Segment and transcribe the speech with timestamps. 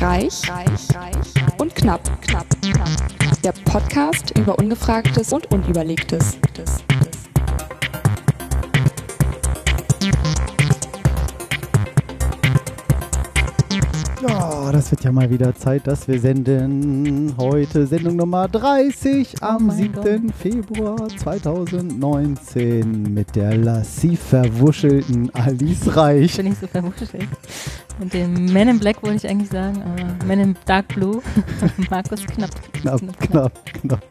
[0.00, 0.40] Reich,
[1.58, 2.88] und knapp, knapp, knapp.
[3.44, 6.38] Der Podcast über Ungefragtes und Unüberlegtes.
[14.80, 17.34] Das wird ja mal wieder Zeit, dass wir senden.
[17.36, 20.32] Heute Sendung Nummer 30 am mein 7.
[20.32, 26.34] Februar 2019 mit der lassiv verwuschelten Alice Reich.
[26.34, 27.28] bin ich so verwuschelt.
[28.00, 31.20] Und dem Man in Black wollte ich eigentlich sagen, aber Man in Dark Blue,
[31.90, 32.72] Markus Knapp.
[32.72, 34.06] Knapp, knapp, knapp.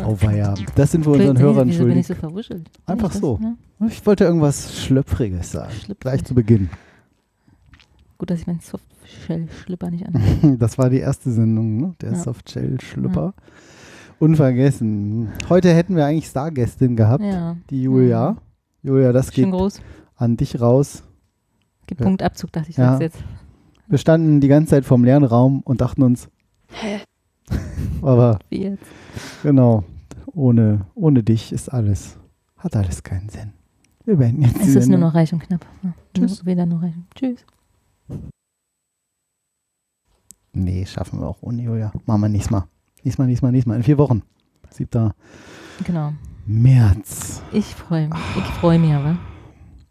[0.00, 0.54] Auweia.
[0.76, 2.08] Das sind wir unseren ich- Hörern Wieso bin ich schuldig.
[2.08, 2.70] so verwuschelt?
[2.86, 3.36] Einfach ich so.
[3.38, 3.56] ne?
[3.88, 5.72] Ich wollte irgendwas Schlüpfriges sagen.
[5.72, 5.98] Schlüpfrig.
[5.98, 6.70] Gleich zu Beginn.
[8.16, 8.46] Gut, dass ich
[9.28, 10.56] meinen Softshell-Schlipper nicht an.
[10.58, 11.94] Das war die erste Sendung, ne?
[12.00, 12.18] der Ja.
[12.18, 13.34] Softshell-Schlüpper.
[14.18, 15.28] Unvergessen.
[15.48, 18.36] Heute hätten wir eigentlich Stargästin gehabt, Ja, die Julia.
[18.82, 19.80] Julia, das geht schön groß.
[20.16, 21.02] an dich raus.
[21.86, 22.06] Gib Ja.
[22.06, 22.98] Punktabzug, dachte ich Ja.
[23.00, 23.18] jetzt.
[23.88, 26.28] Wir standen die ganze Zeit vorm leeren Raum und dachten uns,
[28.02, 28.84] aber Wie jetzt?
[29.42, 29.84] genau,
[30.26, 32.18] ohne, ohne dich ist alles,
[32.56, 33.52] hat alles keinen Sinn.
[34.04, 35.00] Wir beenden jetzt Es ist nur Sendung.
[35.00, 35.66] noch reich und knapp.
[35.82, 35.92] Ja.
[36.14, 36.38] Tschüss.
[36.38, 36.94] Nur- Weder nur reich.
[37.14, 37.44] Tschüss.
[40.52, 41.92] Nee, schaffen wir auch ohne Julia.
[42.06, 42.66] Machen wir nächstes Mal.
[43.04, 43.76] Nächstes Mal, nächstes Mal, nächstes Mal.
[43.76, 44.22] In vier Wochen.
[44.70, 45.12] 7.
[45.84, 46.12] Genau.
[46.46, 47.42] März.
[47.52, 48.18] Ich freue mich.
[48.36, 49.18] Ich freue mich aber.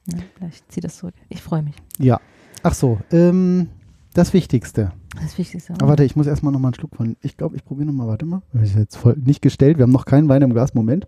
[0.07, 1.15] Ja, gleich zieh das zurück.
[1.29, 1.75] Ich freue mich.
[1.97, 2.19] Ja.
[2.63, 3.69] Ach so, ähm,
[4.13, 4.91] das Wichtigste.
[5.21, 5.73] Das Wichtigste.
[5.73, 7.15] Aber warte, ich muss erstmal nochmal einen Schluck von.
[7.21, 8.07] Ich glaube, ich probiere nochmal.
[8.07, 8.41] Warte mal.
[8.53, 9.77] Das ist jetzt voll nicht gestellt.
[9.77, 10.73] Wir haben noch keinen Wein im Glas.
[10.73, 11.07] Moment.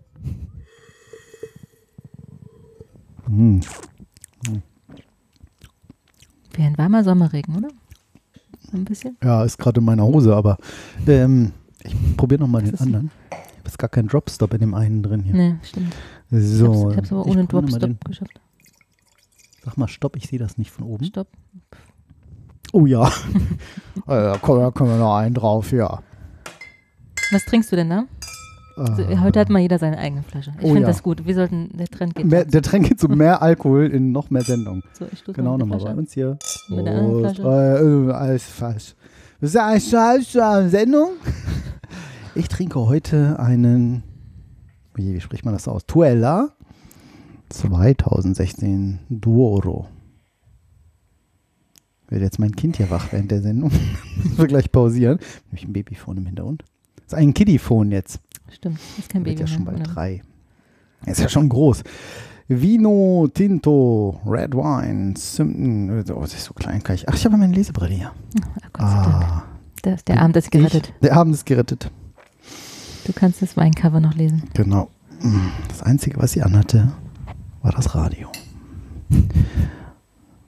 [3.26, 3.60] Hm.
[6.54, 7.68] Wie ein warmer Sommerregen, oder?
[8.72, 9.18] So ein bisschen.
[9.22, 10.56] Ja, ist gerade in meiner Hose, aber
[11.06, 11.52] ähm,
[11.84, 13.10] ich probiere nochmal den anderen.
[13.30, 15.34] Ich habe jetzt gar keinen Dropstop in dem einen drin hier.
[15.34, 15.94] Nee, stimmt.
[16.30, 16.90] So.
[16.90, 18.40] ich hab's, ich hab's aber ohne noch Dropstop geschafft.
[19.62, 21.04] Sag mal Stopp, ich sehe das nicht von oben.
[21.04, 21.28] Stopp.
[22.72, 23.06] Oh ja.
[24.06, 26.02] äh, da können wir noch einen drauf, ja.
[27.30, 28.04] Was trinkst du denn da?
[28.76, 29.20] Ah.
[29.22, 30.52] heute hat mal jeder seine eigene Flasche.
[30.58, 30.86] Ich Oh finde ja.
[30.88, 31.26] das gut.
[31.26, 32.26] Wir sollten, der Trend geht.
[32.26, 34.82] Mehr, der Trend geht zu mehr Alkohol in noch mehr Sendung.
[34.98, 36.38] so, ich Genau mal nochmal bei uns hier.
[36.68, 37.20] Mit der anderen.
[37.20, 37.42] Flasche.
[37.42, 38.94] Äh, äh, alles falsch.
[39.40, 41.10] Das ist eine falsche Sendung.
[42.34, 44.04] Ich trinke heute einen,
[44.94, 45.84] wie, wie spricht man das aus?
[45.84, 46.48] Tuella
[47.50, 49.86] 2016 Duoro.
[52.08, 53.70] Wird jetzt mein Kind hier wach während der Sendung.
[54.16, 55.18] Müssen wir gleich pausieren.
[55.46, 56.64] Nämlich ein Babyphone im Hintergrund.
[56.96, 58.20] Das ist ein Kiddyphone jetzt.
[58.52, 59.92] Stimmt, ist kein Baby ja schon bald oder?
[59.92, 60.22] drei.
[61.04, 61.82] Er ist ja schon groß.
[62.48, 66.04] Vino Tinto, Red Wine, Simpton.
[66.12, 66.82] Oh, das ist so klein.
[66.82, 68.12] Kann ich, ach, ich habe meine Lesebrille hier.
[68.74, 69.06] Ach.
[69.06, 69.42] Ah,
[69.84, 70.88] Der, der Abend ist gerettet.
[70.94, 71.90] Ich, der Abend ist gerettet.
[73.06, 74.42] Du kannst das Weincover noch lesen.
[74.54, 74.88] Genau.
[75.68, 76.92] Das Einzige, was sie anhatte,
[77.62, 78.30] war das Radio.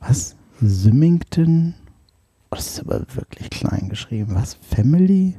[0.01, 0.37] Was?
[0.61, 1.75] Symington?
[2.51, 4.35] Oh, das ist aber wirklich klein geschrieben.
[4.35, 4.55] Was?
[4.55, 5.35] Family?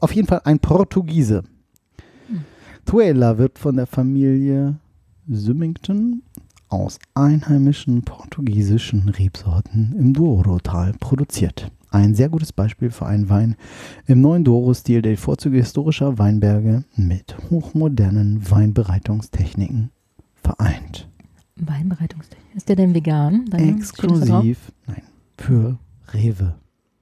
[0.00, 1.44] Auf jeden Fall ein Portugiese.
[2.28, 2.44] Hm.
[2.84, 4.78] Tuela wird von der Familie
[5.28, 6.22] Symington
[6.68, 11.70] aus einheimischen portugiesischen Rebsorten im Douro-Tal produziert.
[11.90, 13.56] Ein sehr gutes Beispiel für einen Wein
[14.06, 19.90] im neuen Douro-Stil, der die Vorzüge historischer Weinberge mit hochmodernen Weinbereitungstechniken
[20.34, 21.08] vereint.
[21.56, 22.54] Weinbereitungstechnik.
[22.56, 23.46] Ist der denn vegan?
[23.48, 23.76] Dann?
[23.76, 25.02] Exklusiv, nein,
[25.38, 25.78] für
[26.12, 26.54] Rewe.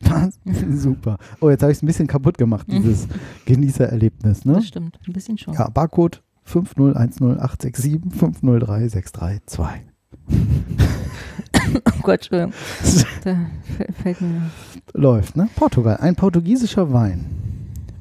[0.08, 0.38] Was?
[0.70, 1.18] Super.
[1.40, 3.08] Oh, jetzt habe ich es ein bisschen kaputt gemacht, dieses
[3.46, 4.44] Genießererlebnis.
[4.44, 4.54] Ne?
[4.54, 5.54] Das stimmt, ein bisschen schon.
[5.54, 8.00] Ja, Barcode 5010867
[8.42, 9.40] 5036332.
[11.86, 12.52] Oh Gott, Entschuldigung.
[13.24, 13.36] Da
[14.02, 14.50] fällt mir.
[14.92, 15.48] Läuft, ne?
[15.56, 15.96] Portugal.
[15.96, 17.24] Ein portugiesischer Wein.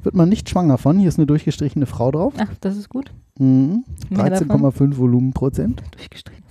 [0.02, 0.98] Wird man nicht schwanger von.
[0.98, 2.34] Hier ist eine durchgestrichene Frau drauf.
[2.38, 3.12] Ach, das ist gut.
[3.38, 3.84] Mhm.
[4.10, 4.48] Mehr davon?
[4.62, 5.82] 13,5 Volumenprozent.
[5.92, 6.43] Durchgestrichen.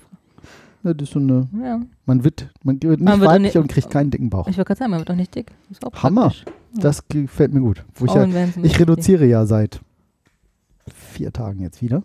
[0.84, 1.48] Das ist so eine.
[1.64, 1.80] Ja.
[2.06, 4.48] Man wird, man wird nicht Man wird auch weiblich nicht- und kriegt keinen dicken Bauch.
[4.48, 5.52] Ich wollte gerade sagen, man wird doch nicht dick.
[5.84, 6.22] Auch Hammer.
[6.30, 6.46] praktisch.
[6.76, 7.86] Das gefällt mir gut.
[8.04, 8.28] Ich, ja,
[8.64, 9.80] ich reduziere ja seit
[11.12, 12.04] vier Tagen jetzt wieder.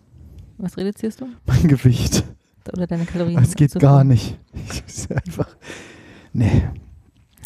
[0.57, 1.27] Was reduzierst du?
[1.45, 2.23] mein Gewicht.
[2.73, 3.39] Oder deine Kalorien?
[3.41, 4.37] Es geht gar nicht.
[4.53, 5.47] Ich ist einfach.
[6.33, 6.63] Nee.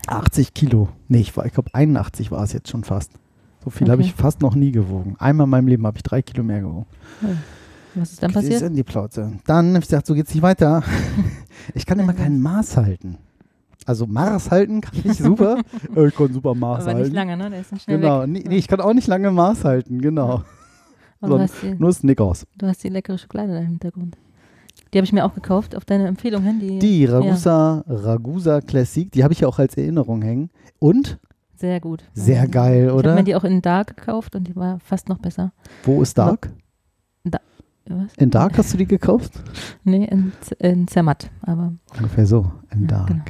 [0.08, 0.90] 80 Kilo.
[1.08, 3.12] Nee, ich, war- ich glaube 81 war es jetzt schon fast.
[3.64, 4.10] So viel habe Okay.
[4.10, 5.16] ich fast noch nie gewogen.
[5.20, 6.86] Einmal in meinem Leben habe ich drei Kilo mehr gewogen.
[7.96, 8.70] Was ist dann Das ist passiert?
[8.70, 9.32] in die Plauze.
[9.46, 10.84] Dann habe ich gesagt, so geht's nicht weiter.
[11.76, 13.18] Ich kann immer kein Maß halten.
[13.86, 15.62] Also Maß halten kann ich super.
[15.96, 17.02] Äh, ich kann super Maß Aber halten.
[17.04, 17.50] nicht lange, ne?
[17.50, 18.22] Der ist dann schnell Genau.
[18.24, 18.30] weg.
[18.30, 20.02] Nee, nee, ich kann auch nicht lange Maß halten.
[20.02, 20.44] Genau.
[21.22, 22.46] Aber du, hast die, Nur Snickers.
[22.58, 24.18] du hast die leckere Schokolade da im Hintergrund.
[24.94, 26.60] Die habe ich mir auch gekauft, auf deine Empfehlung hin.
[26.60, 30.50] Die, Die Ja, Ragusa, Ragusa Classic, die habe ich ja auch als Erinnerung hängen.
[30.80, 31.20] Und
[31.56, 32.04] sehr gut.
[32.14, 33.12] Sehr geil, Ich oder?
[33.12, 35.54] habe mir die auch in Dark gekauft und die war fast noch besser.
[35.84, 36.50] wo ist Dark?
[37.88, 38.14] Was?
[38.18, 39.34] In Dark hast du die gekauft?
[39.84, 42.52] Nee, in, in Zermatt, aber Ungefähr so.
[42.72, 43.08] In Ja, Dark.
[43.08, 43.24] genau.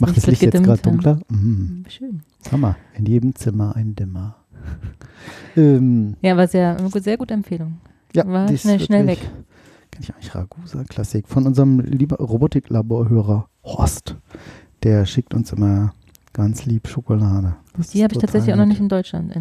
[0.00, 1.18] Macht das Licht jetzt gerade dunkler?
[1.28, 1.84] Mhm.
[1.88, 2.22] Schön.
[2.52, 2.76] Hammer.
[2.94, 4.36] In jedem Zimmer ein Dimmer.
[5.56, 7.78] ähm, Ja, war sehr, sehr gute Empfehlung.
[8.14, 9.28] ja, War schnell- schnell wirklich-
[9.90, 14.16] Kenn ich eigentlich Ragusa-Klassik von unserem lieben Robotiklaborhörer Horst.
[14.84, 15.92] Der schickt uns immer
[16.32, 17.56] ganz lieb Schokolade.
[17.76, 18.74] Das Die habe ich tatsächlich auch noch nett.
[18.74, 19.34] nicht in Deutschland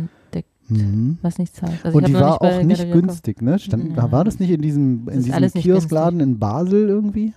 [0.70, 1.18] Mhm.
[1.22, 1.86] was nichts heißt.
[1.86, 3.58] Also Und die war auch nicht Galeria günstig, ne?
[3.60, 4.12] Stand, Ja.
[4.12, 7.34] War das nicht in diesem, in diesem Kioskaden in Basel irgendwie?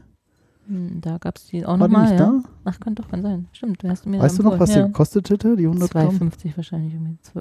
[0.68, 2.26] Hm, Da gab es die auch die nochmal, nicht ja.
[2.26, 2.42] da?
[2.64, 3.46] Ach, kann doch, kann sein.
[3.52, 4.82] Stimmt, du hast mir Weißt du noch, was ja.
[4.82, 6.08] die gekostet hätte, die 100 Gramm?
[6.10, 6.94] 2,50 wahrscheinlich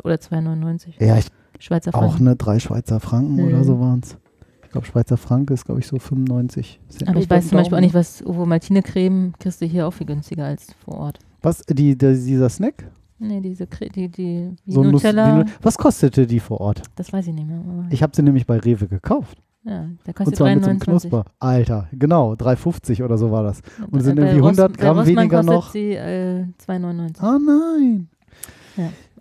[0.03, 0.93] Oder 2,99.
[0.99, 1.27] Ja, ich
[1.59, 2.23] Schweizer auch Franken.
[2.23, 3.63] ne, drei Schweizer Franken oder Mhm.
[3.63, 4.17] so waren es.
[4.63, 7.09] Ich glaube, Schweizer Franke ist, glaube ich, so 95 Cent.
[7.09, 9.91] Aber ich weiß zum Beispiel auch nicht, was Ovo Maltine Creme kriegst du hier auch
[9.91, 11.19] viel günstiger als vor Ort.
[11.41, 12.89] Was, die, der, dieser Snack?
[13.23, 16.59] Nee, diese Cre die, die, die So Nuss- Nutella, die Nu- was kostete die vor
[16.59, 16.81] Ort?
[16.95, 17.59] das weiß ich nicht mehr.
[17.59, 19.37] Aber Ich habe sie nämlich bei Rewe gekauft.
[19.63, 20.83] ja, Und kostet zwar mit so einem 3,29.
[20.85, 21.25] Knusper.
[21.39, 23.61] Alter, genau, 3,50 oder so war das.
[23.91, 25.69] Und es sind irgendwie 100 Ross- bei Gramm Rossmann weniger noch.
[25.71, 27.19] sie äh, 2,99.
[27.21, 28.07] Ah nein.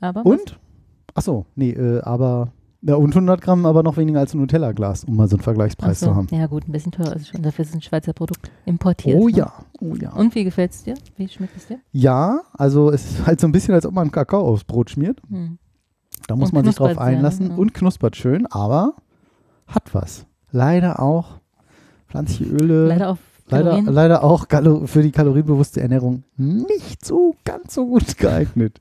[0.01, 0.27] Aber was?
[0.27, 0.59] Und?
[1.15, 2.53] Achso, nee, äh, aber.
[2.83, 6.01] Ja, und 100 Gramm, aber noch weniger als ein Nutella-Glas, um mal so einen Vergleichspreis
[6.01, 6.07] so.
[6.07, 6.29] zu haben.
[6.31, 7.43] Ja gut, ein bisschen teurer ist es schon.
[7.43, 9.17] Dafür ist ein Schweizer Produkt importiert.
[9.17, 9.37] Oh ne?
[9.37, 10.13] ja, oh ja.
[10.13, 10.95] Und wie gefällt es dir?
[11.17, 11.79] Wie schmeckt es dir?
[11.93, 15.21] Ja, also es ist halt so ein bisschen, als ob man Kakao aufs Brot schmiert.
[15.29, 15.59] Hm.
[16.27, 17.57] Da muss Und man sich drauf einlassen ne?
[17.57, 18.95] und knuspert schön, aber
[19.67, 20.27] hat was.
[20.51, 21.39] Leider auch
[22.09, 22.87] pflanzliche Öle.
[22.87, 23.19] Leider auf
[23.51, 24.47] Leider, leider auch
[24.87, 28.81] für die kalorienbewusste Ernährung nicht so ganz so gut geeignet.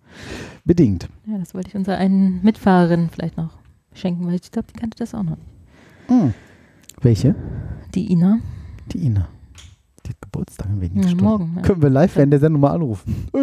[0.64, 1.10] Bedingt.
[1.26, 3.59] Ja, das wollte ich unserer einen Mitfahrerin vielleicht noch
[4.00, 5.38] schenken, weil ich glaube, die kannte das auch noch.
[6.08, 6.34] Hm.
[7.02, 7.36] Welche?
[7.96, 8.40] Die Ina.
[8.92, 9.28] Die Ina.
[10.06, 11.24] Die hat Geburtstag in wenigen Ja, Stunden.
[11.24, 11.54] morgen.
[11.58, 11.62] Ja.
[11.62, 13.28] Können wir live während der Sendung mal anrufen?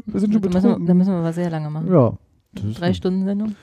[0.00, 0.86] Äh, wir sind schon da, müssen wir, betrunken.
[0.86, 1.92] da müssen wir aber sehr lange machen.
[1.92, 2.12] Ja.
[2.52, 2.96] das ist Drei gut.
[2.96, 3.54] Stunden Sendung.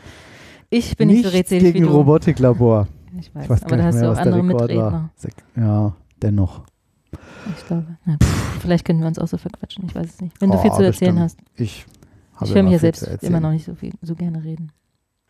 [0.70, 1.92] Ich bin nicht so Nichts redselig wie gegen du.
[1.92, 2.88] Robotiklabor.
[3.20, 5.10] Ich weiß, Ich weiß aber da nicht hast du auch andere Mitredner.
[5.56, 6.64] Ja, dennoch.
[7.58, 7.86] Ich glaube.
[8.06, 8.18] Na,
[8.60, 9.86] vielleicht können wir uns auch so verquatschen.
[9.88, 10.40] Ich weiß es nicht.
[10.42, 11.20] Wenn du Oh, viel zu erzählen bestimmt.
[11.22, 11.40] hast.
[11.56, 11.86] Ich
[12.36, 14.72] habe Ich höre mir ja selbst immer noch nicht so viel, so gerne reden.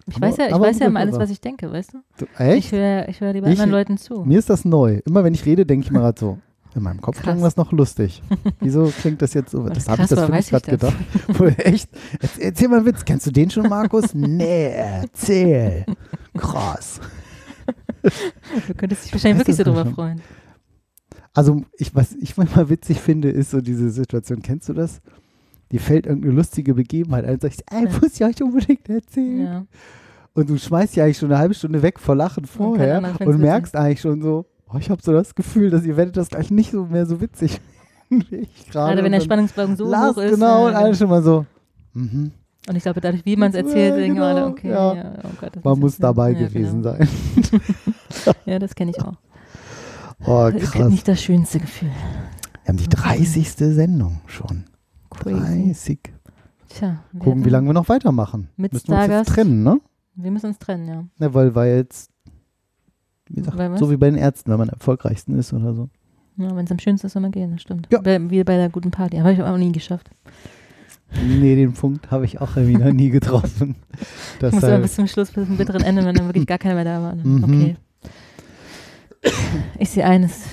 [0.10, 1.98] Ich Aber- weiß ja, ich weiß ja immer alles, was ich denke, weißt du?
[2.18, 2.68] Du, echt?
[2.68, 4.24] Ich höre ich hör lieber Ich- anderen Leuten zu.
[4.26, 5.02] Mir ist das neu.
[5.06, 6.38] Immer wenn ich rede, denke ich mir gerade so,
[6.76, 8.22] in meinem Kopf klang das noch lustig.
[8.60, 9.68] Wieso klingt das jetzt so?
[9.68, 10.96] Das habe ich das wirklich weiß gerade gedacht.
[11.40, 11.90] Wohl echt?
[12.40, 13.04] Erzähl mal einen Witz.
[13.04, 14.14] Kennst du den schon, Markus?
[14.14, 15.86] nee, erzähl.
[16.38, 17.02] Krass.
[18.68, 19.94] Du könntest dich wahrscheinlich wirklich so drüber schon.
[19.94, 20.22] freuen.
[21.34, 24.42] Also, ich, was ich manchmal witzig finde, ist so diese Situation.
[24.42, 25.02] Kennst du das?
[25.72, 27.92] Dir fällt irgendeine lustige Begebenheit ein und sagst, ey, Ja.
[27.92, 29.46] muss ich euch unbedingt erzählen.
[29.46, 29.66] Ja.
[30.34, 33.42] Und du schmeißt ja eigentlich schon eine halbe Stunde weg vor Lachen vorher find's und
[33.42, 36.52] merkst eigentlich schon so, oh, ich habe so das Gefühl, dass ihr werdet das gleich
[36.52, 37.60] nicht so mehr so witzig
[38.10, 38.92] wie ich gerade.
[38.94, 40.36] Gerade wenn der Und Spannungsbogen so Lars, hoch ist.
[40.36, 41.46] genau, und ja, alle schon mal so,
[41.94, 42.32] mhm.
[42.70, 44.94] Und ich glaube, dadurch, wie man es Ja, erzählt, denken genau, alle, okay, ja.
[44.94, 45.14] ja.
[45.24, 46.98] oh Gott, das man muss dabei ja, gewesen genau.
[46.98, 47.08] sein.
[48.46, 49.14] Ja, das kenne ich auch.
[50.26, 50.90] Oh, Das ist krass.
[50.90, 51.90] nicht das schönste Gefühl.
[52.64, 53.50] Wir haben die 30.
[53.54, 54.66] Sendung schon.
[55.10, 55.66] Crazy.
[55.68, 56.00] 30.
[56.70, 58.50] Tja, Gucken, wie lange wir noch weitermachen.
[58.58, 59.30] Mit Müssen wir uns jetzt Stargast.
[59.30, 59.80] trennen, ne?
[60.16, 61.04] Wir müssen uns trennen, ja.
[61.20, 62.12] Ne, weil, weil jetzt,
[63.28, 65.90] wie gesagt, Weil so wie bei den Ärzten, wenn man am erfolgreichsten ist oder so.
[66.38, 67.88] ja Wenn es am schönsten ist, soll man gehen, das stimmt.
[67.92, 68.02] Ja.
[68.02, 69.18] Bei, wie bei der guten Party.
[69.18, 70.10] Habe ich auch nie geschafft.
[71.26, 73.76] Nee, den Punkt habe ich auch irgendwie noch nie getroffen.
[74.40, 76.76] Ich muss immer bis zum Schluss, bis zum bitteren Ende, wenn dann wirklich gar keiner
[76.76, 77.16] mehr da war.
[77.16, 77.44] Mhm.
[77.44, 77.76] Okay.
[79.80, 80.44] Ich sehe eines.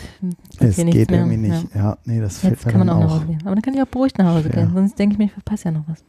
[0.60, 1.20] Es geht mehr.
[1.20, 1.74] irgendwie nicht.
[1.74, 3.20] Ja, nee, das fällt Jetzt mir kann man dann auch nach auch.
[3.22, 3.38] Hause.
[3.44, 4.64] Aber dann kann ich auch beruhigt nach Hause schwer.
[4.64, 4.74] gehen.
[4.74, 6.04] Sonst denke ich mir, ich verpasse ja noch was.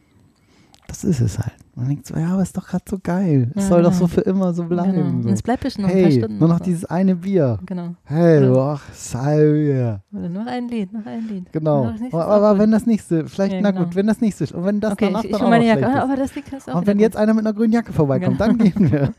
[0.88, 1.52] Das ist es halt.
[1.74, 3.50] Man denkt so, ja, aber ist doch gerade so geil.
[3.56, 3.98] Es Ja, soll doch genau.
[4.02, 4.92] so für immer so bleiben.
[4.92, 5.06] Genau.
[5.08, 5.28] Und So.
[5.30, 6.38] es bleibt bestimmt noch ein paar Hey, Stunden.
[6.38, 6.64] nur noch so.
[6.64, 7.58] dieses eine Bier.
[7.66, 7.96] Genau.
[8.04, 8.72] Hey, Ja.
[8.74, 10.00] ach, Salve.
[10.12, 11.52] Oder noch ein Lied, noch ein Lied.
[11.52, 11.86] Genau.
[12.12, 12.58] Aber, auch aber gut.
[12.60, 13.84] wenn das nächste, vielleicht, Ja, na genau.
[13.84, 14.52] gut, wenn das nächste ist.
[14.52, 16.02] Und wenn das Okay, danach ich, ich dann auch meine noch Jacke.
[16.02, 17.02] aber das Lied auch Und wenn gut.
[17.02, 18.46] jetzt einer mit einer grünen Jacke vorbeikommt, Genau.
[18.52, 19.12] dann gehen wir.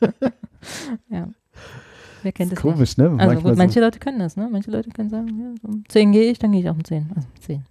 [1.10, 1.28] Ja.
[2.22, 3.14] Wer kennt ist das komisch, ne?
[3.18, 4.48] Also gut, manche Leute können das, ne?
[4.50, 6.84] Manche Leute können sagen, ja, so um 10 gehe ich, dann gehe ich auch um
[6.84, 7.06] 10.
[7.14, 7.62] Also um 10.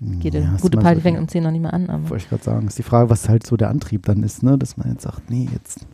[0.00, 2.24] so, Geht ja, Gute Party so fängt um 10 noch nicht mehr an, aber Wollte
[2.24, 2.66] ich gerade sagen.
[2.66, 4.58] Ist die Frage, was halt so der Antrieb dann ist, ne?
[4.58, 5.86] Dass man jetzt sagt, nee, jetzt,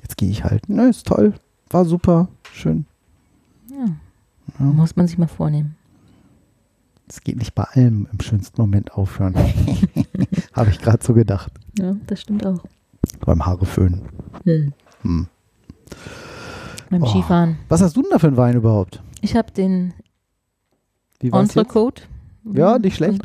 [0.00, 0.68] jetzt gehe ich halt.
[0.68, 1.34] Ne, ist toll.
[1.70, 2.28] War super.
[2.52, 2.86] Schön.
[3.70, 3.86] ja,
[4.58, 4.64] Ja.
[4.64, 5.76] muss man sich mal vornehmen.
[7.08, 9.34] Es geht nicht bei allem im schönsten Moment aufhören.
[10.54, 11.52] Habe ich gerade so gedacht.
[11.78, 12.60] Ja, das stimmt auch.
[13.24, 14.02] Beim Haareföhnen.
[14.44, 14.72] Hm.
[15.02, 15.26] Hm.
[16.90, 17.06] Beim Oh.
[17.06, 17.56] Skifahren.
[17.68, 19.02] Was hast du denn da für einen Wein überhaupt?
[19.20, 19.92] Ich habe den?
[21.20, 22.02] Entrecote.
[22.52, 23.22] Ja, nicht schlecht.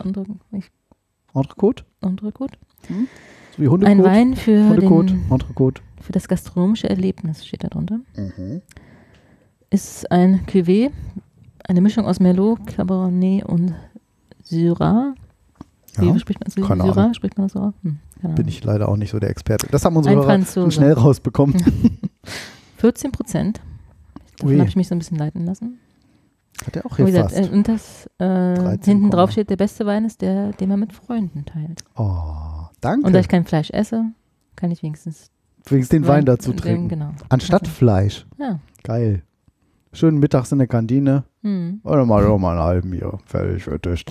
[1.34, 1.84] Entrecote?
[2.02, 2.58] Entrecote.
[2.88, 3.92] So wie Hundekot?
[3.92, 8.00] Ein Wein für, Hundekot, den, für das gastronomische Erlebnis steht da drunter.
[9.70, 10.90] Ist ein Cuvée,
[11.68, 13.74] eine Mischung aus Merlot, Cabernet und
[14.44, 15.14] Syrah.
[15.98, 16.68] Wie Ja, spricht man das?
[16.68, 17.02] keine Syrah?
[17.04, 17.14] Ahnung.
[17.14, 17.60] Spricht man das so?
[17.60, 17.74] aus?
[17.84, 18.00] Hm,
[18.36, 19.68] bin ich leider auch nicht so der Experte.
[19.70, 21.56] Das haben unsere Hörer schnell rausbekommen.
[22.82, 23.62] 14 Prozent.
[24.40, 25.80] Davon habe ich mich so ein bisschen leiten lassen.
[26.66, 27.52] Hat er auch hier gesagt, fast.
[27.52, 30.80] äh, und das äh, 13, hinten drauf steht, der beste Wein ist der, den man
[30.80, 31.84] mit Freunden teilt.
[31.96, 33.06] oh, danke.
[33.06, 34.06] Und da ich kein Fleisch esse,
[34.56, 35.30] kann ich wenigstens
[35.66, 36.90] Wenigstens den Wein dazu trinken.
[36.90, 37.12] Genau.
[37.30, 38.26] Anstatt Fleisch.
[38.40, 38.60] Ja.
[38.84, 39.22] Geil.
[39.94, 41.26] Schön mittags in der Kantine.
[41.44, 41.82] Hm.
[41.84, 43.20] Oder mal, oder mal einen halben hier.
[43.26, 44.06] Fertig für Tisch.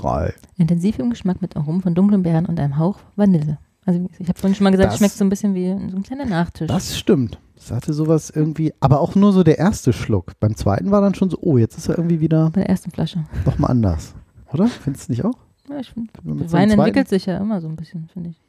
[0.56, 3.58] Intensiv im Geschmack mit Aromen von dunklen Beeren und einem Hauch Vanille.
[3.90, 5.96] Also ich habe vorhin schon mal gesagt, Das- es schmeckt so ein bisschen wie so
[5.96, 6.68] ein kleiner Nachtisch.
[6.68, 7.40] Das stimmt.
[7.56, 10.38] Das hatte sowas irgendwie, aber auch nur so der erste Schluck.
[10.40, 12.90] Beim zweiten war dann schon so, oh, jetzt ist er irgendwie wieder Bei der ersten
[12.92, 13.24] Flasche.
[13.44, 14.14] nochmal anders.
[14.52, 14.68] Oder?
[14.68, 15.34] Findest du nicht auch?
[15.68, 18.08] Ja, ich find, Mit der so einem Wein entwickelt sich ja immer so ein bisschen,
[18.12, 18.40] finde ich.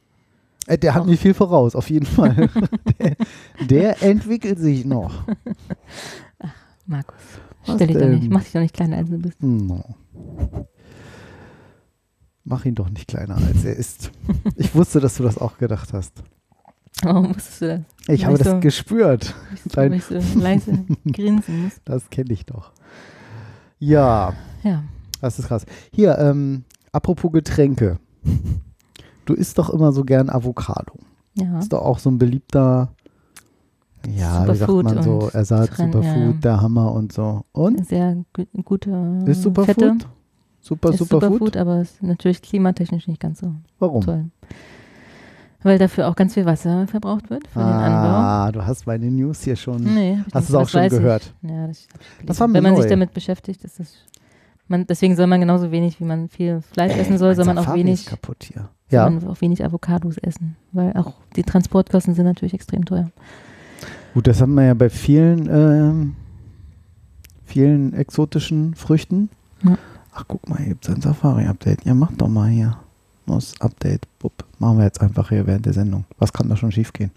[0.67, 2.48] Äh, der hat mir viel voraus, auf jeden Fall.
[3.00, 3.15] der,
[3.67, 5.24] der entwickelt sich noch.
[6.86, 7.15] Markus,
[7.65, 9.41] Was stell dich doch nicht, mach dich doch nicht kleiner als du bist.
[9.41, 9.83] No.
[12.43, 14.12] Mach ihn doch nicht kleiner, als er ist.
[14.55, 16.24] Ich wusste, dass du das auch gedacht hast.
[17.03, 17.81] Warum wusstest du das?
[18.07, 19.36] Ich habe das so- gespürt.
[19.65, 21.74] Dein- ich so leise grinsen muss.
[21.86, 22.71] Das kenne ich doch.
[23.79, 24.33] Ja,
[24.63, 24.83] Ja,
[25.21, 25.65] das ist krass.
[25.91, 28.00] Hier, ähm, apropos Getränke.
[29.25, 30.93] Du isst doch immer so gern Avocado.
[31.36, 31.60] ja.
[31.60, 32.89] Ist doch auch so ein beliebter,
[34.07, 37.45] ja, wie sagt Superfood man so, Ersatz, Superfood, ja, der Hammer und so.
[37.51, 37.88] Und?
[37.88, 39.98] Sehr gu gute Ist Fette.
[40.62, 41.30] Super, Ist Superfood?
[41.34, 44.01] Superfood, aber ist natürlich klimatechnisch nicht ganz so Warum?
[44.03, 44.25] toll.
[45.63, 48.08] Weil dafür auch ganz viel Wasser verbraucht wird für den Anbau.
[48.10, 49.84] Ah, du hast meine News hier schon.
[49.84, 51.00] Nee, Hast du es auch schon weiß ich.
[51.00, 51.34] gehört?
[51.44, 51.88] Ja, das.
[52.25, 52.82] Das mir Wenn man neu.
[52.82, 53.94] sich damit beschäftigt, ist das.
[54.68, 57.74] Man, deswegen soll man genauso wenig, wie man viel Fleisch essen soll, soll man auch
[57.75, 58.70] wenig, ist kaputt hier.
[58.89, 60.56] soll Ja, man auch wenig Avocados essen.
[60.72, 63.12] Weil auch die Transportkosten sind natürlich extrem teuer.
[64.13, 66.15] gut, das haben wir ja bei vielen, ähm,
[67.46, 69.30] vielen exotischen Früchten.
[69.63, 69.77] Ja.
[70.13, 71.86] Ach, guck mal, hier gibt es ein Safari-Update.
[71.86, 72.77] Ja, mach doch mal hier.
[73.25, 74.08] Muss Update.
[74.20, 74.44] Bup.
[74.60, 76.06] Machen wir jetzt einfach hier während der Sendung.
[76.18, 77.12] Was kann da schon schief gehen?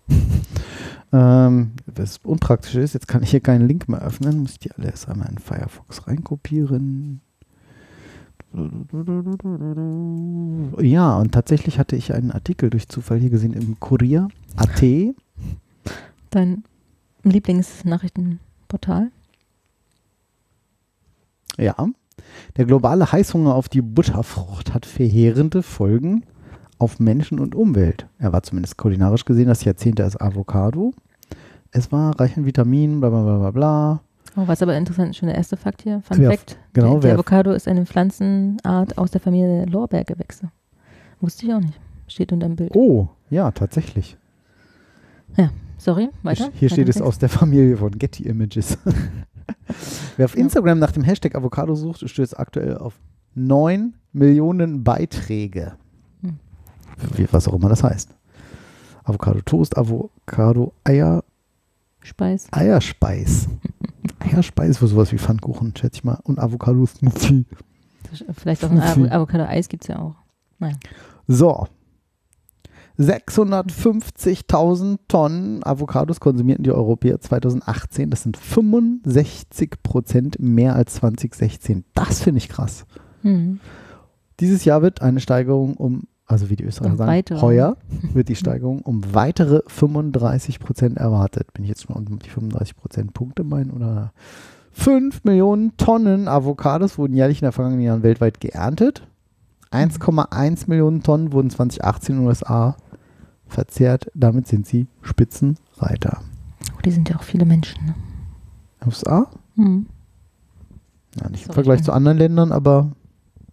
[1.12, 4.40] ähm, was unpraktisch ist, jetzt kann ich hier keinen Link mehr öffnen.
[4.40, 7.20] Muss ich die alle erst einmal in Firefox reinkopieren.
[10.80, 14.28] Ja, und tatsächlich hatte ich einen Artikel durch Zufall hier gesehen im Kurier.
[14.54, 14.80] AT.
[16.30, 16.62] Dein
[17.24, 19.10] Lieblingsnachrichtenportal?
[21.58, 21.74] Ja.
[22.56, 26.24] Der globale Heißhunger auf die Butterfrucht hat verheerende Folgen
[26.78, 28.06] auf Menschen und Umwelt.
[28.18, 30.92] Er war zumindest kulinarisch gesehen das Jahrzehnt als Avocado.
[31.70, 34.00] Es war reich an Vitaminen, bla bla bla bla bla.
[34.36, 36.02] Oh, was aber interessant ist, schon der erste Fakt hier.
[36.02, 36.58] Fun Ja, Fact.
[36.72, 40.50] genau, Die, Avocado ist eine Pflanzenart aus der Familie der Lorbeergewächse.
[41.20, 41.78] Wusste ich auch nicht.
[42.08, 42.74] Steht unter dem Bild.
[42.74, 44.16] Oh, ja, tatsächlich.
[45.76, 46.50] Sorry, weiter.
[46.54, 48.78] Hier steht Weiter es im aus der Familie von Getty Images.
[50.16, 50.36] Wer auf.
[50.36, 52.94] Instagram nach dem Hashtag Avocado sucht, stößt aktuell auf
[53.34, 55.72] 9 Millionen Beiträge.
[56.22, 56.38] Hm.
[57.30, 58.10] Was auch immer das heißt.
[59.04, 61.24] Avocado Toast, Avocado Eier.
[62.02, 62.46] Speis.
[62.52, 63.48] Eierspeis.
[64.20, 66.18] Eierspeis für sowas wie Pfannkuchen, schätze ich mal.
[66.24, 67.46] Und Avocado Smoothie.
[68.32, 69.00] Vielleicht auch ein Fuffi.
[69.04, 70.14] Avo- Avocado-Eis gibt es ja auch.
[71.26, 71.66] So.
[72.98, 78.10] 650.000 Tonnen Avocados konsumierten die Europäer 2018.
[78.10, 81.84] Das sind 65 Prozent mehr als 2016.
[81.94, 82.86] Das finde ich krass.
[83.22, 83.58] Hm.
[84.40, 87.40] Dieses Jahr wird eine Steigerung um, also wie die Österreicher Um sagen, weitere.
[87.40, 87.76] heuer
[88.12, 91.52] wird die Steigerung um weitere 35 Prozent erwartet.
[91.52, 94.12] Bin ich jetzt schon um die 35 Prozent Punkte meinen oder
[94.72, 99.06] 5 Millionen Tonnen Avocados wurden jährlich in den vergangenen Jahren weltweit geerntet.
[99.70, 102.76] 1,1 Millionen Tonnen wurden 2018 in den USA
[103.54, 104.10] verzehrt.
[104.14, 106.20] Damit sind sie Spitzenreiter.
[106.76, 107.86] Oh, die sind ja auch viele Menschen.
[107.86, 107.94] Ne?
[108.86, 109.30] USA?
[109.56, 109.86] Hm.
[111.20, 112.92] Ja, nicht im Vergleich zu anderen Ländern, aber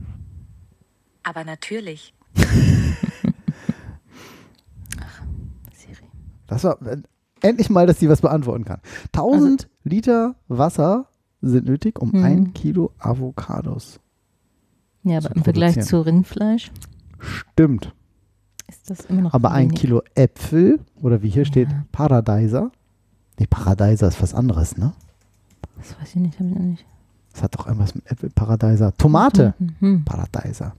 [1.22, 2.14] Aber natürlich.
[5.74, 6.04] Siri.
[6.46, 6.96] Das war äh,
[7.42, 8.80] endlich mal, dass sie was beantworten kann.
[9.12, 11.06] 1000 Liter Wasser
[11.40, 12.24] sind nötig, um Mhm.
[12.24, 14.00] ein Kilo Avocados.
[15.02, 16.70] Ja, aber im Vergleich zu Rindfleisch
[17.18, 17.92] Stimmt.
[18.68, 19.80] ist das immer noch Aber ein wenig.
[19.80, 21.84] Kilo Äpfel, oder wie hier steht, Ja.
[21.92, 22.70] Paradeiser.
[23.38, 24.92] Nee, Paradeiser ist was anderes, ne?
[25.78, 26.84] Das weiß ich nicht, habe ich noch nicht.
[27.32, 28.28] Das hat doch irgendwas mit Äpfel.
[28.30, 28.92] Paradeiser.
[28.96, 29.54] Tomate.
[29.58, 29.76] Tomaten.
[29.80, 30.04] Hm.
[30.04, 30.74] Paradeiser.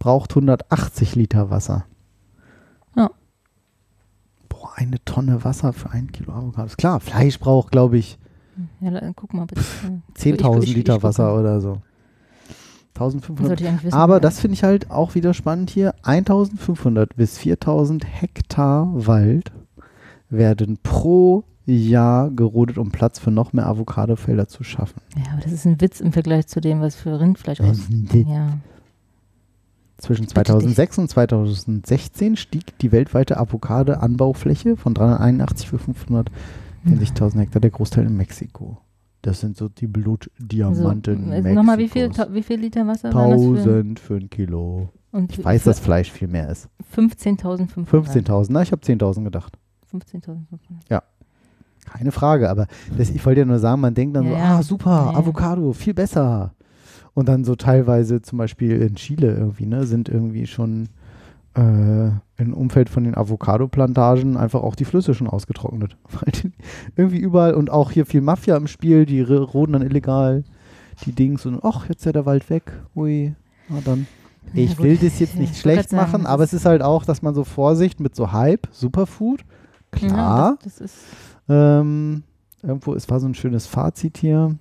[0.00, 1.84] Braucht 180 Liter Wasser.
[2.96, 3.10] Ja.
[4.48, 6.76] Boah, eine Tonne Wasser für ein Kilo Avocados.
[6.76, 8.18] Klar, Fleisch braucht, glaube ich,
[8.80, 9.60] Ja, guck mal bitte.
[10.14, 11.80] 10.000 Ich- ich- Liter Wasser oder so.
[12.98, 13.46] Das 1500.
[13.46, 13.96] sollte ich eigentlich wissen.
[13.96, 15.94] Aber das finde ich halt auch wieder spannend hier.
[16.02, 19.52] 1500 bis 4000 Hektar Wald
[20.30, 25.00] werden pro Jahr gerodet, um Platz für noch mehr Avocadofelder zu schaffen.
[25.16, 27.78] Ja, aber das ist ein Witz im Vergleich zu dem, was für Rindfleisch Das aus.
[28.12, 28.58] Ja.
[29.98, 30.52] Zwischen bitte dich.
[30.52, 38.16] 2006 und 2016 stieg die weltweite Avocado-Anbaufläche von 381 für 540.000 Hektar, der Großteil in
[38.16, 38.78] Mexiko.
[39.22, 43.42] Das sind so die Blutdiamanten also, Nochmal, wie viel, wie viel Liter Wasser waren das
[43.42, 43.70] für?
[43.70, 44.90] 1000 für ein Kilo.
[45.10, 46.68] Und Ich weiß, dass Fleisch viel mehr ist.
[46.94, 47.86] 15.500.
[47.86, 49.58] 15.000, na, ich habe 10.000 gedacht.
[49.92, 51.02] 15.500.
[51.88, 54.44] Keine Frage, aber das, ich wollte ja nur sagen, man denkt dann Ja, so, ja.
[54.58, 55.18] ah, super, Ja, ja.
[55.18, 56.52] Avocado, viel besser.
[57.14, 60.88] Und dann so teilweise, zum Beispiel in Chile irgendwie, ne, sind irgendwie schon
[61.58, 65.96] äh, im Umfeld von den Avocado-Plantagen einfach auch die Flüsse schon ausgetrocknet.
[66.10, 66.52] Weil die,
[66.96, 70.44] irgendwie überall und auch hier viel Mafia im Spiel, die ro- roden dann illegal
[71.04, 72.72] die Dings und ach, jetzt ist ja der Wald weg.
[72.96, 73.34] Ui,
[73.68, 74.06] na dann.
[74.52, 74.84] Ja, Ich gut.
[74.86, 77.04] will das jetzt Ja, nicht ich wollte schlecht sagen, machen, aber es ist halt auch,
[77.04, 79.44] dass man so Vorsicht mit so Hype, Superfood,
[79.92, 80.50] klar.
[80.52, 80.96] Ja, das, das ist.
[81.48, 82.22] Ähm,
[82.62, 84.56] irgendwo, es war so ein schönes Fazit hier.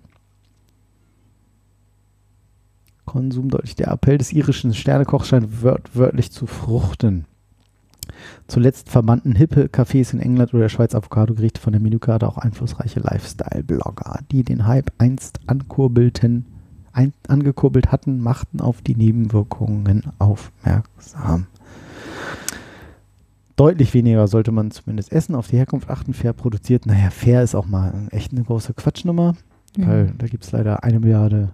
[3.08, 3.76] Konsum deutlich.
[3.76, 7.26] Der Appell des irischen Sternekochs scheint wört, wörtlich zu fruchten.
[8.48, 13.00] Zuletzt verbannten hippe Cafés in England oder der Schweiz Avocado-Gerichte von der Menükarte auch einflussreiche
[13.00, 16.46] Lifestyle-Blogger, die den Hype einst ankurbelten,
[16.94, 21.48] ein, angekurbelt hatten, machten auf die Nebenwirkungen aufmerksam.
[23.56, 26.86] Deutlich weniger sollte man zumindest essen, auf die Herkunft achten, fair produziert.
[26.86, 29.36] Naja, fair ist auch mal echt eine große Quatschnummer,
[29.78, 30.18] weil Mhm.
[30.20, 31.50] da gibt es leider eine Milliarde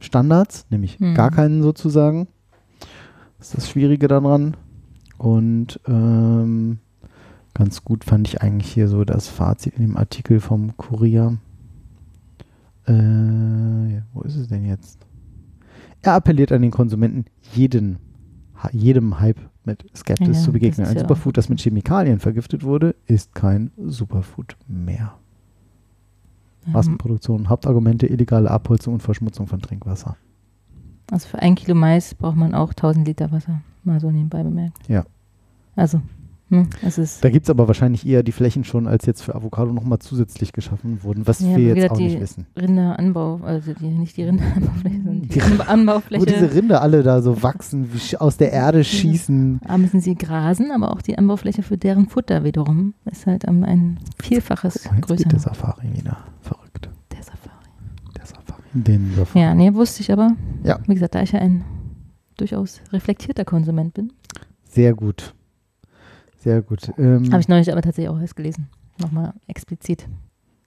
[0.00, 1.14] Standards, nämlich Mhm.
[1.14, 2.26] gar keinen sozusagen.
[3.38, 4.56] Das ist das Schwierige daran.
[5.18, 6.78] Und ähm,
[7.54, 11.38] ganz gut fand ich eigentlich hier so das Fazit in dem Artikel vom Kurier.
[12.86, 12.92] Äh,
[14.14, 15.06] wo ist es denn jetzt?
[16.02, 17.98] Er appelliert an den Konsumenten, jeden,
[18.72, 20.86] jedem Hype mit Skepsis Ja, zu begegnen.
[20.86, 25.14] Ein Superfood, das mit Chemikalien vergiftet wurde, ist kein Superfood mehr.
[26.66, 30.16] Ja, Massenproduktion, Hauptargumente, illegale Abholzung und Verschmutzung von Trinkwasser.
[31.10, 33.62] Also für ein Kilo Mais braucht man auch 1000 Liter Wasser.
[33.82, 34.88] Mal so nebenbei bemerkt.
[34.88, 35.04] Ja.
[35.74, 36.02] Also,
[36.50, 36.68] hm.
[37.22, 40.52] Da gibt es aber wahrscheinlich eher die Flächen schon, als jetzt für Avocado nochmal zusätzlich
[40.52, 42.46] geschaffen wurden, was Ja, wir jetzt wieder auch nicht wissen.
[42.56, 46.26] Rinderanbau, also die, nicht die Rinderanbaufläche, sondern die, Die- Anba- Wo Anbaufläche.
[46.26, 49.60] diese Rinde alle da so wachsen, wie aus der Erde schießen.
[49.66, 53.64] A müssen sie grasen, aber auch die Anbaufläche für deren Futter wiederum ist halt um
[53.64, 55.22] ein Vielfaches jetzt größer.
[55.24, 56.16] geht der Safari wieder.
[56.42, 56.88] Verrückt.
[57.12, 57.68] Der Safari.
[58.16, 58.62] Der Safari.
[58.74, 59.40] Den Safari.
[59.44, 60.32] Ja, nee, wusste ich aber.
[60.64, 60.78] Ja.
[60.86, 61.64] Wie gesagt, da ich ja ein
[62.36, 64.12] durchaus reflektierter Konsument bin,
[64.64, 65.34] Sehr gut.
[66.40, 66.90] Sehr gut.
[66.98, 68.68] Ähm, habe ich neulich aber tatsächlich auch erst gelesen.
[68.98, 70.08] Nochmal explizit.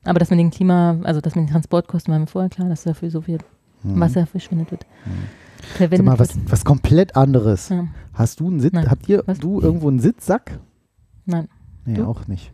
[0.06, 2.84] Aber das mit dem Klima, also das mit den Transportkosten war mir vorher klar, dass
[2.84, 3.40] dafür so viel
[3.82, 4.00] hm.
[4.00, 4.86] Wasser verschwendet wird.
[5.04, 5.14] Hm.
[5.62, 6.52] Sag Verwendet mal, was, wird.
[6.52, 7.70] was komplett anderes.
[7.70, 8.74] Ja, Hast du einen Sitz?
[8.74, 8.90] Nein.
[8.90, 9.40] Habt ihr Was?
[9.40, 10.60] du irgendwo einen Sitzsack?
[11.26, 11.48] nein.
[11.86, 12.06] Nee, Du?
[12.06, 12.52] auch nicht.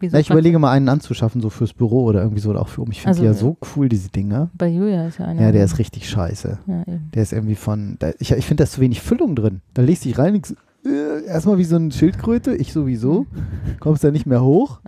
[0.00, 2.80] Na, ich überlege mal einen anzuschaffen, so fürs Büro oder irgendwie so oder auch für
[2.80, 2.90] um.
[2.90, 4.50] Ich finde Also, die ja äh, so cool, diese Dinger.
[4.54, 5.42] Bei Julia ist ja einer.
[5.42, 6.58] Ja, der ist richtig scheiße.
[6.66, 6.84] Ja.
[6.86, 7.96] Der ist irgendwie von.
[7.98, 9.60] Da, ich ich finde, da ist zu wenig Füllung drin.
[9.74, 13.26] Da legst du dich rein, nix, äh, erstmal wie so eine Schildkröte, ich sowieso.
[13.80, 14.80] Kommst da nicht mehr hoch.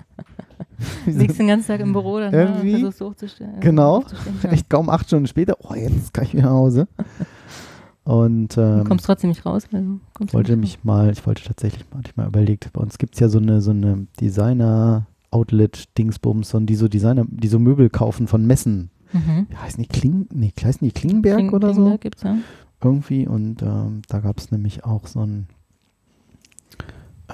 [1.06, 2.72] So- Liegst den ganzen Tag im Büro dann Irgendwie.
[2.72, 3.60] ne, versuchst hochzustellen.
[3.60, 3.98] Genau.
[3.98, 4.50] hochzustellen, Ja.
[4.50, 5.56] Echt kaum acht Stunden später.
[5.60, 6.88] Oh, jetzt kann ich wieder nach Hause.
[8.04, 9.64] Und Du ähm, kommst trotzdem nicht raus.
[9.70, 12.80] Du kommst wollte nicht mich mal, ich wollte tatsächlich mal, hatte ich mal überlegt, bei
[12.82, 17.88] uns gibt es ja so eine, so eine Designer-Outlet-Dingsbums, die so Designer, die so Möbel
[17.90, 18.90] kaufen von Messen.
[19.14, 19.22] raus.
[19.26, 19.46] Mhm.
[19.48, 21.74] Wie heißen die Kling, nee, heißen die Klingenberg Kling- oder so?
[21.82, 22.36] Klingberg gibt's, ja.
[22.82, 25.46] irgendwie und ähm, da gab es nämlich auch so einen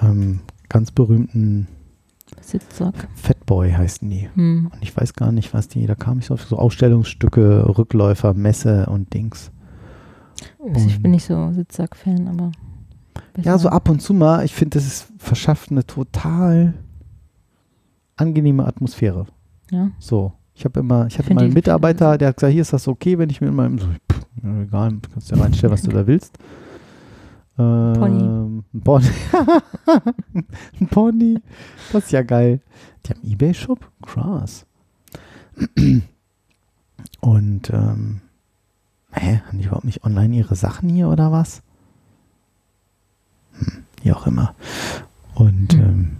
[0.01, 1.67] ähm, ganz berühmten
[2.39, 3.07] Sitzsack.
[3.15, 4.29] Fatboy heißen die.
[4.35, 4.69] Hm.
[4.71, 8.33] Und ich weiß gar nicht, was die, da kam ich so auf so Ausstellungsstücke, Rückläufer,
[8.33, 9.51] Messe und Dings.
[10.73, 12.51] Also ich bin nicht so Sitzsack-Fan, aber.
[13.41, 16.73] Ja, so ab und zu mal, ich finde, das ist, verschafft eine total
[18.15, 19.27] angenehme Atmosphäre.
[19.71, 19.91] Ja.
[19.99, 20.33] So.
[20.53, 23.17] Ich habe immer, ich hatte mal einen Mitarbeiter, der hat gesagt, hier ist das okay,
[23.17, 26.05] wenn ich mir in meinem, so, pff, egal, du kannst ja reinstellen, was du da
[26.05, 26.37] willst.
[27.59, 29.07] Ähm, Ein Pony.
[30.79, 31.39] ein Pony.
[31.91, 32.61] Das ist ja geil.
[33.05, 33.79] Die haben Ebay-Shop?
[34.05, 34.65] Krass.
[37.19, 38.21] Und, ähm,
[39.11, 41.61] hä, haben die überhaupt nicht online ihre Sachen hier oder was?
[43.59, 44.55] Hm, wie auch immer.
[45.35, 45.79] Und, Hm.
[45.81, 46.17] ähm,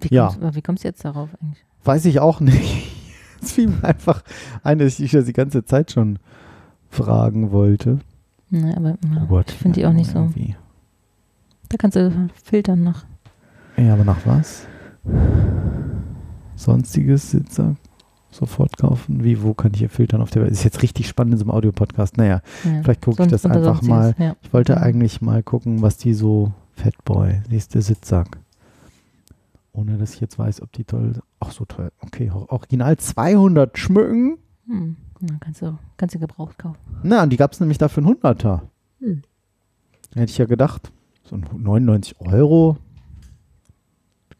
[0.00, 0.28] Wie Ja.
[0.28, 1.64] kommst, wie kommst du jetzt darauf eigentlich?
[1.84, 2.92] Weiß ich auch nicht.
[3.42, 4.22] Es fiel mir einfach
[4.62, 6.18] ein, dass ich das die ganze Zeit schon
[6.90, 8.00] fragen wollte.
[8.50, 10.18] Ne, aber ja, Oh ich finde die auch nicht so.
[10.18, 10.56] irgendwie.
[11.68, 13.04] Da kannst du filtern nach.
[13.76, 14.66] Ja, aber nach was?
[16.54, 17.76] Sonstiges Sitzsack
[18.30, 19.24] sofort kaufen.
[19.24, 20.52] Wie, wo kann ich hier filtern auf der Welt?
[20.52, 22.16] Ist jetzt richtig spannend in so einem Audiopodcast.
[22.18, 22.82] Naja, Ja.
[22.82, 24.14] vielleicht gucke ich das einfach Sonstiges, mal.
[24.18, 24.36] Ja.
[24.42, 28.38] Ich wollte eigentlich mal gucken, was die so Fatboy, nächste Sitzsack.
[29.72, 31.22] Ohne dass ich jetzt weiß, ob die toll sind.
[31.40, 31.90] Ach, so toll.
[32.00, 34.38] Okay, original 200 schmücken.
[34.66, 34.96] Hm.
[35.20, 36.78] Na, kannst du, kannst du gebraucht kaufen.
[37.02, 38.60] Na, und die gab es nämlich dafür einen 100er.
[39.00, 39.22] Hm.
[40.14, 40.92] Hätte ich ja gedacht,
[41.24, 42.78] so ein 99 Euro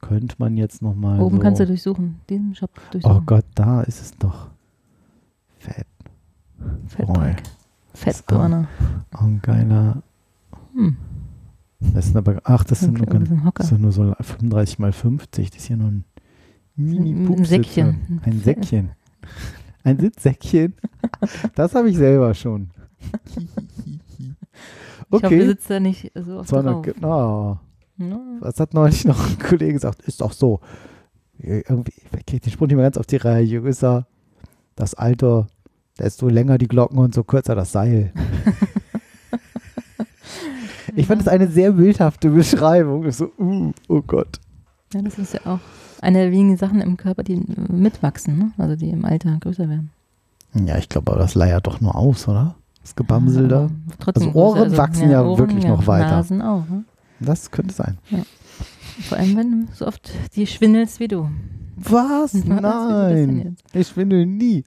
[0.00, 2.20] könnte man jetzt nochmal Oben so kannst du durchsuchen.
[2.28, 3.16] Diesen Shop durchsuchen.
[3.16, 4.50] Oh Gott, da ist es doch.
[5.58, 5.86] Fett.
[6.86, 7.42] Fatbike.
[7.94, 8.68] Fettburner.
[9.12, 10.02] Auch ein geiler.
[10.74, 10.96] Hm.
[11.80, 14.92] Das sind aber, ach, das sind nur, Okay, ganz, das sind nur so 35 mal
[14.92, 15.50] 50.
[15.50, 16.04] Das ist hier nur ein
[16.76, 17.44] mini Ein-.
[17.44, 18.20] Säckchen.
[18.24, 18.90] Ein Säckchen.
[19.86, 20.74] Ein Sitzsäckchen.
[21.54, 22.70] Das habe ich selber schon.
[24.18, 25.46] Ich hoffe, Okay.
[25.46, 26.82] sitzt da nicht so oft 200, drauf.
[26.82, 28.20] ge- Ja.
[28.40, 30.02] was hat neulich noch ein Kollege gesagt?
[30.02, 30.60] Ist doch so.
[31.38, 33.42] Irgendwie, ich krieg den Spruch nicht mehr ganz auf die Reihe.
[33.42, 34.06] Je größer
[34.74, 35.46] das Alter,
[35.98, 38.12] desto länger die Glocken und so kürzer das Seil.
[40.94, 43.10] Ich fand es eine sehr bildhafte Beschreibung.
[43.10, 44.40] So, uh, oh Gott.
[44.94, 45.58] ja, das ist ja auch
[46.06, 48.52] eine der wenigen Sachen im Körper, die mitwachsen, ne?
[48.58, 49.90] also die im Alter größer werden.
[50.54, 52.54] Ja, ich glaube, aber das leiert doch nur aus, oder?
[52.80, 53.68] Das Gebamsel da.
[54.14, 56.12] Also Ohren größer, wachsen ja wirklich noch weiter.
[56.12, 56.68] Nasen auch.
[56.68, 56.84] Ne?
[57.18, 57.98] Das könnte sein.
[59.00, 61.28] Vor allem, wenn du so oft die schwindelst wie du.
[61.76, 62.34] Was?
[62.34, 62.44] Was?
[62.44, 63.38] Nein.
[63.38, 63.64] jetzt?
[63.74, 64.64] Ich schwindel nie.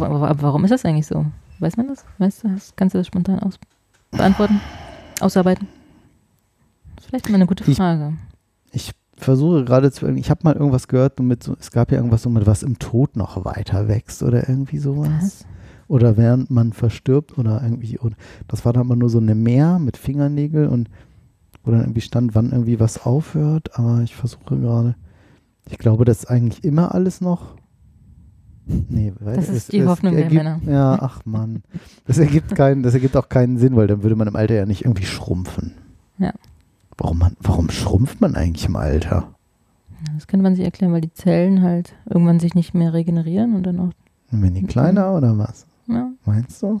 [0.00, 1.24] Aber warum ist das eigentlich so?
[1.60, 2.04] Weiß man das?
[2.18, 2.74] Weißt du, das?
[2.74, 3.58] kannst du das spontan aus
[4.10, 4.60] beantworten?
[5.20, 5.68] Ausarbeiten?
[7.08, 8.14] Vielleicht mal eine gute Ich- Frage.
[8.72, 10.06] Ich versuche gerade zu.
[10.08, 12.78] Ich habe mal irgendwas gehört, mit so, es gab ja irgendwas so mit was im
[12.78, 15.08] Tod noch weiter wächst oder irgendwie sowas.
[15.20, 15.46] Was?
[15.88, 17.98] Oder während man verstirbt oder irgendwie.
[17.98, 18.14] Und
[18.46, 20.90] das war dann aber nur so eine Meer mit Fingernägel und
[21.64, 23.78] wo dann irgendwie stand, wann irgendwie was aufhört.
[23.78, 24.94] Aber ich versuche gerade.
[25.70, 27.56] Ich glaube, das ist eigentlich immer alles noch.
[28.66, 30.60] Nee, weil Das ist es- die es Hoffnung der ergibt, Männer.
[30.66, 31.62] Ja, ach Mann.
[32.06, 34.66] Das ergibt, keinen, das ergibt auch keinen Sinn, weil dann würde man im Alter ja
[34.66, 35.72] nicht irgendwie schrumpfen.
[36.18, 36.34] Ja.
[36.98, 39.32] Warum, man, warum schrumpft man eigentlich im Alter?
[40.14, 43.62] Das könnte man sich erklären, weil die Zellen halt irgendwann sich nicht mehr regenerieren und
[43.64, 43.90] dann auch,
[44.30, 44.66] Wenn die Mhm.
[44.66, 45.66] kleiner oder was?
[45.86, 46.10] ja.
[46.24, 46.80] Meinst du?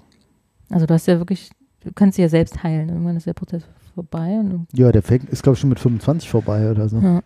[0.70, 1.50] Also du hast ja wirklich,
[1.80, 2.88] du kannst sie ja selbst heilen.
[2.90, 3.62] Irgendwann ist der Prozess
[3.94, 4.40] vorbei
[4.74, 7.22] Ja, der fängt, ist glaube ich schon mit 25 vorbei oder so, ja.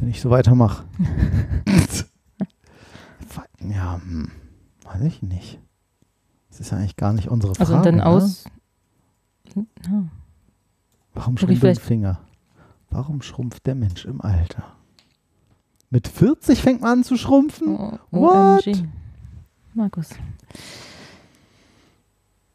[0.00, 0.84] wenn ich so weitermache.
[3.70, 4.30] ja, hm,
[4.84, 5.60] weiß ich nicht.
[6.50, 7.70] Das ist ja eigentlich gar nicht unsere Frage.
[7.70, 8.06] Also dann ne?
[8.06, 8.44] aus.
[9.54, 9.62] Ja.
[11.16, 12.20] Warum schrumpft Finger?
[12.90, 14.76] Warum schrumpft der Mensch im Alter?
[15.90, 17.76] Mit 40 fängt man an zu schrumpfen?
[17.76, 18.66] Oh, What?
[18.66, 18.84] OMG.
[19.74, 20.10] Markus.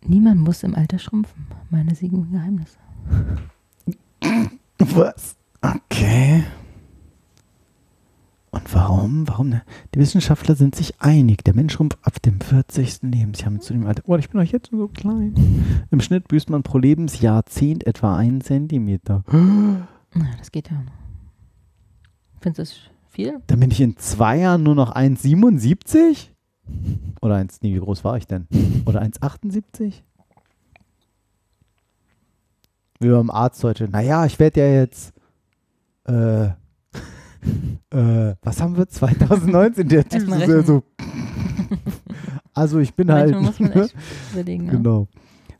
[0.06, 1.48] Niemand muss im Alter schrumpfen.
[1.70, 2.78] Meine sieben Geheimnisse.
[4.80, 5.36] Was?
[5.62, 6.44] Okay.
[8.52, 9.28] Und warum?
[9.30, 9.50] Warum?
[9.50, 9.64] ne?
[9.96, 11.44] Die Wissenschaftler sind sich einig.
[11.46, 13.02] Der Mensch schrumpft ab dem 40.
[13.04, 14.04] Lebensjahr mit zu dem Alter.
[14.06, 15.86] Oh, ich bin doch jetzt schon so klein.
[15.90, 19.24] Im Schnitt büßt man pro Lebensjahrzehnt etwa einen Zentimeter.
[19.32, 19.88] Na,
[20.38, 20.84] das geht ja.
[22.42, 23.42] Findest du das viel?
[23.48, 26.28] Dann bin ich in zwei Jahren nur noch 1,77?
[27.22, 28.48] Oder 1, nee, wie groß war ich denn?
[28.86, 30.02] Oder 1,78?
[33.00, 33.88] Wie beim Arzt heute.
[33.88, 35.14] Naja, ich werde ja jetzt,
[36.06, 36.50] äh,
[37.92, 38.88] äh, was haben wir?
[38.88, 40.84] 2019, der Typ ist ja so.
[42.54, 43.32] Also ich bin halt.
[43.32, 43.96] Manchmal muss man echt
[44.34, 44.66] überlegen.
[44.66, 44.72] Ja.
[44.74, 45.08] Genau.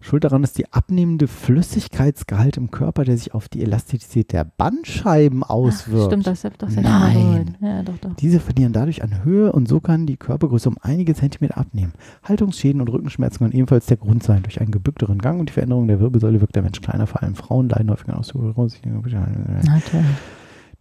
[0.04, 5.44] Schuld daran ist die abnehmende Flüssigkeitsgehalt im Körper, der sich auf die Elastizität der Bandscheiben
[5.44, 6.08] Ach, auswirkt.
[6.08, 7.58] stimmt, das ich schon mal Nein.
[7.62, 8.16] Ja, doch, doch.
[8.16, 11.94] Diese verlieren dadurch an Höhe und so kann die Körpergröße um einige Zentimeter abnehmen.
[12.24, 14.42] Haltungsschäden und Rückenschmerzen können ebenfalls der Grund sein.
[14.42, 17.06] Durch einen gebückteren Gang und die Veränderung der Wirbelsäule wirkt der Mensch kleiner.
[17.06, 20.04] Vor allem Frauen leiden häufiger aus Na toll.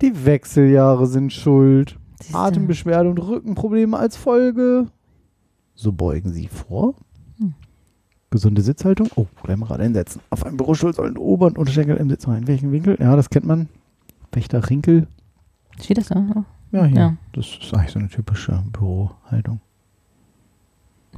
[0.00, 1.98] Die Wechseljahre sind schuld.
[2.20, 2.38] Siehste.
[2.38, 4.86] Atembeschwerde und Rückenprobleme als Folge.
[5.74, 6.94] So beugen sie vor.
[7.38, 7.54] Hm.
[8.30, 9.08] Gesunde Sitzhaltung.
[9.16, 10.20] Oh, gleich mal gerade hinsetzen.
[10.30, 12.96] Auf einem Bürostuhl sollen Ober- und Unterschenkel im Sitz In welchem Winkel?
[13.00, 13.68] Ja, das kennt man.
[14.32, 15.08] Wächter Rinkel.
[15.80, 16.44] Steht das da?
[16.72, 16.96] Ja, hier.
[16.96, 17.16] Ja.
[17.32, 19.60] Das ist eigentlich so eine typische Bürohaltung.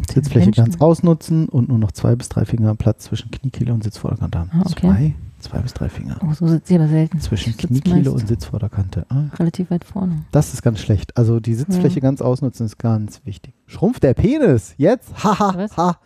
[0.08, 0.64] Sitzfläche Menschen.
[0.64, 4.50] ganz ausnutzen und nur noch zwei bis drei Finger Platz zwischen Kniekehle und Sitzvorderkante haben.
[4.54, 4.80] Ah, okay.
[4.80, 6.18] Zwei, zwei bis drei Finger.
[6.24, 7.20] Oh, so sitzt sie aber selten.
[7.20, 9.05] Zwischen Kniekehle und Sitzvorderkante.
[9.09, 10.24] Ah, Relativ weit vorne.
[10.33, 11.16] Das ist ganz schlecht.
[11.16, 12.00] Also die Sitzfläche Ja.
[12.02, 13.55] ganz ausnutzen ist ganz wichtig.
[13.66, 14.74] Schrumpft der Penis?
[14.76, 15.12] Jetzt?
[15.24, 15.55] Haha.
[15.57, 15.76] Was?
[15.76, 15.98] ha.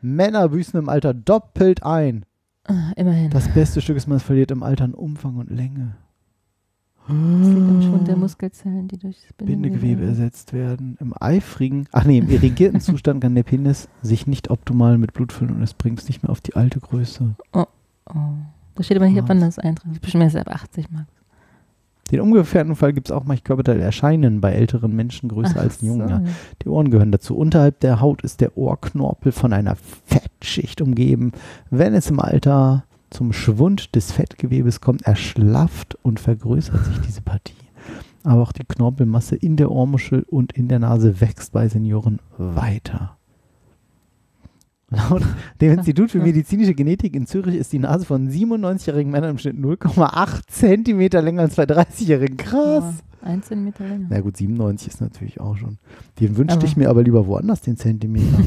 [0.00, 2.24] Männer büßen im Alter doppelt ein.
[2.64, 3.30] Ah, immerhin.
[3.30, 5.96] Das beste Stück ist, man verliert im Alter an Umfang und Länge.
[7.08, 10.96] Das liegt am Schwund der Muskelzellen, die durchs Bindegewebe ersetzt werden.
[10.98, 15.32] Im eifrigen, ach nee, im irrigierten Zustand kann der Penis sich nicht optimal mit Blut
[15.32, 17.36] füllen und es bringt es nicht mehr auf die alte Größe.
[17.52, 17.66] Oh.
[18.76, 20.00] Da steht aber nicht, ab wann das eintritt.
[20.00, 21.06] Bestimmt erst ab 80 Mark.
[22.10, 26.08] Den umgekehrten Fall gibt es auch manchmal Körperteilerscheinen bei älteren Menschen größer als den jungen.
[26.08, 26.22] Ja.
[26.62, 27.36] Die Ohren gehören dazu.
[27.36, 31.32] Unterhalb der Haut ist der Ohrknorpel von einer Fettschicht umgeben.
[31.70, 37.54] Wenn es im Alter zum Schwund des Fettgewebes kommt, erschlafft und vergrößert sich diese Partie.
[38.22, 43.15] Aber auch die Knorpelmasse in der Ohrmuschel und in der Nase wächst bei Senioren weiter.
[44.90, 45.22] Laut
[45.60, 49.56] dem Institut für medizinische Genetik in Zürich ist die Nase von 97-jährigen Männern im Schnitt
[49.56, 52.36] 0,8 Zentimeter länger als bei 30-jährigen.
[52.36, 52.84] Krass.
[53.22, 54.06] Ja, ein Zentimeter länger.
[54.08, 55.78] Na gut, 97 ist natürlich auch schon.
[56.20, 58.38] Den wünschte Aber- ich mir aber lieber woanders, den Zentimeter.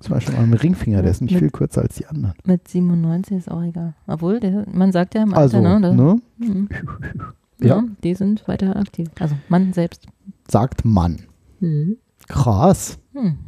[0.00, 2.34] Zum Beispiel am Ringfinger, der ist nicht Mit- viel kürzer als die anderen.
[2.44, 3.94] Mit 97 ist auch egal.
[4.06, 5.96] Obwohl, der, man sagt ja im Also, Alter, ne?
[5.96, 6.20] ne?
[6.38, 6.68] Da, Mhm.
[7.60, 7.66] Ja.
[7.68, 7.84] ja.
[8.02, 9.08] Die sind weiter aktiv.
[9.18, 10.06] Also Mann selbst.
[10.46, 11.20] sagt Mann.
[12.28, 12.98] Krass.
[13.14, 13.38] Hm.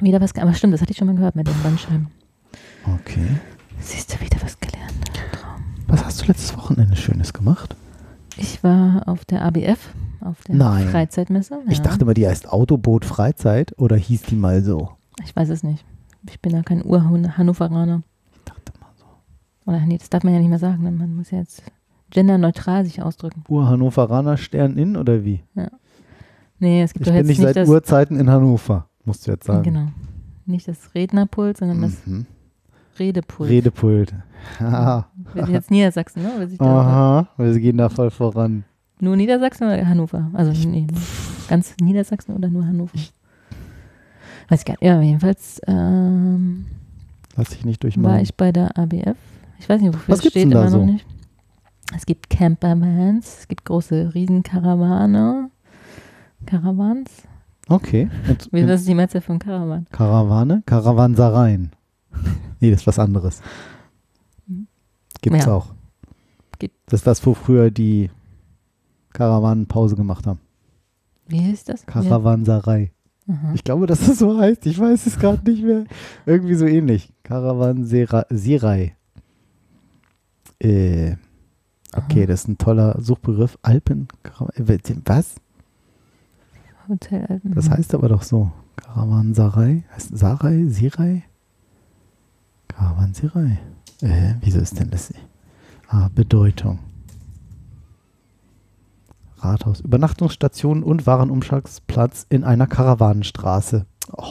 [0.00, 2.08] Wieder was, ge- aber stimmt, das hatte ich schon mal gehört mit den Bandscheiben.
[3.00, 3.26] Okay.
[3.80, 4.92] Siehst du, wieder was gelernt.
[5.88, 7.76] Was hast du letztes Wochenende Schönes gemacht?
[8.36, 9.78] Ich war auf der ABF,
[10.20, 10.88] auf der Nein.
[10.88, 11.60] Freizeitmesse.
[11.68, 11.84] Ich ja.
[11.84, 14.90] dachte mal, die heißt Autoboot Freizeit oder hieß die mal so?
[15.24, 15.84] Ich weiß es nicht.
[16.28, 18.02] Ich bin ja kein Ur-Hannoveraner.
[18.34, 19.04] Ich dachte mal so.
[19.70, 20.82] Oder nee, das darf man ja nicht mehr sagen.
[20.82, 20.90] ne?
[20.90, 21.62] Man muss ja jetzt
[22.10, 23.44] genderneutral sich ausdrücken.
[23.48, 25.42] Ur-Hannoveraner Stern in oder wie?
[26.58, 27.68] Nee, es gibt Ich doch bin jetzt nicht nicht seit.
[27.68, 29.62] Urzeiten in Hannover, musst du jetzt sagen.
[29.62, 29.86] Genau.
[30.46, 32.26] Nicht das Rednerpult, sondern das Mhm.
[32.98, 33.50] Redepult.
[33.50, 34.14] Redepult.
[34.58, 36.30] Wir sind jetzt Niedersachsen, ne?
[36.38, 38.64] Weil sich da Aha, wir gehen da voll voran.
[39.00, 40.30] Nur Niedersachsen oder Hannover?
[40.32, 40.86] Also nee,
[41.48, 42.96] ganz Niedersachsen oder nur Hannover?
[44.48, 44.82] Weiß ich gar nicht.
[44.82, 46.66] Ja, jedenfalls ähm,
[47.36, 48.20] Lass dich nicht war durchmachen.
[48.20, 49.16] ich bei der ABF.
[49.58, 50.78] Ich weiß nicht, wofür Was es steht immer so?
[50.78, 51.04] noch nicht.
[51.94, 55.50] Es gibt Campervans, es gibt große Riesenkarawane.
[56.46, 57.10] Caravans?
[57.68, 58.08] Okay.
[58.28, 59.86] Und, Wie, das ist die Mehrzahl von Caravan.
[59.90, 60.62] Karawane?
[60.66, 61.72] Karawansereien.
[62.60, 63.40] nee, das ist was anderes.
[65.20, 65.52] Gibt's Ja.
[65.54, 65.74] auch.
[66.58, 68.10] Gibt- Das ist das, wo früher die
[69.12, 70.38] Karawanen Pause gemacht haben.
[71.26, 71.84] Wie ist das?
[71.86, 72.92] Karawanserei.
[73.26, 73.34] Ja.
[73.54, 74.64] Ich glaube, dass das so heißt.
[74.66, 75.84] Ich weiß es gerade nicht mehr.
[76.26, 77.12] Irgendwie so ähnlich.
[77.24, 78.94] Karawanserei.
[80.60, 81.16] Äh,
[81.92, 82.26] okay, Aha.
[82.26, 83.58] das ist ein toller Suchbegriff.
[83.62, 84.06] Alpen.
[84.22, 85.36] Karawan- äh, Was?
[86.88, 87.52] Hotel Alpen.
[87.54, 88.50] Das heißt aber doch so.
[88.76, 89.84] Karawanserei?
[89.94, 90.64] Heißt Sarai?
[90.68, 91.24] Sirai?
[92.68, 93.58] Karawanserei.
[94.02, 95.12] Äh, wieso ist denn das?
[95.88, 96.78] Ah, Bedeutung.
[99.38, 99.80] Rathaus.
[99.80, 103.86] Übernachtungsstation und Warenumschlagsplatz in einer Karawanenstraße.
[104.16, 104.24] Oh,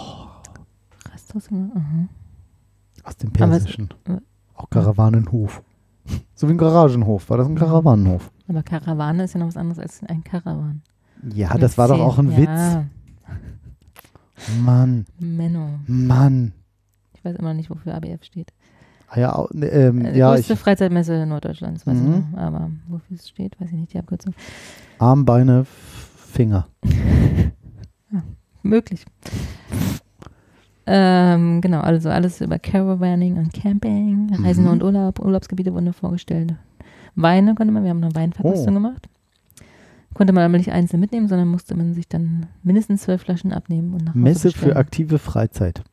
[1.12, 1.50] Rasthaus.
[1.52, 2.08] Aha.
[3.04, 3.90] aus dem Aber es- Persischen.
[4.06, 4.18] äh,
[4.56, 5.62] Auch Karawanenhof.
[6.36, 7.30] So wie ein Garagenhof.
[7.30, 8.32] War das ein Karawanenhof?
[8.48, 10.82] Aber Karawane ist ja noch was anderes als ein Karawan.
[11.34, 12.78] Ja, das war doch auch ein ja, Witz.
[14.64, 15.80] Mann, Menno.
[15.88, 16.52] Mann.
[17.14, 18.52] Ich weiß immer noch nicht, wofür ABF steht.
[19.10, 22.26] Ah Ja, ne, ähm, Äh, ja größte ich, Freizeitmesse Norddeutschlands, weiß Mhm.
[22.34, 22.38] ich.
[22.38, 24.34] Aber wofür es steht, weiß ich nicht, die Abkürzung.
[25.00, 26.68] Arm, Beine, Finger.
[28.64, 29.06] Möglich.
[30.88, 34.70] Ähm, genau, also alles über Caravaning und Camping, Reisen Mhm.
[34.72, 36.54] und Urlaub, Urlaubsgebiete wurden vorgestellt.
[37.16, 38.80] Weine konnte man, wir haben eine Weinverkostung Oh.
[38.82, 39.08] gemacht.
[40.16, 43.94] Konnte man aber nicht einzeln mitnehmen, sondern musste man sich dann mindestens zwölf Flaschen abnehmen
[43.94, 44.72] und nach Hause Messe bestellen.
[44.74, 45.84] für aktive Freizeit.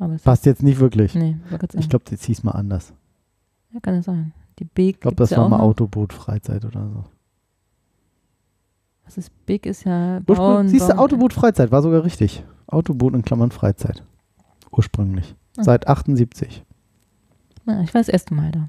[0.00, 1.14] Aber es Passt jetzt nicht wirklich.
[1.14, 1.36] Nee.
[1.78, 2.92] Ich glaube, das hieß mal anders.
[3.72, 4.32] ja, kann es sein.
[4.58, 4.96] Die Big.
[4.96, 5.64] Ich glaube, das ja war mal noch.
[5.64, 7.04] Autoboot Freizeit oder so.
[9.04, 9.66] Was ist Big?
[9.66, 10.68] Ist ja Bauen.
[10.68, 12.44] siehst du, Autoboot Freizeit war sogar richtig.
[12.66, 14.02] Autoboot in Klammern Freizeit.
[14.72, 15.34] Ursprünglich.
[15.58, 15.64] Ah.
[15.64, 16.64] Seit 78.
[17.66, 18.68] Ja, ich war das erste Mal da.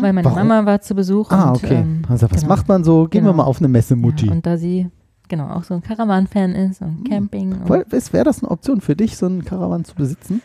[0.00, 0.46] Weil meine Warum?
[0.48, 1.30] Mama war zu Besuch.
[1.30, 1.74] Ah, und, okay.
[1.76, 2.54] Ähm, also, was genau.
[2.54, 3.04] macht man so?
[3.08, 3.42] Gehen wir Genau.
[3.42, 4.26] mal auf eine Messe, Mutti.
[4.26, 4.88] Ja, und da sie
[5.28, 7.52] genau auch so ein Caravan-Fan ist und Camping.
[7.52, 10.42] Und, Weil, Wäre das eine Option für dich, so einen Caravan zu besitzen?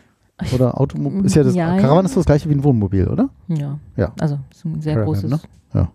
[0.54, 1.26] Oder Automobil?
[1.26, 2.06] Ist ja das Ja, Caravan ja.
[2.06, 3.30] ist so das gleiche wie ein Wohnmobil, oder?
[3.50, 3.78] ja.
[3.98, 4.14] Ja.
[4.20, 5.30] Also ist ein sehr Caravan, großes.
[5.32, 5.40] ne?
[5.74, 5.92] Ja.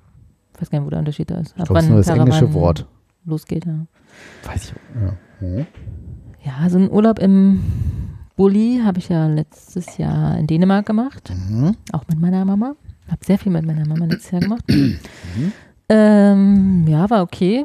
[0.55, 1.49] Ich weiß gar nicht, wo der Unterschied da ist.
[1.49, 2.87] Ich glaube, das ist nur das englische Wort.
[3.25, 3.87] Losgeht, ja.
[4.45, 4.75] Weiß ich.
[5.03, 5.15] Ja.
[5.41, 5.67] Hm.
[6.45, 7.61] Ja, so ein Urlaub im
[8.37, 11.33] Bulli habe ich ja letztes Jahr in Dänemark gemacht.
[11.49, 11.75] Mhm.
[11.93, 12.75] Auch mit meiner Mama.
[13.09, 14.65] Habe sehr viel mit meiner Mama letztes Jahr gemacht.
[14.69, 14.99] Mhm.
[15.89, 17.65] ähm, ja, war okay.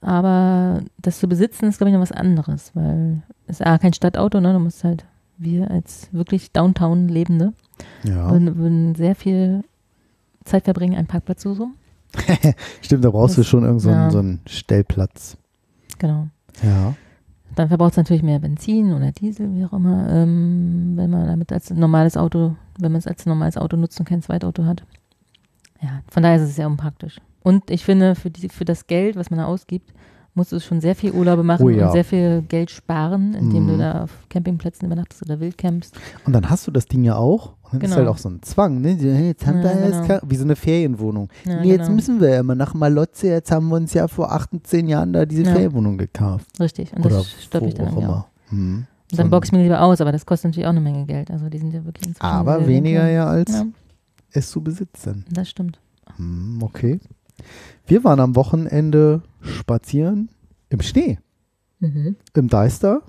[0.00, 3.94] Aber das zu besitzen ist, glaube ich, noch was anderes, weil es ist A, kein
[3.94, 4.52] Stadtauto, ne?
[4.52, 5.04] Du musst halt,
[5.38, 7.54] wir als wirklich Downtown Lebende,
[8.04, 8.30] Ja.
[8.30, 9.64] würden, würden sehr viel
[10.44, 11.74] Zeit verbringen, einen Parkplatz zu suchen.
[12.82, 14.10] Stimmt, da brauchst du Das- schon irgendeinen so ja.
[14.10, 15.36] so einen Stellplatz.
[15.98, 16.28] Genau.
[16.62, 16.94] Ja.
[17.56, 21.52] Dann verbraucht es natürlich mehr Benzin oder Diesel, wie auch immer, ähm, wenn man damit
[21.52, 24.82] als normales Auto, wenn man es als normales Auto nutzt und kein Zweitauto hat.
[25.82, 27.20] Ja, von daher ist es sehr unpraktisch.
[27.42, 29.92] Und ich finde, für, die, für das Geld, was man da ausgibt,
[30.34, 31.86] musst du schon sehr viel Urlaube machen Oh ja.
[31.86, 33.68] und sehr viel Geld sparen, indem Mhm.
[33.68, 35.94] du da auf Campingplätzen übernachtest oder wildcampst.
[36.26, 37.92] Und dann hast du das Ding ja auch Das Genau.
[37.92, 38.92] ist halt auch so ein Zwang, ne?
[38.92, 40.06] Jetzt haben Ja, wir genau.
[40.06, 41.28] ka- wie so eine Ferienwohnung.
[41.44, 41.94] Ja, nee, jetzt genau.
[41.96, 45.26] müssen wir ja immer nach Malotze, jetzt haben wir uns ja vor 18 Jahren da
[45.26, 45.52] diese Ja.
[45.52, 46.46] Ferienwohnung gekauft.
[46.60, 46.92] Richtig.
[46.94, 48.26] Und Oder das mich wo dann auch immer.
[48.48, 48.74] Hm.
[48.76, 50.80] Und So dann ein- boxe ich mir lieber aus, aber das kostet natürlich auch eine
[50.80, 51.30] Menge Geld.
[51.30, 53.64] Also die sind ja wirklich Aber weniger ja als
[54.32, 55.24] es zu besitzen.
[55.30, 55.78] das stimmt.
[56.16, 57.00] Hm, okay.
[57.86, 60.28] Wir waren am Wochenende spazieren
[60.68, 61.18] im Schnee,
[61.80, 62.16] Mhm.
[62.34, 63.02] im Deister.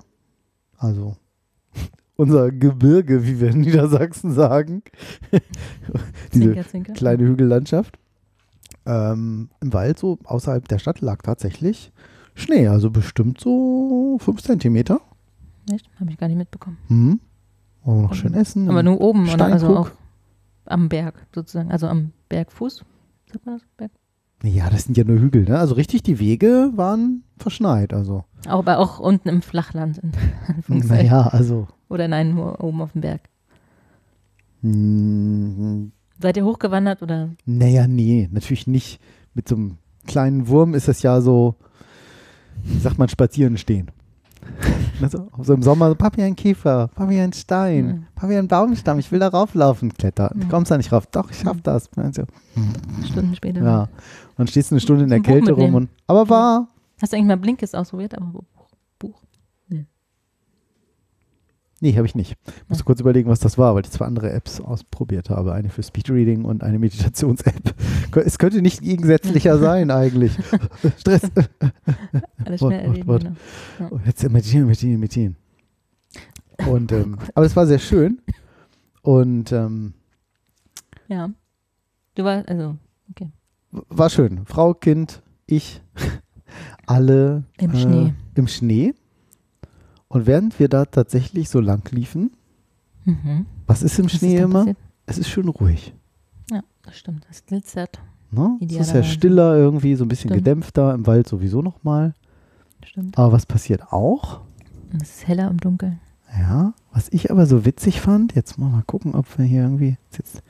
[0.78, 1.16] Also
[2.16, 4.82] unser Gebirge, wie wir in Niedersachsen sagen.
[6.32, 6.92] Diese Zwinker, zwinker.
[6.94, 7.98] kleine Hügellandschaft.
[8.86, 11.92] Ähm, Im Wald, so außerhalb der Stadt, lag tatsächlich
[12.34, 12.68] Schnee.
[12.68, 15.00] Also bestimmt so 5 Zentimeter.
[15.72, 15.88] Echt?
[15.98, 16.78] Habe ich gar nicht mitbekommen.
[16.88, 17.20] Hm.
[17.84, 18.68] Wollen wir noch schön essen.
[18.68, 19.46] Aber nur oben, oder?
[19.46, 19.90] Also auch
[20.64, 21.70] am Berg sozusagen.
[21.70, 22.84] Also am Bergfuß.
[23.32, 23.66] Sagt man das?
[23.76, 23.90] Berg?
[24.42, 25.58] Ja, das sind ja nur Hügel, ne?
[25.58, 27.94] Also richtig, die Wege waren verschneit.
[27.94, 30.00] Also, aber auch unten im Flachland.
[30.68, 31.66] Naja, also.
[31.88, 33.20] Oder nein, nur oben auf dem Berg.
[34.62, 37.30] mm, Seid ihr hochgewandert oder?
[37.44, 39.00] Naja, nee, natürlich nicht.
[39.34, 41.56] Mit so einem kleinen Wurm ist das ja so,
[42.64, 43.90] wie sagt man, spazieren stehen.
[45.02, 48.06] Also, so im Sommer, Papi, ein Käfer, Papi, ein Stein, Mhm.
[48.14, 50.30] Papi, ein Baumstamm, ich will da rauflaufen, kletter.
[50.34, 50.48] Du Mhm.
[50.48, 51.06] kommst da nicht rauf.
[51.08, 51.90] Doch, ich schaff das.
[51.98, 52.22] Also,
[53.04, 53.62] Stunden später.
[53.62, 53.82] ja.
[53.82, 53.88] Und
[54.38, 56.68] dann stehst du eine Stunde in der Kälte rum und, aber war,
[57.02, 58.16] Hast du eigentlich mal Blinkist ausprobiert?
[58.16, 58.44] Aber Buch.
[58.98, 59.22] Buch.
[61.80, 62.36] Nee, habe ich nicht.
[62.68, 65.52] Musste kurz überlegen, was das war, weil ich zwei andere Apps ausprobiert habe.
[65.52, 67.74] Eine für Speedreading und eine Meditations-App.
[68.24, 70.32] Es könnte nicht gegensätzlicher sein eigentlich.
[70.98, 71.22] Stress.
[72.44, 73.06] Alles schnell erledigen.
[73.08, 73.24] Wort.
[73.78, 73.90] Genau.
[73.90, 75.36] Oh, jetzt meditieren, meditieren, meditieren.
[76.66, 78.20] Und, ähm, aber es war sehr schön.
[79.02, 79.92] Und ähm,
[81.08, 81.30] Ja.
[82.14, 82.76] Du warst, also,
[83.10, 83.28] okay.
[83.70, 84.46] war schön.
[84.46, 85.82] Frau, Kind, ich,
[86.86, 88.14] alle Im äh, Schnee.
[88.34, 88.94] im Schnee.
[90.08, 92.30] Und während wir da tatsächlich so lang liefen,
[93.04, 93.46] Mhm.
[93.66, 94.58] was ist im Was ist Schnee dann immer?
[94.60, 94.76] passiert?
[95.06, 95.94] Es ist schön ruhig.
[96.50, 97.24] Ja, das stimmt.
[97.28, 98.00] Das glitzert.
[98.32, 98.58] Ne?
[98.60, 100.44] Es ist ja stiller irgendwie, so ein bisschen Stimmt.
[100.44, 102.14] gedämpfter, im Wald sowieso nochmal.
[102.84, 103.16] Stimmt.
[103.16, 104.40] Aber was passiert auch?
[105.00, 106.00] Es ist heller im Dunkeln.
[106.36, 109.96] Ja, was ich aber so witzig fand, jetzt mal, mal gucken, ob wir hier irgendwie,
[110.10, 110.42] ist jetzt,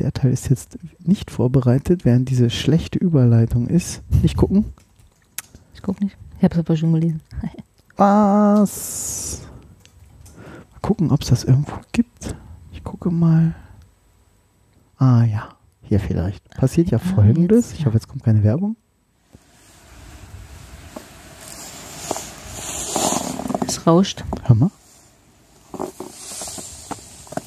[0.00, 4.02] der Teil ist jetzt nicht vorbereitet, während diese schlechte Überleitung ist.
[4.22, 4.64] Nicht gucken.
[5.72, 6.16] Ich guck nicht.
[6.38, 7.20] Ich habe es aber schon gelesen.
[7.96, 9.40] Was?
[10.72, 12.34] Mal gucken, ob es das irgendwo gibt.
[12.72, 13.54] Ich gucke mal.
[14.98, 15.50] Ah ja,
[15.82, 16.48] hier vielleicht.
[16.50, 17.72] Passiert ja Ah, folgendes.
[17.72, 18.76] Ich hoffe, jetzt kommt keine Werbung.
[23.66, 24.24] Es rauscht.
[24.44, 24.70] Hör mal,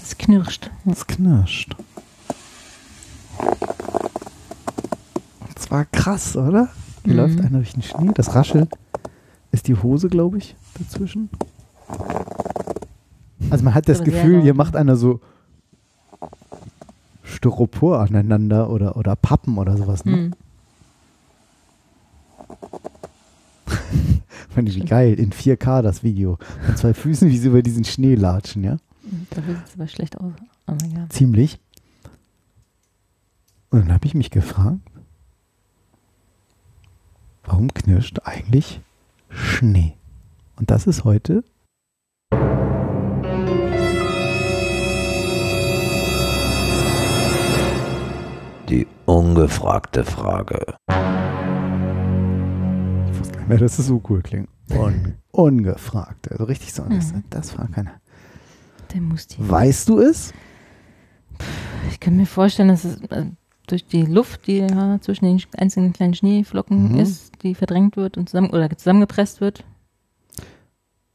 [0.01, 0.69] Es knirscht.
[0.85, 1.75] es knirscht.
[5.47, 6.69] Und zwar krass, oder?
[7.03, 7.19] Hier Mhm.
[7.19, 8.11] läuft einer durch den Schnee.
[8.15, 8.73] Das raschelt.
[9.57, 11.31] Ist die Hose, glaube ich, dazwischen.
[13.49, 15.19] Also man hat das Gefühl, hier macht einer so
[17.23, 20.05] Styropor aneinander oder, oder Pappen oder sowas.
[20.05, 20.15] Ne?
[20.15, 20.33] Mhm.
[24.49, 25.15] Fand ich wie geil.
[25.15, 26.37] In 4K das Video.
[26.67, 28.77] Mit zwei Füßen, wie sie über diesen Schnee latschen, ja?
[29.31, 30.33] Dafür sieht es aber schlecht aus.
[30.67, 31.13] Oh mein Gott.
[31.13, 31.59] Ziemlich.
[33.71, 34.81] Und dann habe ich mich gefragt,
[37.43, 38.81] warum knirscht eigentlich
[39.29, 39.97] Schnee?
[40.57, 41.43] Und das ist heute
[48.69, 50.75] Die ungefragte Frage.
[50.89, 50.95] Ich
[53.19, 54.49] wusste gar nicht mehr, dass es so cool klingt.
[54.69, 56.29] Un ungefragt.
[56.31, 56.83] Also richtig so.
[56.83, 57.23] Das, Mhm.
[57.29, 57.93] das fragt keiner.
[58.93, 59.37] Der muss die.
[59.49, 60.33] Weißt du es?
[61.89, 63.27] Ich kann mir vorstellen, dass es äh,
[63.67, 66.99] durch die Luft, die ja zwischen den einzelnen kleinen Schneeflocken Mhm.
[66.99, 69.63] ist, die verdrängt wird und zusammen oder zusammengepresst wird.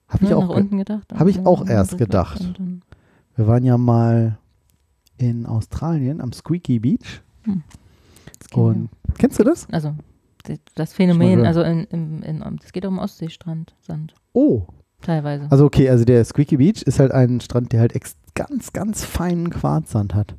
[0.09, 0.43] Habe ich ne, auch.
[0.43, 1.13] nach ge- unten gedacht.
[1.15, 2.41] hab ich auch erst gedacht.
[3.37, 4.39] Wir waren ja mal
[5.17, 7.23] in Australien am Squeaky Beach.
[7.45, 7.65] kennen
[8.55, 8.89] Und
[9.19, 9.67] kennst du das?
[9.71, 9.95] Also
[10.75, 14.67] das Phänomen, also in, in, in, das geht auch um Ostseestrand, Sand, Oh.
[15.01, 15.47] teilweise.
[15.51, 19.05] Also okay, also der Squeaky Beach ist halt ein Strand, der halt ex ganz, ganz
[19.05, 20.35] feinen Quarzsand hat.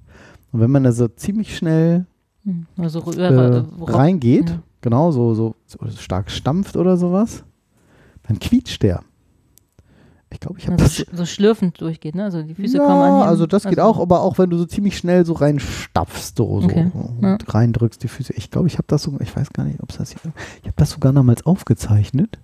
[0.54, 2.06] Und wenn man da so ziemlich schnell
[2.46, 4.60] Hm, Also äh, reingeht, ja.
[4.82, 7.44] genau, so, so, so stark stampft oder sowas,
[8.28, 9.02] dann quietscht der.
[10.30, 11.14] Ich glaube, ich habe Also das.
[11.14, 12.24] sch- so schlürfend durchgeht, ne?
[12.26, 13.22] Also die Füße ja, kommen an.
[13.28, 16.66] also das geht auch, aber auch wenn du so ziemlich schnell so reinstapfst, so, so
[16.68, 17.38] Okay, und ja.
[17.48, 18.34] reindrückst die Füße.
[18.34, 20.20] Ich glaube, ich habe das sogar, ich weiß gar nicht, ob es das hier,
[20.62, 22.40] ich habe das sogar damals aufgezeichnet,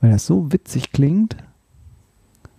[0.00, 1.36] weil das so witzig klingt.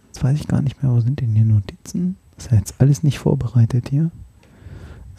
[0.07, 2.17] Jetzt weiß ich gar nicht mehr, wo sind denn hier Notizen?
[2.35, 4.11] Ist ja jetzt alles nicht vorbereitet hier.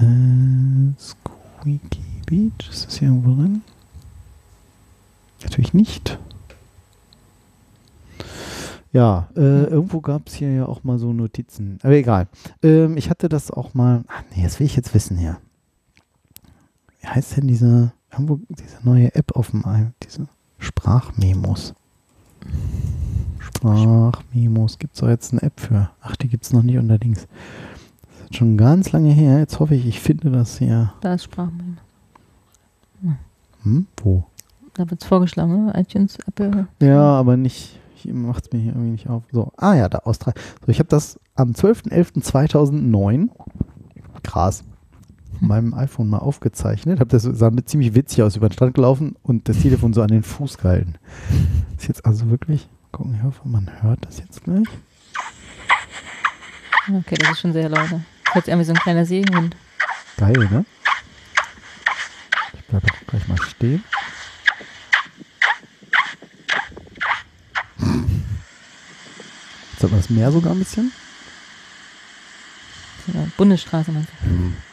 [0.01, 3.63] Äh, Squeaky Beach, ist das hier irgendwo drin?
[5.43, 6.19] Natürlich nicht.
[8.93, 11.79] Ja, äh, irgendwo gab es hier ja auch mal so Notizen.
[11.83, 12.27] Aber egal.
[12.63, 14.05] Ähm, ich hatte das auch mal.
[14.09, 15.39] Ach nee, das will ich jetzt wissen hier.
[17.01, 19.63] Wie heißt denn diese, irgendwo, diese neue App auf dem
[20.03, 20.27] diese
[20.59, 21.75] Sprachmemos?
[23.39, 24.79] Sprachmemos.
[24.79, 25.91] Gibt es da jetzt eine App für?
[26.01, 27.29] Ach, die gibt es noch nicht unterdings.
[28.31, 29.39] Ist schon ganz lange her.
[29.39, 30.93] Jetzt hoffe ich, ich finde das hier.
[31.01, 31.77] Da ist Sprachmemo.
[33.63, 33.87] Hm?
[34.03, 34.25] Wo?
[34.75, 35.73] Da wird es vorgeschlagen, ne?
[35.77, 36.69] iTunes, Apple.
[36.81, 39.25] Ja, aber nicht, macht es mir hier irgendwie nicht auf.
[39.33, 40.35] So, ah ja, da Austria.
[40.65, 43.31] So, ich habe das am 12.11.2009,
[44.23, 44.63] krass,
[45.35, 47.01] auf meinem iPhone mal aufgezeichnet.
[47.01, 50.03] Hab das sah mit ziemlich witzig aus, über den Strand gelaufen und das Telefon so
[50.03, 50.95] an den Fuß gehalten.
[51.77, 54.69] Ist jetzt also wirklich, gucken, ich hoffe, man hört das jetzt gleich.
[56.89, 57.89] Okay, das ist schon sehr laut.
[58.33, 59.57] Hört sich an wie so ein kleiner Seehund.
[60.17, 60.65] Geil, ne?
[62.55, 63.83] Ich bleibe auch gleich mal stehen.
[69.73, 70.93] Jetzt hat man das Meer sogar ein bisschen.
[73.15, 74.17] Eine Bundesstraße meinst du?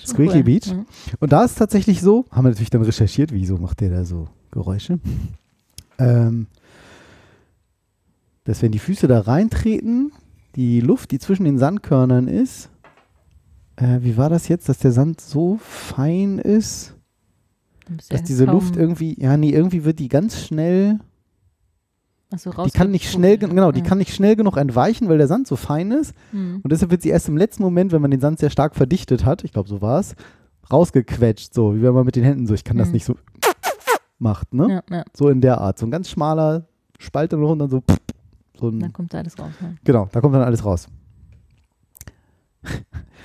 [0.00, 0.42] Schon Squeaky cool.
[0.42, 0.66] Beach.
[0.66, 0.86] Mhm.
[1.20, 4.28] Und da ist tatsächlich so, haben wir natürlich dann recherchiert, wieso macht der da so
[4.50, 4.98] Geräusche,
[5.98, 6.46] ähm,
[8.44, 10.12] dass wenn die Füße da reintreten,
[10.56, 12.68] die Luft, die zwischen den Sandkörnern ist,
[13.76, 16.94] äh, wie war das jetzt, dass der Sand so fein ist,
[17.88, 20.98] dass ja diese kaum- Luft irgendwie, ja nee, irgendwie wird die ganz schnell,
[22.36, 23.86] so, die kann nicht schnell, gen- genau, die Ja.
[23.86, 26.14] kann nicht schnell genug entweichen, weil der Sand so fein ist.
[26.32, 26.60] Mhm.
[26.62, 29.24] Und deshalb wird sie erst im letzten Moment, wenn man den Sand sehr stark verdichtet
[29.24, 30.14] hat, ich glaube, so war es,
[30.72, 32.94] rausgequetscht, so wie wenn man mit den Händen so, ich kann das Mhm.
[32.94, 33.16] nicht so
[34.20, 34.82] macht, ne?
[34.88, 35.04] Ja, ja.
[35.14, 35.78] So in der Art.
[35.78, 36.66] So ein ganz schmaler
[36.98, 37.82] Spalt und dann so,
[38.58, 39.52] so ein, Dann kommt da alles raus.
[39.60, 39.76] Ne?
[39.84, 40.88] genau, da kommt dann alles raus.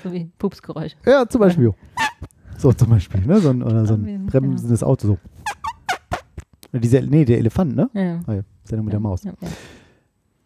[0.04, 0.96] So wie Pupsgeräusche.
[1.06, 1.74] Ja, zum Beispiel.
[2.58, 3.40] So zum Beispiel, ne?
[3.40, 4.26] So ein, oder so ein genau.
[4.28, 5.18] bremsendes Auto, so.
[6.72, 7.90] Diese, nee, der Elefant, ne?
[7.94, 8.20] Ja, ja.
[8.28, 9.24] Ah ja, Sendung mit ja, der Maus.
[9.24, 9.48] Ja, ja.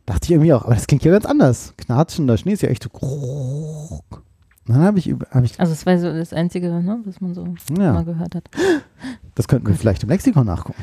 [0.06, 1.74] Dachte ich irgendwie auch, aber das klingt ja ganz anders.
[1.78, 4.02] Knatschender Schnee ist ja echt so.
[4.70, 7.43] Dann habe ich, hab ich, Also es war so das Einzige, ne, was man so
[7.78, 8.49] ja, mal gehört hat.
[9.36, 10.82] das könnten wir vielleicht im Lexikon nachgucken.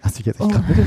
[0.00, 0.52] Hast du dich jetzt echt Oh.
[0.52, 0.86] gerade?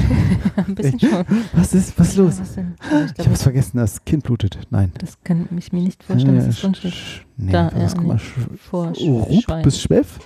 [0.67, 1.25] Ein bisschen schon.
[1.53, 2.39] Was ist, was ist Ja, los?
[2.39, 2.75] Was denn?
[2.89, 4.57] Aber ich Ich habe es vergessen, das Kind blutet.
[4.69, 4.91] Nein.
[4.99, 6.93] das kann ich mir nicht vorstellen, dass Äh, das drin steht.
[7.37, 8.57] Nee, Da, was, ja, guck mal, nee.
[8.57, 10.19] Vor Rup bis Schweff?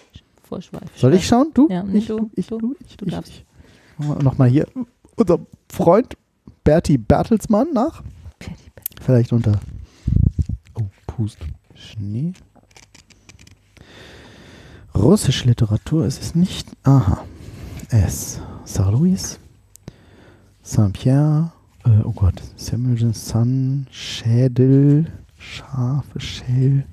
[0.44, 0.84] Vor Schweif.
[0.96, 1.50] Soll ich schauen?
[1.54, 1.68] Du?
[1.70, 3.44] Ja, nee, ich, du, ich, du, du, ich, du darfst.
[3.98, 4.68] Nochmal hier
[5.16, 5.40] unser
[5.72, 6.16] Freund
[6.64, 8.04] Berti Bertelsmann nach.
[9.02, 9.60] Vielleicht unter.
[10.76, 11.38] Oh, Pust.
[11.76, 12.34] Schnee.
[14.94, 16.68] Russische Literatur ist es nicht.
[16.84, 17.26] Aha.
[17.90, 18.40] S.
[18.64, 19.40] Saint-Louis.
[20.64, 21.52] Saint-Pierre.
[21.84, 22.42] Äh, oh Gott.
[22.56, 23.88] Samuelson Sun.
[23.92, 25.12] Schädel.
[25.38, 26.20] Schafe.
[26.20, 26.86] Schell.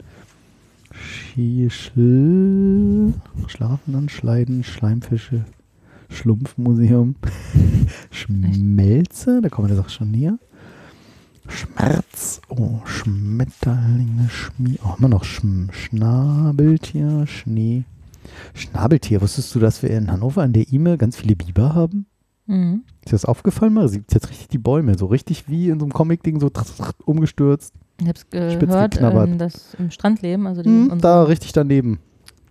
[0.93, 1.95] Schieschl.
[3.47, 4.11] Schlafenland.
[4.11, 4.65] Schleiden.
[4.65, 5.45] Schleimfische.
[6.11, 7.15] Schlumpfmuseum.
[8.11, 9.41] Schmelze.
[9.41, 10.39] Da kommen wir der Sache schon näher.
[11.49, 12.41] Schmerz.
[12.49, 14.79] Oh, Schmetterlinge, Schmie.
[14.85, 17.85] Oh, immer noch Schm Schnabeltier, Schnee.
[18.55, 19.21] Schnabeltier.
[19.21, 22.07] Wusstest du, dass wir in Hannover an der E-Mail ganz viele Biber haben?
[22.47, 22.83] Mhm.
[23.01, 23.75] Ist dir das aufgefallen?
[23.75, 24.97] Man sieht jetzt richtig die Bäume.
[24.97, 26.51] So richtig wie in so einem Comic-Ding so
[27.05, 27.75] umgestürzt.
[28.01, 31.99] Ich Spitz gehört, ähm, dass im Strandleben, also die, Hm, unsere- da richtig daneben.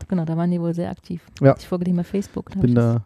[0.08, 1.22] genau, da waren die wohl sehr aktiv.
[1.42, 1.56] Ja.
[1.58, 2.52] Ich folge dem bei Facebook.
[2.60, 3.04] Bin da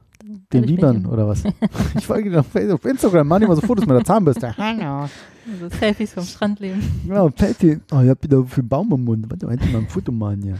[0.54, 1.44] den Bibern oder was?
[1.98, 4.54] ich folge dir auf Instagram, machen die mal so Fotos mit der Zahnbürste.
[4.58, 5.10] Hallo.
[5.52, 6.82] Also Selfies vom Strandleben.
[7.06, 7.80] Genau, Patty.
[7.92, 9.30] Oh, ich hab wieder viel Baum im Mund.
[9.30, 10.58] Warte, hätte mal ein Foto machen hier.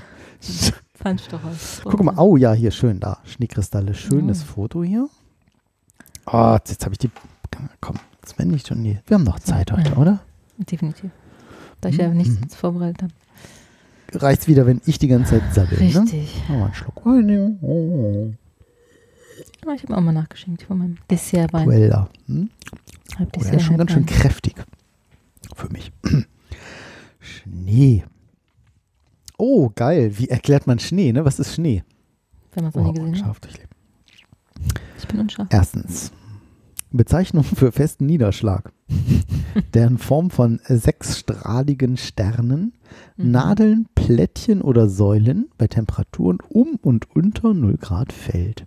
[0.96, 1.52] Pfannstocher.
[1.84, 3.18] Guck mal, oh ja, hier schön da.
[3.26, 3.94] Schneekristalle.
[3.96, 4.54] Schönes Oh.
[4.54, 5.10] Foto hier.
[6.28, 7.10] Oh, jetzt, habe ich die.
[7.82, 9.00] Komm, jetzt wenn ich schon die.
[9.08, 9.98] Wir haben noch Zeit heute, Ja.
[9.98, 10.20] oder?
[10.58, 11.10] Definitiv.
[11.82, 12.18] Da ich ja Mhm.
[12.18, 13.14] nichts vorbereitet habe.
[14.14, 15.86] Reicht's wieder, wenn ich die ganze Zeit sabbel, ne?
[16.02, 16.44] Richtig.
[16.50, 17.58] Oh, mal einen Schluck Wein nehmen.
[17.62, 18.32] Oh.
[19.55, 21.64] Aber ich habe auch mal nachgeschenkt von meinem Dessertwein.
[21.66, 22.10] Puella.
[22.28, 22.50] Hm?
[23.18, 24.56] Halb Oh, der Dessert, ist schon ganz schön kräftig.
[25.56, 25.92] Für mich.
[27.20, 28.04] Schnee.
[29.38, 30.18] Oh, geil.
[30.18, 31.26] Wie erklärt man Schnee, ne?
[31.26, 31.84] Was ist Schnee?
[32.54, 33.20] Wenn man es noch Oh, nie gesehen hat.
[33.20, 33.70] unscharf durchleben.
[34.98, 35.48] Ich bin unscharf.
[35.52, 36.12] Erstens.
[36.92, 38.72] Bezeichnung für festen Niederschlag.
[39.74, 42.74] der in Form von sechsstrahligen Sternen,
[43.18, 43.32] Mhm.
[43.32, 48.66] Nadeln, Plättchen oder Säulen bei Temperaturen um und unter 0 Grad fällt.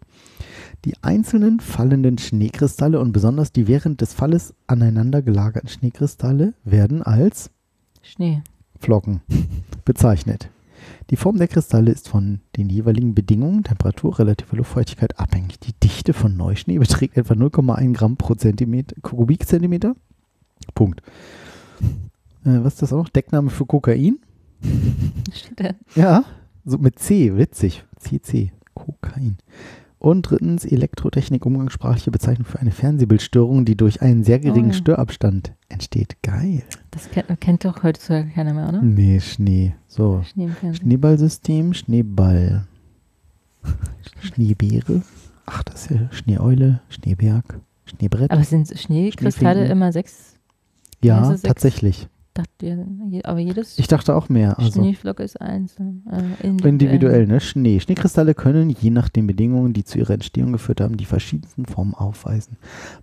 [0.84, 7.50] Die einzelnen fallenden Schneekristalle und besonders die während des Falles aneinander gelagerten Schneekristalle werden als
[8.02, 8.42] Schnee.
[8.78, 9.20] Flocken
[9.84, 10.50] bezeichnet.
[11.10, 15.58] Die Form der Kristalle ist von den jeweiligen Bedingungen, Temperatur, relative Luftfeuchtigkeit abhängig.
[15.60, 19.96] Die Dichte von Neuschnee beträgt etwa 0,1 Gramm pro Zentimeter, Kubikzentimeter.
[20.74, 21.02] Punkt.
[22.44, 23.08] Äh, was ist das auch noch?
[23.08, 24.18] Deckname für Kokain?
[25.56, 25.70] Da.
[25.94, 26.24] Ja,
[26.64, 27.84] so mit C, witzig.
[27.98, 29.38] CC, Kokain.
[29.98, 34.74] Und drittens Elektrotechnik, umgangssprachliche Bezeichnung für eine Fernsehbildstörung, die durch einen sehr geringen Oh.
[34.74, 36.16] Störabstand entsteht.
[36.22, 36.62] Geil.
[36.92, 38.80] Das kennt, kennt doch heutzutage keiner mehr, oder?
[38.80, 39.74] Nee, Schnee.
[39.88, 40.50] So, Schnee.
[40.72, 42.66] Schneeballsystem, Schneeball.
[44.20, 45.02] Schneebeere.
[45.46, 48.30] Ach, das ist ja Schneeeule, Schneeberg, Schneebrett.
[48.30, 50.34] Aber sind Schneekristalle immer sechs?
[51.02, 51.42] ja, also sechs.
[51.42, 52.08] tatsächlich.
[52.38, 52.86] Dachte,
[53.24, 54.56] aber jedes Ich dachte auch mehr.
[54.60, 56.04] Also Schneeflocke ist einzeln.
[56.40, 57.40] Äh, individuell, ne?
[57.40, 57.80] Schnee.
[57.80, 61.94] Schneekristalle können, je nach den Bedingungen, die zu ihrer Entstehung geführt haben, die verschiedensten Formen
[61.94, 62.56] aufweisen.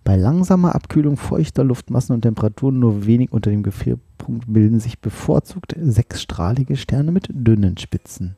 [0.05, 5.75] Bei langsamer Abkühlung feuchter Luftmassen und Temperaturen nur wenig unter dem Gefrierpunkt bilden sich bevorzugt
[5.77, 8.35] sechsstrahlige Sterne mit dünnen Spitzen.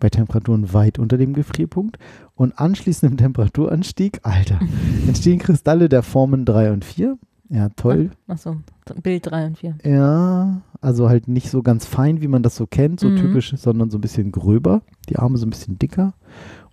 [0.00, 1.98] Bei Temperaturen weit unter dem Gefrierpunkt
[2.34, 4.60] und anschließendem Temperaturanstieg, Alter,
[5.06, 7.16] entstehen Kristalle der Formen 3 und 4.
[7.52, 8.10] Ja, toll.
[8.28, 8.56] Achso,
[9.02, 9.74] Bild 3 und 4.
[9.84, 13.16] Ja, also halt nicht so ganz fein, wie man das so kennt, so Mhm.
[13.16, 14.82] typisch, sondern so ein bisschen gröber.
[15.08, 16.14] Die Arme so ein bisschen dicker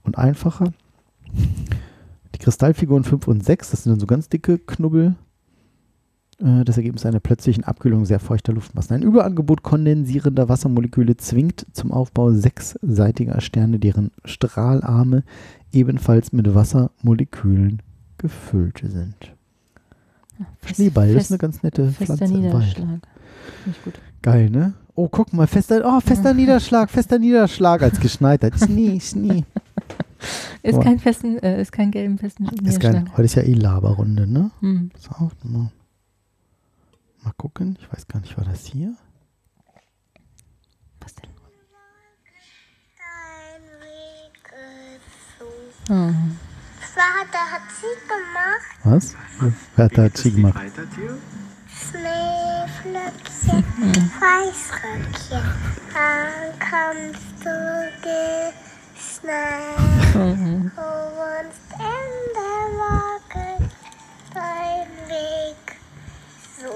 [0.04, 0.72] und einfacher.
[2.36, 5.16] Die Kristallfiguren 5 und 6, das sind dann so ganz dicke Knubbel.
[6.40, 8.94] Äh, Das Ergebnis einer plötzlichen Abkühlung sehr feuchter Luftmassen.
[8.96, 15.24] Ein Überangebot kondensierender Wassermoleküle zwingt zum Aufbau sechsseitiger Sterne, deren Strahlarme
[15.72, 17.82] ebenfalls mit Wassermolekülen
[18.20, 19.34] gefüllt sind.
[20.62, 22.54] Fest- Schneeball, das ist eine ganz nette Fester Pflanze im Wald.
[22.78, 23.00] Niederschlag.
[23.72, 23.94] Ich gut.
[24.22, 24.74] Geil, ne?
[24.96, 28.58] Oh, guck mal, fester, oh, fester Niederschlag, fester Niederschlag als geschneit hat.
[28.60, 29.44] Schnee, Schnee.
[30.64, 32.94] Ist kein festen, äh, ist kein gelben festen Ist Niederschlag.
[32.94, 33.06] geil.
[33.14, 34.50] Heute ist ja eh Laberrunde, ne?
[34.62, 34.90] Hm.
[34.92, 35.70] Pass auf, mal,
[37.24, 37.78] mal gucken.
[37.80, 38.96] Ich weiß gar nicht, war das hier?
[41.00, 41.30] Was denn?
[45.88, 45.94] So.
[45.94, 46.12] Oh.
[46.98, 48.74] Vater hat sie gemacht.
[48.84, 49.16] Was?
[49.76, 50.60] Wer hat Chi gemacht?
[51.70, 53.64] Schneeflöckchen,
[54.20, 55.46] Weißröckchen,
[55.94, 57.56] dann kommst du
[58.96, 59.78] geschneit.
[60.18, 63.48] Du wohnst in der Wolke,
[64.34, 65.62] dein Weg
[66.60, 66.74] so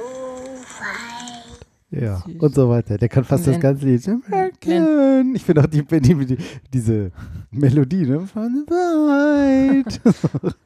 [0.79, 1.60] weit.
[1.91, 2.35] Ja, Süß.
[2.39, 2.97] und so weiter.
[2.97, 4.07] Der kann fast das ganze Lied.
[4.07, 5.35] American.
[5.35, 6.37] Ich finde auch die, die, die,
[6.73, 7.11] diese
[7.51, 8.21] Melodie, ne?
[8.21, 9.99] Von weit.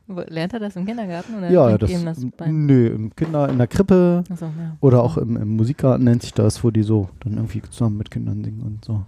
[0.07, 3.57] Wo, lernt er das im Kindergarten oder Ja, das, ihm das nö, im Kinder, in
[3.57, 4.77] der Krippe Achso, ja.
[4.81, 8.11] oder auch im, im Musikgarten nennt sich das, wo die so dann irgendwie zusammen mit
[8.11, 9.03] Kindern singen und so.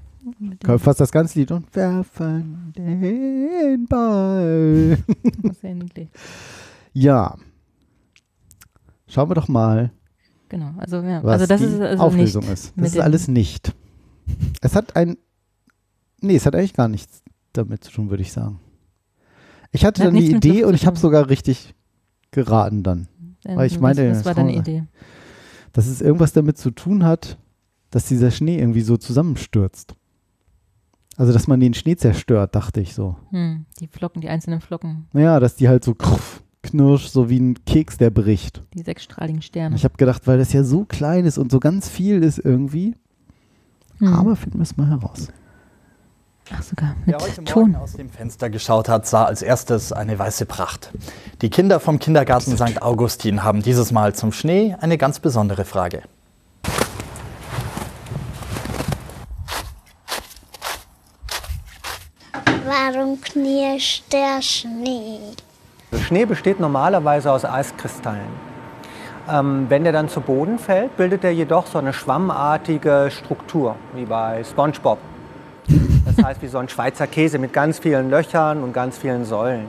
[0.63, 4.97] Kann fast das ganze Lied und werfen den Ball.
[6.93, 7.35] Ja.
[9.07, 9.91] Schauen wir doch mal,
[10.49, 11.23] Genau, also ja.
[11.23, 12.73] was Also das die ist also Auflösung ist.
[12.75, 13.73] Das ist alles nicht.
[14.61, 15.17] Es hat ein.
[16.21, 17.21] Nee, es hat eigentlich gar nichts
[17.53, 18.59] damit zu tun, würde ich sagen.
[19.71, 21.75] Ich hatte Hat dann die Idee und ich habe sogar richtig
[22.31, 23.07] geraten dann.
[23.45, 24.83] Ähm, weil ich meinte, was, das war deine Idee?
[25.73, 27.37] Dass es irgendwas damit zu tun hat,
[27.91, 29.95] dass dieser Schnee irgendwie so zusammenstürzt.
[31.17, 33.15] Also, dass man den Schnee zerstört, dachte ich so.
[33.31, 37.39] Hm, die Flocken, die einzelnen Flocken, Naja, dass die halt so kruf, knirsch, so wie
[37.39, 38.61] ein Keks, der bricht.
[38.73, 39.75] die sechsstrahligen Sterne.
[39.75, 42.95] Ich habe gedacht, weil das ja so klein ist und so ganz viel ist irgendwie.
[43.99, 44.13] Hm.
[44.13, 45.27] Aber finden wir es mal heraus.
[46.51, 47.71] Ach, sogar mit Wer heute Ton.
[47.71, 50.91] Morgen aus dem Fenster geschaut hat, sah als erstes eine weiße Pracht.
[51.41, 52.81] Die Kinder vom Kindergarten St.
[52.81, 56.03] Augustin haben dieses Mal zum Schnee eine ganz besondere Frage.
[62.65, 65.19] Warum knirscht der Schnee?
[65.95, 68.47] Schnee besteht normalerweise aus Eiskristallen.
[69.29, 74.05] Ähm, wenn der dann zu Boden fällt, bildet er jedoch so eine schwammartige Struktur, wie
[74.05, 74.99] bei SpongeBob.
[76.05, 79.65] Das heißt, wie so ein Schweizer Käse mit ganz vielen Löchern und ganz vielen Säulen.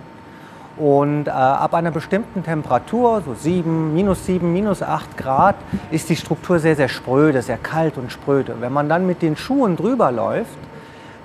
[0.76, 5.56] Und äh, ab einer bestimmten Temperatur, so 7, minus 7, minus 8 Grad,
[5.90, 8.56] ist die Struktur sehr, sehr spröde, sehr kalt und spröde.
[8.60, 10.58] Wenn man dann mit den Schuhen drüber läuft,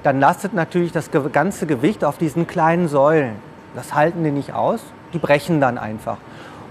[0.02, 3.53] dann lastet natürlich das ganze Gewicht auf diesen kleinen Säulen.
[3.76, 4.82] Das halten die nicht aus,
[5.14, 6.18] die brechen dann einfach.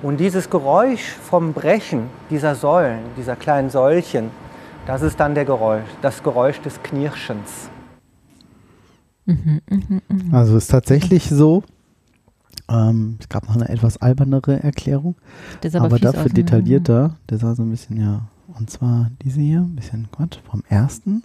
[0.02, 4.30] Und dieses Geräusch vom Brechen dieser Säulen, dieser kleinen Säulchen,
[4.86, 7.70] das ist dann der Geräusch, das Geräusch des Knirschens.
[10.32, 11.62] Also ist tatsächlich so.
[12.68, 15.14] Ähm, es gab noch eine etwas albernere Erklärung,
[15.74, 16.34] aber, fies dafür aus, ne?
[16.34, 17.16] detaillierter.
[17.28, 18.22] Der sah so ein bisschen, ja.
[18.58, 21.22] Und zwar diese hier, ein bisschen Gott, vom ersten.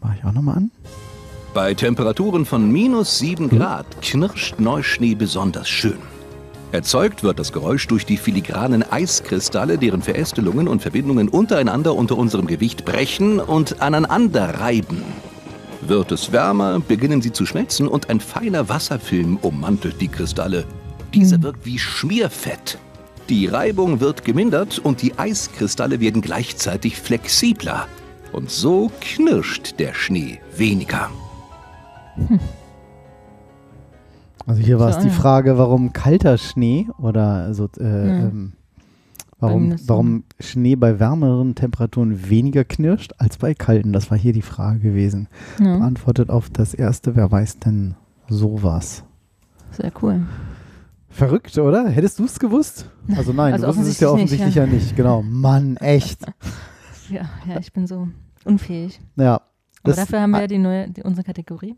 [0.00, 0.70] Mache ich auch nochmal an.
[1.54, 5.98] Bei Temperaturen von minus 7 Grad knirscht Neuschnee besonders schön.
[6.72, 12.48] Erzeugt wird das Geräusch durch die filigranen Eiskristalle, deren Verästelungen und Verbindungen untereinander unter unserem
[12.48, 15.00] Gewicht brechen und aneinander reiben.
[15.80, 20.64] Wird es wärmer, beginnen sie zu schmelzen und ein feiner Wasserfilm ummantelt die Kristalle.
[21.14, 22.78] Dieser wirkt wie Schmierfett.
[23.28, 27.86] Die Reibung wird gemindert und die Eiskristalle werden gleichzeitig flexibler.
[28.32, 31.10] Und so knirscht der Schnee weniger.
[34.46, 35.12] Also hier war es die ja.
[35.12, 38.18] Frage, warum kalter Schnee oder so, äh, Ja.
[38.26, 38.52] ähm,
[39.40, 43.92] warum, warum Schnee bei wärmeren Temperaturen weniger knirscht als bei kalten.
[43.94, 45.28] Das war hier die Frage gewesen.
[45.58, 47.94] Ja, Beantwortet auf das erste, wer weiß denn
[48.28, 49.04] sowas?
[49.70, 50.20] sehr cool.
[51.08, 51.88] Verrückt, oder?
[51.88, 52.88] Hättest du es gewusst?
[53.16, 54.94] Also nein, Also du wusstest es ja offensichtlich nicht, ja nicht.
[54.94, 55.22] Genau.
[55.22, 56.24] Mann, echt.
[57.08, 58.08] Ja, ja, ich bin so
[58.44, 59.00] unfähig.
[59.16, 59.40] Ja.
[59.82, 61.76] Aber dafür haben wir ja die neue, die, unsere Kategorie.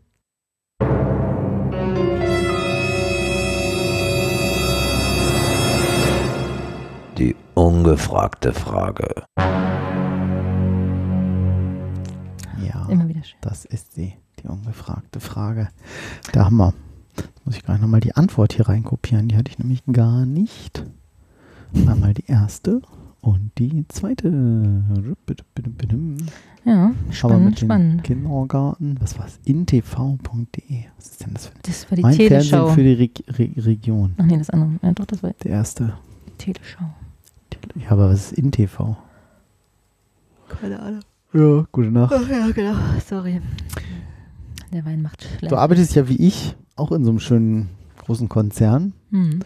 [7.57, 9.23] Ungefragte Frage.
[12.63, 12.85] ja.
[12.89, 13.37] Immer wieder schön.
[13.41, 15.69] Das ist sie, die ungefragte Frage.
[16.33, 16.73] Da haben wir.
[17.15, 19.27] Jetzt muss ich gleich nochmal die Antwort hier reinkopieren.
[19.27, 20.85] Die hatte ich nämlich gar nicht.
[21.87, 22.81] Einmal die erste
[23.21, 24.29] und die zweite.
[26.63, 28.03] Ja, spannend, mit dem spannend.
[28.03, 28.97] Kindergarten.
[29.01, 29.39] Was war's?
[29.45, 30.83] intv.de.
[30.97, 32.57] Was ist denn das für ein Das war die Mein Teleschau.
[32.67, 34.13] Fernsehen für die Reg Re Region.
[34.19, 34.69] Ach nee, das andere.
[34.83, 35.93] Ja, doch, das war Der erste.
[36.27, 36.85] die Teleschau.
[37.75, 38.95] Ja, aber was ist InTV?
[40.49, 41.01] Keine Ahnung.
[41.33, 42.13] Ja, gute Nacht.
[42.15, 42.73] Ach ja, genau.
[43.05, 43.41] Sorry.
[44.73, 45.51] Der Wein macht schlecht.
[45.51, 47.69] Du arbeitest ja wie ich auch in so einem schönen
[48.05, 48.93] großen Konzern.
[49.11, 49.39] Hm.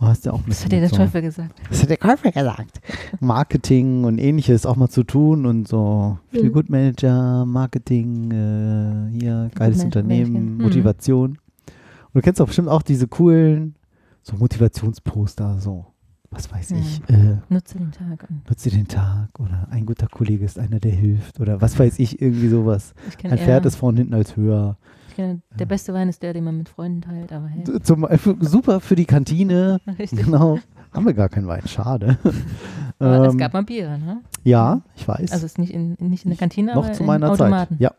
[0.00, 1.58] Du hast ja auch Das hat dir der so, Teufel gesagt.
[1.70, 2.80] Das hat der Käufer gesagt.
[3.20, 6.52] Marketing und ähnliches auch mal zu tun und so viel Mhm.
[6.52, 10.58] Good Manager, Marketing, äh, hier, geiles Unternehmen, Management.
[10.58, 10.62] Mhm.
[10.64, 11.30] Motivation.
[11.30, 13.76] Und du kennst doch bestimmt auch diese coolen,
[14.22, 15.86] so Motivationsposter, so,
[16.34, 16.76] was weiß Mhm.
[16.78, 18.26] ich, äh, Nutze den Tag.
[18.48, 22.20] Nutze den Tag oder ein guter Kollege ist einer, der hilft oder was weiß ich,
[22.20, 22.94] irgendwie sowas.
[23.08, 24.76] ich Ein Pferd ist vorne hinten als höher.
[25.08, 27.64] ich kenne, der beste Wein ist der, den man mit Freunden teilt, aber hey.
[27.82, 28.06] Zum,
[28.40, 29.80] super für die Kantine.
[29.98, 30.24] Richtig.
[30.24, 30.58] Genau.
[30.92, 32.18] Haben wir gar keinen Wein, schade.
[33.00, 34.20] Aber es Ähm, gab mal Bier, ne?
[34.44, 35.32] Ja, ich weiß.
[35.32, 37.74] Also es ist nicht in, nicht in der Kantine, noch aber zu in meiner Automaten.
[37.74, 37.80] Zeit.
[37.80, 37.90] Ja,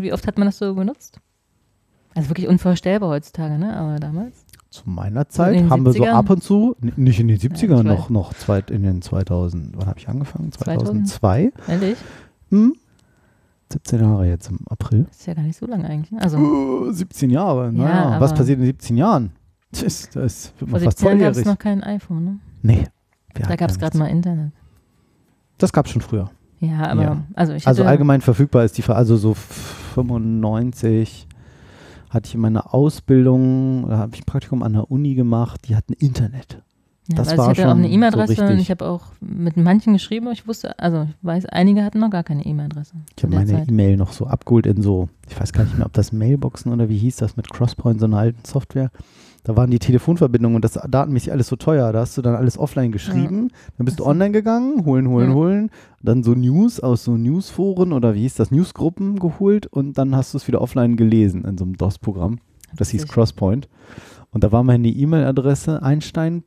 [0.00, 1.18] Wie oft hat man das so genutzt?
[2.14, 3.76] Also wirklich unvorstellbar heutzutage, ne?
[3.76, 4.44] Aber damals.
[4.72, 6.10] Zu meiner Zeit haben wir so 70ern?
[6.12, 9.86] ab und zu, nicht in den 70ern, ich noch, noch zweit, in den 2000, wann
[9.86, 10.50] habe ich angefangen?
[10.50, 11.08] 2000?
[11.08, 11.52] 2002.
[11.68, 11.98] Ehrlich?
[12.50, 12.74] Hm?
[13.72, 15.04] 17 Jahre jetzt im April.
[15.08, 16.10] Das ist ja gar nicht so lange eigentlich.
[16.12, 16.20] Ne?
[16.20, 19.32] Also Uh, 17 Jahre, Ja, naja, was aber- passiert in 17 Jahren?
[19.72, 21.46] Das, das wird man fast 17 gab es volljährig.
[21.46, 22.38] noch kein iPhone, ne?
[22.62, 22.84] Nee.
[23.34, 24.52] Da gab es ja gerade mal Internet.
[25.58, 26.30] Das gab es schon früher.
[26.60, 27.16] Ja, aber Ja.
[27.34, 31.26] also ich Also allgemein verfügbar ist die, also so 95
[32.12, 35.76] hatte ich in meiner Ausbildung, da habe ich ein Praktikum an der Uni gemacht, die
[35.76, 36.62] hatten Internet.
[37.08, 39.04] ja, das also war ich hatte auch schon eine E-Mail-Adresse so und ich habe auch
[39.20, 42.94] mit manchen geschrieben, aber ich wusste, also ich weiß, einige hatten noch gar keine E-Mail-Adresse.
[43.16, 43.64] Ich habe meine.
[43.66, 46.88] E-Mail noch so abgeholt in so, ich weiß gar nicht mehr, ob das Mailboxen oder
[46.88, 48.90] wie hieß das mit Crosspoint, so einer alten Software.
[49.44, 51.92] Da waren die Telefonverbindungen und das datenmäßig alles so teuer.
[51.92, 55.34] Da hast du dann alles offline geschrieben, dann bist du online gegangen, holen, holen, Ja.
[55.34, 55.70] holen,
[56.00, 60.32] dann so News aus so Newsforen oder wie hieß das, Newsgruppen geholt und dann hast
[60.34, 62.38] du es wieder offline gelesen in so einem DOS-Programm.
[62.76, 63.08] Das hieß.
[63.08, 63.68] Crosspoint.
[64.30, 66.44] Und da war meine E-Mail-Adresse einstein.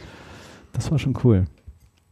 [0.73, 1.45] Das war schon cool.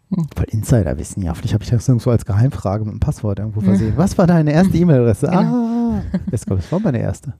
[0.09, 0.25] Hm.
[0.35, 1.33] Voll Insiderwissen, ja.
[1.33, 3.67] Vielleicht habe ich das irgendwo als Geheimfrage mit einem Passwort irgendwo Ja.
[3.67, 3.93] versehen.
[3.97, 5.27] Was war deine erste E-Mail-Adresse?
[5.27, 5.39] Genau.
[5.39, 6.01] Ah,
[6.31, 7.33] das, glaub ich, das war meine erste.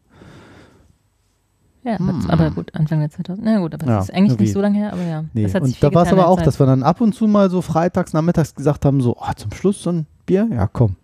[1.84, 2.30] Ja, aber, Hm.
[2.30, 3.45] aber gut, Anfang der 2000.
[3.45, 4.43] Na gut, aber Ja, das ist eigentlich irgendwie.
[4.43, 5.24] nicht so lange her, aber ja.
[5.34, 5.45] Nee.
[5.45, 8.11] Und da war es aber auch, dass wir dann ab und zu mal so freitags,
[8.13, 10.47] nachmittags gesagt haben, so, oh, zum Schluss so ein Bier?
[10.51, 10.97] Ja, komm.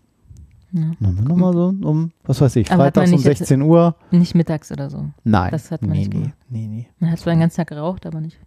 [0.73, 0.81] Ja.
[0.99, 3.61] Dann haben wir nochmal so um, was weiß ich, Aber freitags um nicht jetzt- 16
[3.61, 3.95] Uhr.
[4.11, 5.05] Nicht mittags oder so.
[5.23, 5.51] Nein.
[5.51, 6.87] Das hat man nee, nicht nee, nee, nee.
[6.99, 8.37] Man hat zwar den ganzen Tag geraucht, aber nicht.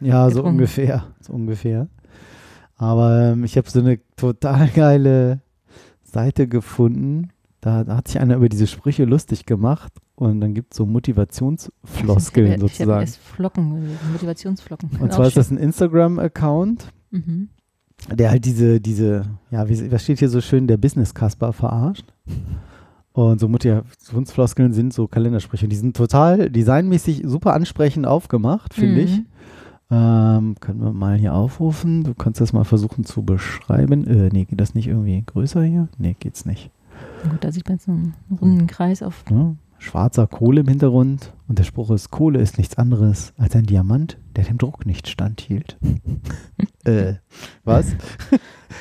[0.00, 0.50] Ja, so getrunken.
[0.58, 1.04] ungefähr.
[1.20, 1.88] So ungefähr.
[2.80, 5.40] Aber ähm, ich habe so eine total geile
[6.02, 7.28] Seite gefunden.
[7.60, 12.46] Da, hat sich einer über diese Sprüche lustig gemacht und dann gibt es so Motivationsfloskeln
[12.46, 13.00] ich habe sozusagen.
[13.02, 14.88] erst Flocken, Motivationsflocken.
[14.98, 17.48] Und zwar ist das ein Instagram-Account, Mhm.
[18.14, 22.06] der halt diese, diese, ja, wie, was steht hier so schön, der Business-Kasper verarscht.
[23.12, 25.68] Und so Motivationsfloskeln sind so Kalendersprüche.
[25.68, 29.20] Die sind total designmäßig super ansprechend aufgemacht, finde ich.
[29.90, 32.04] Ähm, können wir mal hier aufrufen.
[32.04, 34.06] Du kannst das mal versuchen zu beschreiben.
[34.06, 35.88] Äh, nee, geht das nicht irgendwie größer hier?
[35.98, 36.70] Nee, geht's nicht.
[37.28, 39.24] Gut, da sieht man jetzt einen runden Kreis auf.
[39.30, 39.56] Ne?
[39.78, 44.18] Schwarzer Kohle im Hintergrund und der Spruch ist, Kohle ist nichts anderes als ein Diamant,
[44.36, 45.78] der dem Druck nicht standhielt.
[46.84, 47.14] äh,
[47.64, 47.94] was?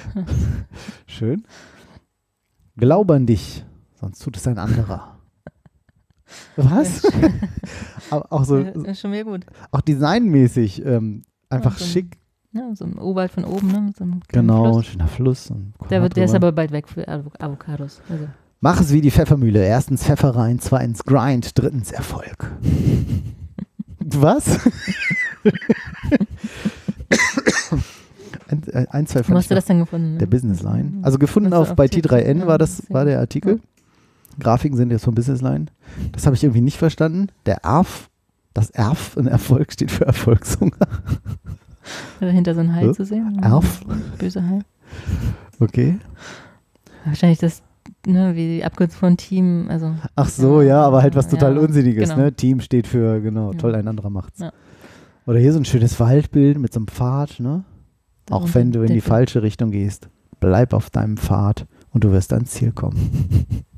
[1.07, 1.43] Schön.
[2.76, 3.64] Glaube an dich,
[3.95, 5.18] sonst tut es ein anderer.
[6.55, 7.01] Was?
[8.09, 9.45] Aber auch so, Ja, ist schon mehr gut.
[9.71, 12.17] auch designmäßig ähm, einfach Ja, so ein schick.
[12.51, 13.91] Ja, so ein Urwald von oben, ne?
[13.97, 14.86] So Genau, Fluss.
[14.88, 15.53] schöner Fluss.
[15.89, 18.01] Der, wird, der ist aber bald weg für Avo- Avocados.
[18.09, 18.27] Also,
[18.61, 19.63] Mach es wie die Pfeffermühle.
[19.63, 22.51] Erstens Pfeffer rein, zweitens Grind, drittens Erfolg.
[23.99, 24.59] Was?
[28.47, 30.17] ein, äh, ein, zwei Wo hast du das denn gefunden?
[30.17, 30.93] Der Business Line.
[31.03, 33.57] Also gefunden auf bei auf die- T3N war das Ja, war der Artikel.
[33.57, 33.63] gut.
[34.39, 35.65] Grafiken sind jetzt vom Business Line.
[36.11, 37.27] Das habe ich irgendwie nicht verstanden.
[37.45, 38.09] Der Erf,
[38.53, 40.75] das Erf in Erfolg steht für Erfolgshunger.
[42.19, 42.91] Dahinter so ein Hai Hä?
[42.93, 43.39] zu sehen.
[43.41, 43.82] Erf?
[44.17, 44.59] Böse Hai.
[45.59, 45.97] Okay.
[47.05, 47.61] Wahrscheinlich das,
[48.05, 49.95] ne, wie die Abkürzung von Team, also.
[50.15, 52.21] Ach so, ja, aber halt was total Ja, Unsinniges, genau.
[52.23, 52.34] ne?
[52.34, 53.57] Team steht für, genau, Ja.
[53.57, 54.39] toll, ein anderer macht's.
[54.39, 54.51] Ja.
[55.25, 57.63] Oder hier so ein schönes Waldbild mit so einem Pfad, ne?
[58.30, 60.09] Auch Darunter wenn du in die falsche Richtung gehst,
[60.39, 63.65] bleib auf deinem Pfad und du wirst ans Ziel kommen.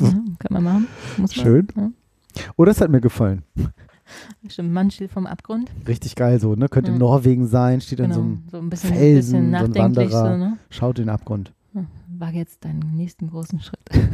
[0.00, 0.08] Ja,
[0.38, 0.86] kann man machen.
[1.18, 1.44] Muss man.
[1.44, 1.68] Schön.
[1.76, 1.90] Ja.
[2.56, 3.42] Oh, das hat mir gefallen.
[4.48, 5.70] Stimmt, Mann steht vom Abgrund.
[5.86, 6.68] Richtig geil so, ne?
[6.68, 7.00] Könnte in Ja.
[7.00, 8.14] Norwegen sein, steht Genau.
[8.14, 10.10] so einem so ein bisschen, Felsen, bisschen so ein nachdenklich.
[10.10, 10.36] So, Wanderer.
[10.36, 10.58] ne?
[10.70, 11.52] Schaut in den Abgrund.
[12.18, 13.80] Wage jetzt deinen nächsten großen Schritt.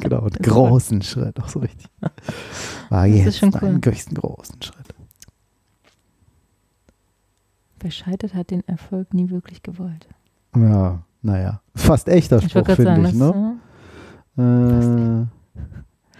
[0.00, 1.86] Genau, ist großen Schritt, auch so richtig.
[2.90, 3.68] Ist jetzt schon cool.
[3.68, 4.94] einen größten großen Schritt.
[7.80, 10.08] Wer scheitert, hat den Erfolg nie wirklich gewollt.
[10.56, 11.60] Ja, naja.
[11.74, 13.56] Fast echter Spruch, finde ich, ne?
[14.36, 15.26] Äh,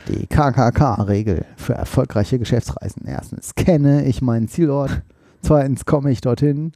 [0.09, 3.07] die KKK-Regel für erfolgreiche Geschäftsreisen.
[3.07, 5.03] Erstens kenne ich meinen Zielort.
[5.43, 6.73] Zweitens komme ich dorthin.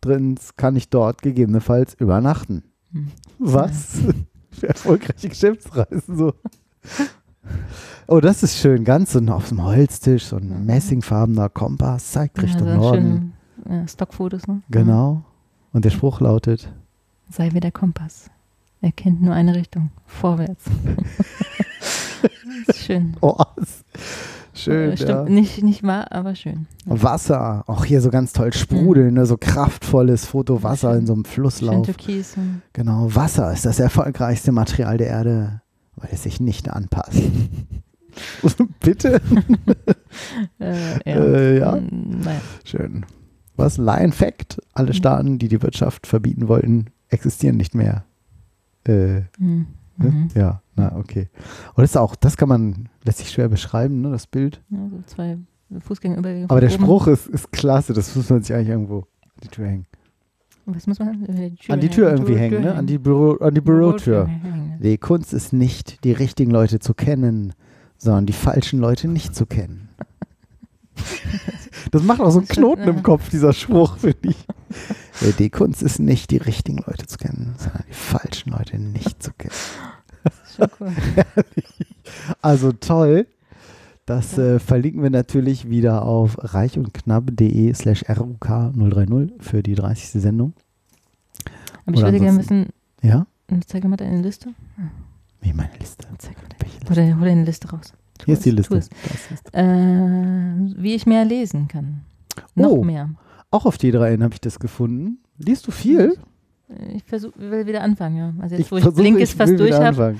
[0.00, 2.62] Drittens kann ich dort gegebenenfalls übernachten.
[2.92, 3.08] Hm.
[3.38, 3.98] Was?
[4.50, 6.32] Für erfolgreiche Geschäftsreisen so.
[8.06, 8.84] Oh, das ist schön.
[8.84, 13.34] Ganz so auf dem Holztisch, so ein messingfarbener Kompass, zeigt ja, Richtung so Norden.
[13.64, 14.62] schöne, äh, Stockfotos, ne?
[14.70, 15.22] Genau.
[15.72, 16.70] Und der Spruch lautet, Ja.
[17.30, 18.30] Sei wie der Kompass.
[18.80, 19.90] Er kennt nur eine Richtung.
[20.06, 20.64] Vorwärts.
[22.66, 23.16] das ist schön.
[23.20, 23.36] oh,
[24.54, 25.24] schön, Äh, Stimmt, ja.
[25.24, 26.66] nicht, nicht wahr, aber schön.
[26.86, 29.26] Wasser, auch hier so ganz toll sprudeln, ne?
[29.26, 31.86] so kraftvolles Foto Wasser in so einem Schön Flusslauf.
[31.86, 32.36] türkis.
[32.36, 35.62] und- Genau, Wasser ist das erfolgreichste Material der Erde,
[35.96, 37.20] weil es sich nicht anpasst.
[38.80, 39.20] Bitte?
[40.60, 41.16] Äh, ja.
[41.16, 41.76] Äh, ja.
[41.76, 42.40] Mm, Naja.
[42.64, 43.06] Schön.
[43.56, 43.76] Was?
[43.76, 44.58] Lion Fact?
[44.72, 44.92] Alle Mhm.
[44.94, 48.04] Staaten, die die Wirtschaft verbieten wollten, existieren nicht mehr.
[48.86, 49.66] Äh, Mhm.
[49.96, 50.10] ne?
[50.10, 50.28] Mhm.
[50.34, 51.28] Ja, na, okay.
[51.74, 54.62] Und das ist auch, das kann man, lässt sich schwer beschreiben, ne, das Bild.
[54.70, 55.38] Ja, so zwei
[55.80, 56.46] Fußgängerübergänge.
[56.48, 56.82] Aber der oben.
[56.82, 59.86] Spruch ist, ist klasse, das muss man sich eigentlich irgendwo an die Tür hängen.
[60.66, 61.24] Was muss man?
[61.24, 62.74] Äh, Die An die Tür irgendwie hängen, ne?
[62.74, 64.26] An die, Büro, an die Bürotür.
[64.26, 64.78] hängen.
[64.82, 67.54] Die Kunst ist nicht, die richtigen Leute zu kennen,
[67.96, 69.88] sondern die falschen Leute nicht zu kennen.
[71.90, 74.36] Das macht auch so einen Knoten im Kopf, dieser Spruch, finde ich.
[75.38, 79.32] Die Kunst ist nicht, die richtigen Leute zu kennen, sondern die falschen Leute nicht zu
[79.32, 79.52] kennen.
[80.56, 80.92] Schon cool.
[82.40, 83.26] Also toll.
[84.06, 90.22] Das äh, verlinken wir natürlich wieder auf reichundknapp.de slash RUK030 für die 30.
[90.22, 90.52] Sendung.
[91.84, 92.66] Aber ich Oder würde gerne wissen,
[93.02, 93.26] Ja?
[93.66, 94.50] zeig mal deine Liste.
[95.40, 96.06] Wie meine Liste.
[96.18, 96.92] Zeig mal deine Liste?
[96.92, 97.92] Oder hol deine Liste raus.
[98.24, 98.76] Hier ist die Liste.
[98.76, 98.92] ist.
[99.52, 102.02] Äh, wie ich mehr lesen kann.
[102.54, 102.84] Noch Oh.
[102.84, 103.10] mehr.
[103.50, 105.18] Auch auf T3N habe ich das gefunden.
[105.38, 106.16] Liest du viel?
[106.94, 108.32] Ich versuch, will wieder anfangen, ja.
[108.40, 110.16] Also jetzt, Ich wo ich versuche, Blinkist ich fast durch habe.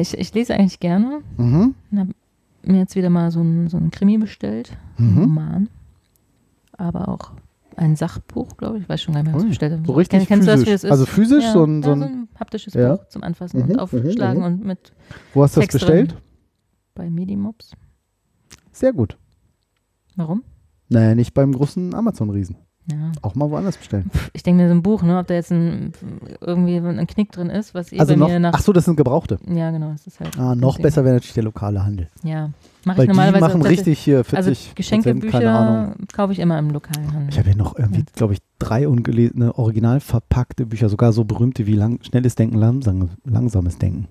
[0.00, 1.20] Ich, ich lese eigentlich gerne.
[1.36, 1.74] Mhm.
[1.90, 2.10] Und habe
[2.64, 4.76] mir jetzt wieder mal so ein, so Krimi bestellt.
[4.98, 5.08] Mhm.
[5.08, 5.68] Ein Roman.
[6.76, 7.30] Aber auch
[7.76, 8.82] ein Sachbuch, glaube ich.
[8.84, 9.86] Ich weiß schon gar nicht mehr, was ich bestellt habe.
[9.86, 10.72] so richtig Kennst du das, wie physisch.
[10.82, 10.90] das ist?
[10.90, 12.96] Also physisch, ja, so ein- so ja, ein- so ein haptisches Ja.
[12.96, 14.46] Buch zum Anfassen Mhm, und mhm, aufschlagen mhm.
[14.46, 14.92] und mit
[15.32, 16.08] Wo hast du das Text drin.
[16.94, 17.72] Bei Medimops.
[18.72, 19.16] Sehr gut.
[20.16, 20.42] Warum?
[20.88, 22.56] Naja, nicht beim großen Amazon-Riesen.
[22.92, 23.12] Ja.
[23.22, 24.10] Auch mal woanders bestellen.
[24.34, 25.92] Ich denke mir so ein Buch, ne, ob da jetzt ein,
[26.42, 28.52] irgendwie ein Knick drin ist, was eh Also bei noch, mir nach.
[28.52, 29.38] ach so, das sind Gebrauchte.
[29.48, 30.38] Ja, genau, das ist halt.
[30.38, 32.10] Ah, noch besser wäre natürlich der lokale Handel.
[32.22, 32.50] Ja,
[32.84, 33.40] mache Weil ich die normalerweise.
[33.40, 34.74] machen tatsächlich- richtig hier 40 Also keine Ahnung.
[35.94, 37.28] Geschenkebücher kaufe ich immer im lokalen Handel.
[37.30, 41.66] Ich habe hier noch irgendwie, glaube ich, drei ungelesene, original verpackte Bücher, sogar so berühmte
[41.66, 44.08] wie lang, Schnelles Denken, langsam, Langsames Denken.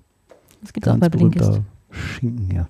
[0.62, 1.60] das gibt es auch bei Blinkist.
[1.92, 2.68] Schinken, ja.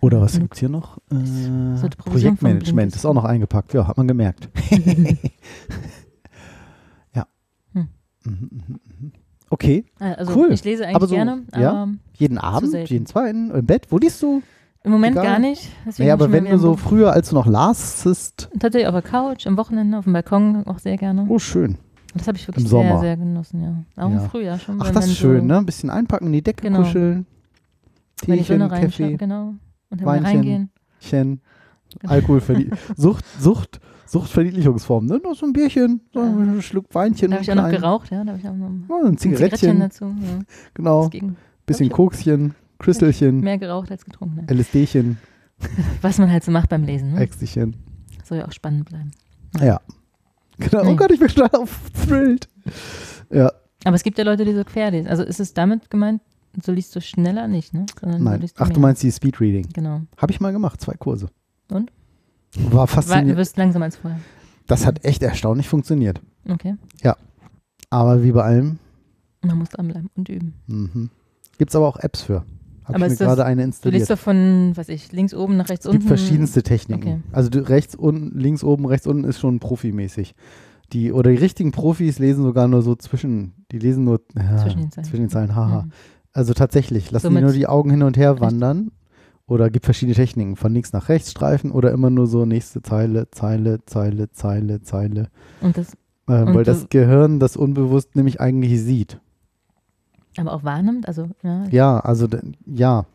[0.00, 0.44] Oder was Genug.
[0.44, 0.98] gibt es hier noch?
[1.10, 3.74] Äh, Projektmanagement ist auch noch eingepackt.
[3.74, 4.48] Ja, hat man gemerkt.
[7.14, 7.26] ja.
[7.72, 7.88] Hm.
[8.24, 9.12] Mhm, mhm, mhm.
[9.50, 10.52] Okay, Ah, Also Cool.
[10.52, 11.88] ich lese eigentlich Aber so, gerne, ja?
[12.14, 13.86] jeden Abend, jeden zweiten, im Bett.
[13.90, 14.42] Wo liest du?
[14.84, 15.24] im Moment Egal.
[15.32, 15.68] gar nicht.
[15.98, 18.04] Naja, aber wenn du so Buch- früher, als du noch lasst,
[18.58, 21.26] Tatsächlich auf der Couch, am Wochenende, auf dem Balkon auch sehr gerne.
[21.28, 21.76] oh schön.
[22.14, 23.00] Das habe ich wirklich Im sehr, Sommer.
[23.00, 24.02] sehr genossen, ja.
[24.02, 24.22] Auch Ja.
[24.22, 24.80] im Frühjahr schon.
[24.80, 25.58] Ach, das ist schön, so, ne?
[25.58, 26.78] Ein bisschen einpacken, in die Decke Genau.
[26.78, 27.26] kuscheln.
[28.16, 29.54] Teechen, Kaffee, genau.
[29.90, 30.70] Und dann reingehen.
[31.00, 31.40] Chen,
[32.00, 32.12] Genau.
[32.12, 35.20] Alkoholverli Sucht, Sucht, Suchtverniedlichungsform, ne?
[35.24, 36.26] Noch so ein Bierchen, so Ja.
[36.26, 37.30] ein Schluck Weinchen.
[37.30, 38.22] Da habe ich auch noch geraucht, ja.
[38.24, 40.04] Da habe ich auch noch ein Ja, ein Zigarettchen Zigarettchen, dazu.
[40.04, 40.38] Ja.
[40.74, 41.10] genau.
[41.64, 44.46] Bisschen Kokschen, Crystalchen, mehr geraucht als getrunken.
[44.48, 44.54] Ja.
[44.54, 45.18] LSDchen,
[46.02, 47.12] Was man halt so macht beim Lesen.
[47.14, 47.20] Ne?
[47.20, 47.76] Äxtchen.
[48.24, 49.10] Soll ja auch spannend bleiben.
[49.60, 49.80] Ja.
[50.58, 50.82] Genau.
[50.82, 50.96] Oh Nee.
[50.96, 52.48] Gott, ich bin total auf thrilled.
[53.30, 53.50] Ja.
[53.84, 55.08] Aber es gibt ja Leute, die so quer lesen.
[55.08, 56.20] Also ist es damit gemeint,
[56.64, 57.86] so liest du schneller nicht, ne?
[58.00, 58.40] Sondern Nein.
[58.40, 59.68] liest Ach, du meinst die Speedreading?
[59.72, 60.02] Genau.
[60.16, 61.28] Habe ich mal gemacht, zwei Kurse.
[61.70, 61.90] Und?
[62.56, 63.36] War Weil du faszinierend.
[63.36, 64.18] wirst langsamer als vorher.
[64.66, 66.20] Das hat echt erstaunlich funktioniert.
[66.48, 66.74] Okay.
[67.90, 68.78] Aber wie bei allem,
[69.42, 70.54] Man muss dranbleiben und üben.
[70.66, 71.10] mhm.
[71.56, 72.44] gibt es aber auch Apps für.
[72.84, 74.00] Habe ich mir gerade eine Du installiert.
[74.00, 76.08] liest doch von, was ich, links oben nach rechts Es gibt unten.
[76.16, 77.02] verschiedenste Techniken.
[77.08, 77.20] Okay.
[77.32, 80.34] Also du, rechts unten, links oben, rechts unten ist schon profimäßig.
[80.94, 84.80] Die, oder die richtigen Profis lesen sogar nur so zwischen, die lesen nur ja, Zwischen
[84.80, 85.04] den Zeilen.
[85.06, 85.82] zwischen den Zeilen, haha.
[85.82, 85.92] Mhm.
[86.32, 88.90] Also tatsächlich, lassen So die nur die Augen hin und her wandern
[89.46, 93.30] oder gibt verschiedene Techniken, von links nach rechts streifen oder immer nur so nächste Zeile,
[93.30, 95.28] Zeile, Zeile, Zeile, Zeile.
[95.60, 95.92] Und das
[96.28, 99.18] Ähm, Und weil das Gehirn das unbewusst nämlich eigentlich sieht.
[100.36, 101.64] aber auch wahrnimmt, also, ja.
[101.70, 102.28] Ja, also
[102.66, 103.06] ja.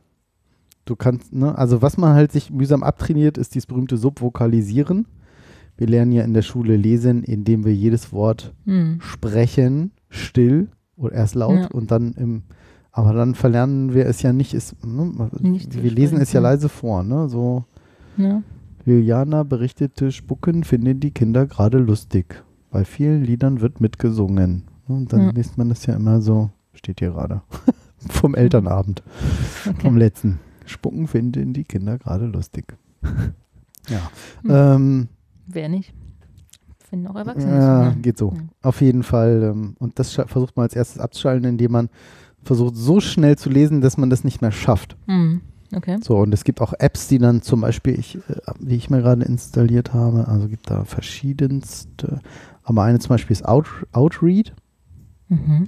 [0.86, 5.06] Du kannst, ne, also was man halt sich mühsam abtrainiert, ist dieses berühmte Subvokalisieren.
[5.78, 8.98] Wir lernen ja in der Schule lesen, indem wir jedes Wort Hm.
[9.00, 11.68] sprechen, still oder erst laut Ja.
[11.68, 12.42] und dann im,
[12.94, 16.70] aber dann verlernen wir es ja nicht, ist, ne, Nicht wir lesen es ja leise
[16.70, 17.66] vor, ne, so.
[18.18, 18.42] ja.
[18.86, 22.44] Juliana berichtete, Spucken finden die Kinder gerade lustig.
[22.70, 24.64] Bei vielen Liedern wird mitgesungen.
[24.88, 25.30] Und dann Ja.
[25.32, 27.42] liest man das ja immer so, steht hier gerade,
[28.10, 29.02] vom Elternabend,
[29.66, 29.80] Okay.
[29.82, 30.40] vom letzten.
[30.66, 32.78] Spucken finden die Kinder gerade lustig.
[33.90, 34.00] ja.
[34.42, 34.50] Hm.
[34.50, 35.08] Ähm,
[35.48, 35.94] Wer nicht?
[36.90, 37.56] Finden auch Erwachsene.
[37.58, 37.96] ja, ne?
[38.02, 38.34] geht so.
[38.36, 38.42] Ja.
[38.64, 39.44] Auf jeden Fall.
[39.54, 41.90] Ähm, und das versucht man als erstes abzuschalten, indem man
[42.44, 44.96] versucht, so schnell zu lesen, dass man das nicht mehr schafft.
[45.08, 45.42] Hm.
[45.76, 45.98] Okay.
[46.04, 48.20] So, und es gibt auch Apps, die dann zum Beispiel, ich, äh,
[48.60, 52.22] die ich mir gerade installiert habe, also gibt da verschiedenste,
[52.64, 54.54] aber eine zum Beispiel ist Out, Outread
[55.30, 55.68] Mhm.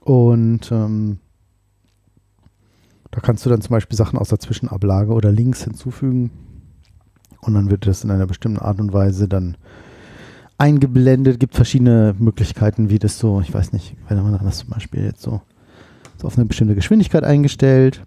[0.00, 1.18] und ähm,
[3.10, 6.30] da kannst du dann zum Beispiel Sachen aus der Zwischenablage oder Links hinzufügen
[7.40, 9.56] und dann wird das in einer bestimmten Art und Weise dann
[10.56, 11.40] eingeblendet.
[11.40, 15.20] Gibt verschiedene Möglichkeiten, wie das so, ich weiß nicht, wenn man das zum Beispiel jetzt
[15.20, 15.42] so,
[16.16, 18.04] so auf eine bestimmte Geschwindigkeit eingestellt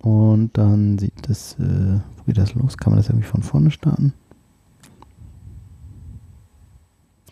[0.00, 2.76] und dann sieht das, äh, wo geht das los?
[2.76, 4.12] Kann man das irgendwie von vorne starten?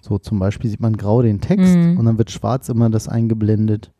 [0.00, 1.96] So zum Beispiel sieht man grau den Text Mhm.
[1.98, 3.92] und dann wird schwarz immer das eingeblendet.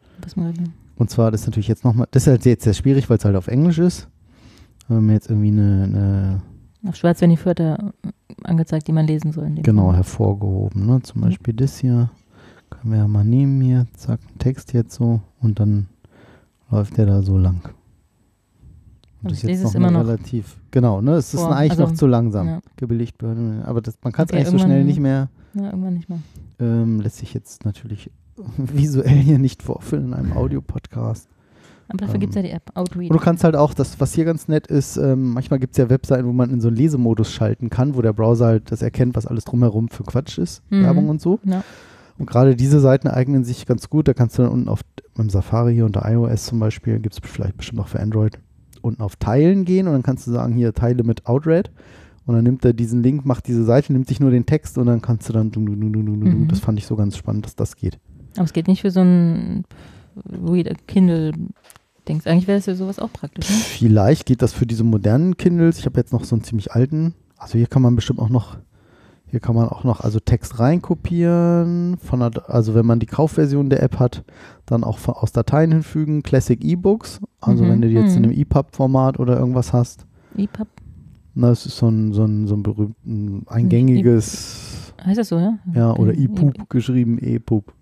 [0.97, 3.25] Und zwar, das ist natürlich jetzt nochmal, das ist halt jetzt sehr schwierig, weil es
[3.25, 4.09] halt auf Englisch ist.
[4.89, 6.43] Wenn man jetzt irgendwie eine, eine
[6.89, 8.09] Auf schwarz werden die Wörter äh,
[8.45, 9.51] angezeigt, die man lesen soll.
[9.63, 9.97] genau Fall.
[9.97, 11.01] hervorgehoben, ne?
[11.03, 12.11] Zum Beispiel das hier.
[12.71, 15.87] Können wir ja mal nehmen hier, zack, Text jetzt so und dann
[16.73, 17.61] läuft der da so lang.
[19.23, 21.13] Und das ich ist jetzt noch immer noch relativ, genau, ne?
[21.13, 22.47] Es ist eigentlich also, noch zu langsam.
[22.49, 22.61] ja.
[22.77, 25.29] Gebilligt, aber das, man kann es Okay, eigentlich so schnell nicht mehr.
[25.55, 26.19] Ja, irgendwann nicht mehr.
[26.59, 28.11] Ähm, lässt sich jetzt natürlich
[28.57, 31.29] visuell hier nicht vorführen in einem Audiopodcast.
[31.89, 33.11] Aber dafür Ähm, gibt es ja die App Outread.
[33.11, 35.79] Und du kannst halt auch, das, was hier ganz nett ist, ähm, manchmal gibt es
[35.79, 38.83] ja Webseiten, wo man in so einen Lesemodus schalten kann, wo der Browser halt das
[38.83, 40.83] erkennt, was alles drumherum für Quatsch ist, Mhm.
[40.85, 41.39] Werbung und so.
[41.45, 41.63] Ja.
[42.23, 44.07] Und gerade diese Seiten eignen sich ganz gut.
[44.07, 44.83] Da kannst du dann unten auf
[45.19, 48.39] im Safari hier unter iOS zum Beispiel, gibt es vielleicht bestimmt auch für Android,
[48.81, 51.73] unten auf Teilen gehen und dann kannst du sagen, hier Teile mit Outread.
[52.25, 54.87] Und dann nimmt er diesen Link, macht diese Seite, nimmt sich nur den Text und
[54.87, 55.49] dann kannst du dann.
[55.49, 56.47] Mhm.
[56.47, 57.99] das fand ich so ganz spannend, dass das geht.
[58.37, 59.65] Aber es geht nicht für so ein
[60.47, 61.33] Reader Kindle.
[62.07, 63.51] Denkst eigentlich wäre es ja sowas auch praktisch.
[63.51, 63.57] Ne?
[63.57, 65.81] Vielleicht geht das für diese modernen Kindles.
[65.81, 67.15] Ich habe jetzt noch so einen ziemlich alten.
[67.37, 68.59] Also hier kann man bestimmt auch noch,
[69.33, 71.97] hier kann man auch noch also Text reinkopieren.
[71.97, 74.25] Von der, also wenn man die Kaufversion der App hat,
[74.67, 76.23] dann auch von, aus Dateien hinfügen.
[76.23, 77.19] Classic E-Books.
[77.41, 78.29] Also Mhm, wenn du die jetzt in mhm.
[78.29, 80.07] einem EPUB-Format oder irgendwas hast.
[80.37, 80.69] EPUB.
[81.35, 85.59] Na, das ist so ein, so ein, so ein berühmten, eingängiges, Heißt das so, ja?
[85.75, 86.13] ja, oder.
[86.13, 87.73] EPUB geschrieben, EPUB.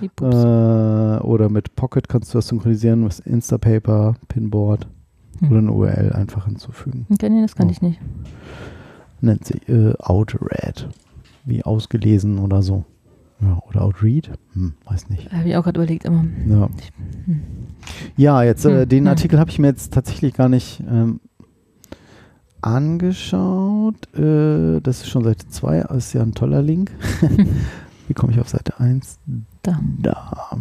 [0.00, 0.32] EPUBs.
[0.36, 4.86] Äh, oder mit Pocket kannst du das synchronisieren, mit Instapaper, Pinboard
[5.40, 5.48] Hm.
[5.50, 7.06] oder eine URL einfach hinzufügen.
[7.12, 7.70] Okay, nee, das kann Oh.
[7.72, 7.98] ich nicht.
[9.22, 10.88] Nennt sich äh, Outread.
[11.44, 12.84] Wie ausgelesen oder so.
[13.40, 14.30] Ja, oder Outread?
[14.52, 15.32] Hm, weiß nicht.
[15.32, 16.68] Habe ich auch gerade überlegt, aber Ja,
[17.24, 17.42] hm.
[18.16, 19.10] ja jetzt äh, Hm, den ja.
[19.10, 21.20] Artikel habe ich mir jetzt tatsächlich gar nicht ähm,
[22.60, 24.14] angeschaut.
[24.16, 26.92] Äh, das ist schon Seite 2, ist ja ein toller Link.
[28.08, 29.18] Wie komme ich auf Seite 1?
[29.62, 29.80] da.
[30.00, 30.58] Da.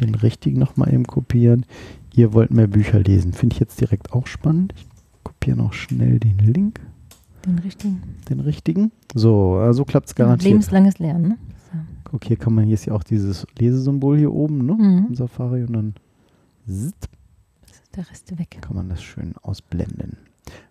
[0.00, 1.64] Den richtigen nochmal eben kopieren.
[2.14, 3.32] Ihr wollt mehr Bücher lesen.
[3.32, 4.74] Finde ich jetzt direkt auch spannend.
[4.76, 4.86] Ich
[5.24, 6.80] kopiere noch schnell den Link,
[7.48, 8.02] Den richtigen.
[8.28, 8.92] den richtigen.
[9.14, 10.50] So, äh, so klappt es garantiert.
[10.50, 11.38] Lebenslanges Lernen, ne?
[12.04, 14.72] Guck, hier kann man, hier ist ja auch dieses Lesesymbol hier oben, ne?
[14.74, 15.06] Mhm.
[15.08, 15.94] Im Safari und dann
[16.66, 17.08] zzt,
[17.66, 18.58] Das ist der Rest weg.
[18.62, 20.16] kann man das schön ausblenden.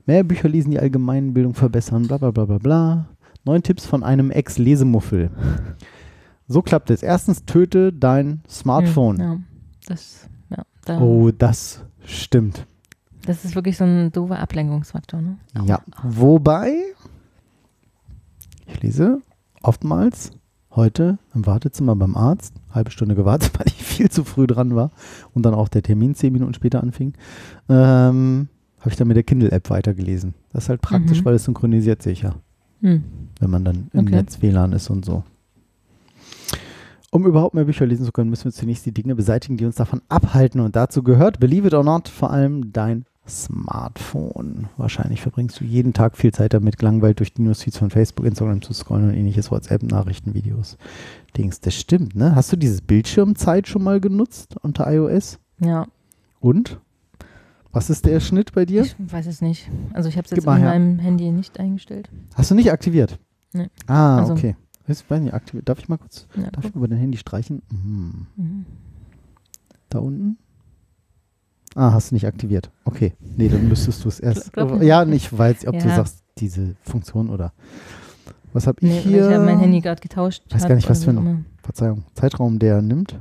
[0.07, 3.07] Mehr Bücher lesen, die Allgemeinbildung verbessern, bla bla bla bla bla.
[3.45, 5.29] Neun Tipps von einem Ex-Lesemuffel.
[6.47, 7.03] So klappt es.
[7.03, 9.17] Erstens, töte dein Smartphone.
[9.19, 9.37] Hm, Ja,
[9.87, 12.65] das, ja, da, Oh, das stimmt.
[13.27, 15.37] Das ist wirklich so ein doofer Ablenkungsfaktor, ne?
[15.65, 15.81] Ja.
[16.03, 16.73] Wobei,
[18.65, 19.21] ich lese
[19.61, 20.31] oftmals,
[20.71, 24.91] heute im Wartezimmer beim Arzt, halbe Stunde gewartet, weil ich viel zu früh dran war
[25.33, 27.13] und dann auch der Termin zehn Minuten später anfing,
[27.69, 28.47] ähm,
[28.79, 30.33] habe ich dann mit der Kindle-App weitergelesen.
[30.51, 31.25] Das ist halt praktisch, Mhm.
[31.25, 32.35] weil es synchronisiert sich ja,
[32.81, 33.03] Hm.
[33.39, 34.11] wenn man dann im Okay.
[34.15, 35.23] Netz WLAN ist und so.
[37.09, 39.75] Um überhaupt mehr Bücher lesen zu können, müssen wir zunächst die Dinge beseitigen, die uns
[39.75, 40.59] davon abhalten.
[40.59, 44.67] Und dazu gehört, believe it or not, vor allem dein Smartphone.
[44.77, 48.61] Wahrscheinlich verbringst du jeden Tag viel Zeit damit, gelangweilt durch die Newsfeeds von Facebook, Instagram
[48.61, 50.77] zu scrollen und ähnliches, WhatsApp, Nachrichten, Videos,
[51.35, 51.59] Dings.
[51.59, 52.35] Das stimmt, ne?
[52.35, 55.39] Hast du dieses Bildschirmzeit schon mal genutzt unter iOS?
[55.59, 55.87] Ja,
[56.39, 56.79] Und?
[57.73, 58.83] Was ist der Schnitt bei dir?
[58.83, 59.69] ich weiß es nicht.
[59.93, 62.09] Also ich habe es jetzt in meinem Handy nicht eingestellt.
[62.33, 63.19] Hast du nicht aktiviert?
[63.53, 63.67] Nee.
[63.85, 64.55] Ah, Also- okay.
[64.87, 65.67] Ist bei mir aktiviert.
[65.67, 67.61] Darf ich mal kurz, Ja, darf ich über dein Handy streichen?
[67.69, 68.27] Mhm.
[68.37, 68.65] Mhm.
[69.89, 70.37] Da unten?
[71.77, 72.71] Ah, hast du nicht aktiviert.
[72.85, 73.13] Okay.
[73.19, 74.51] Nee, dann müsstest du es erst.
[74.53, 75.95] Glaub ja, nicht, weil ob du Ja.
[75.97, 77.53] sagst, diese Funktion oder.
[78.51, 79.27] Was habe ich Nee, hier?
[79.29, 80.41] ich habe mein Handy gerade getauscht.
[80.49, 81.37] Weiß hab gar nicht, was für ein- immer.
[81.61, 82.03] Verzeihung.
[82.15, 83.19] Zeitraum, der nimmt.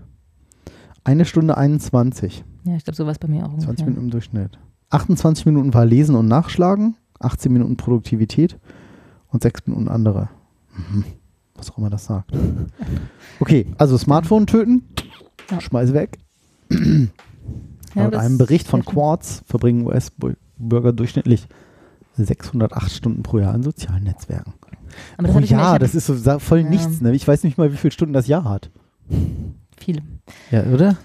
[1.05, 2.45] Eine Stunde 21.
[2.65, 3.51] Ja, ich glaube, sowas bei mir auch.
[3.51, 3.85] 20 ungefähr.
[3.87, 4.59] Minuten im Durchschnitt.
[4.89, 6.97] 28 Minuten war Lesen und Nachschlagen.
[7.21, 8.59] 18 Minuten Produktivität.
[9.29, 10.31] Und 6 Minuten andere.
[10.75, 11.05] Mhm.
[11.57, 12.33] Was auch immer das sagt.
[13.41, 14.83] Okay, also Smartphone töten.
[15.51, 15.61] Ja.
[15.61, 16.19] Schmeiß weg.
[17.97, 18.85] Ja, Laut einem Bericht von.
[18.85, 21.49] Quartz verbringen US-Bürger durchschnittlich
[22.15, 24.55] 608 Stunden pro Jahr in sozialen Netzwerken.
[25.19, 26.69] Aber das Jahr, hab- das ist so voll Ja.
[26.71, 27.01] nichts.
[27.01, 27.13] Ne?
[27.15, 28.71] Ich weiß nicht mal, wie viele Stunden das Jahr hat.
[29.79, 30.03] viele.
[30.51, 30.97] Ja, oder?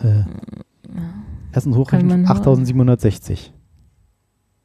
[0.00, 0.22] Äh,
[1.52, 3.52] erstens hochrechnen, man nur- 8760.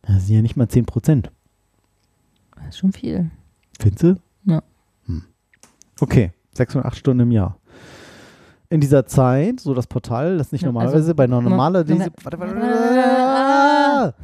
[0.03, 1.32] Das sind ja nicht mal 10 Prozent.
[2.55, 3.32] Das ist schon viel.
[3.80, 4.15] Findest du?
[4.45, 4.63] Ja.
[5.07, 5.23] Hm.
[5.99, 7.57] Okay, 608 Stunden im Jahr.
[8.70, 11.88] In dieser Zeit, so das Portal, das nicht Ja, normalerweise also, bei einer normaler mal.
[11.93, 14.16] Lese, warte, warte, warte,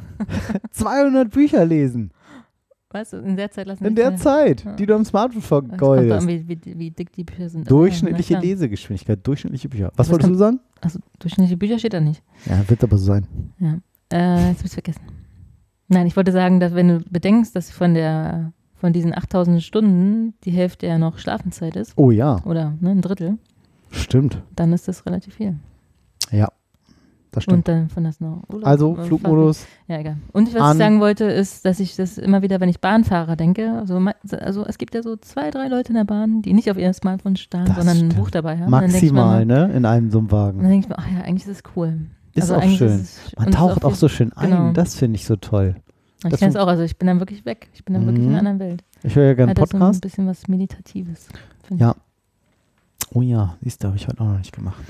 [0.70, 2.10] 200 Bücher lesen.
[2.90, 4.74] Weißt du, in der Zeit lassen In der Zeit- Ja.
[4.74, 6.26] die du am Smartphone vergeudest.
[6.28, 7.70] wie, wie, wie dick die Bücher sind.
[7.70, 8.42] Durchschnittliche klar.
[8.42, 9.90] Lesegeschwindigkeit, durchschnittliche Bücher.
[9.96, 10.60] Was wolltest du sagen?
[10.82, 12.22] Also, durchschnittliche Bücher steht da nicht.
[12.44, 13.26] Ja, wird aber so sein.
[13.58, 13.78] Ja.
[14.12, 15.00] Äh, jetzt hab ich's vergessen.
[15.88, 20.34] Nein, ich wollte sagen, dass wenn du bedenkst, dass von der von diesen 8000 Stunden
[20.44, 23.38] die Hälfte ja noch Schlafenszeit ist, Oh ja, oder ne, ein Drittel,
[23.92, 24.42] stimmt.
[24.56, 25.56] dann ist das relativ viel.
[26.30, 26.48] Ja,
[27.30, 27.58] das stimmt.
[27.58, 28.66] Und dann von das noch Urlaub.
[28.66, 29.66] also Flugmodus.
[29.88, 30.16] Ja, egal.
[30.32, 33.72] Und was ich sagen wollte, ist, dass ich das immer wieder, wenn ich Bahnfahrer denke,
[33.72, 33.96] also,
[34.38, 36.92] also es gibt ja so zwei, drei Leute in der Bahn, die nicht auf ihrem
[36.92, 38.16] Smartphone starren, Das sondern ein stimmt.
[38.16, 38.70] Buch dabei haben.
[38.70, 39.72] Maximal, mal- ne?
[39.74, 40.58] In einem so einem Wagen.
[40.60, 42.00] dann denke ich mir, ach ja, eigentlich ist das cool.
[42.34, 42.88] Ist Also auch schön.
[42.88, 44.50] ist es- Man es taucht auch viel- so schön ein.
[44.50, 44.72] genau.
[44.72, 45.76] Das finde ich so toll.
[46.24, 47.68] Ich kenne es auch, also ich bin dann wirklich weg.
[47.74, 48.36] Ich bin dann wirklich in Mhm.
[48.38, 48.84] einer anderen Welt.
[49.02, 51.28] Ich höre ja gerne das so ein bisschen was Meditatives.
[51.76, 51.96] Ja.
[53.14, 54.82] Oh ja, siehst du, habe ich heute auch noch nicht gemacht.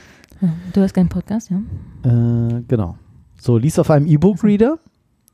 [0.73, 1.59] Du hast keinen Podcast, ja?
[2.09, 2.97] Äh, genau.
[3.41, 4.79] So, liest auf einem E-Book-Reader.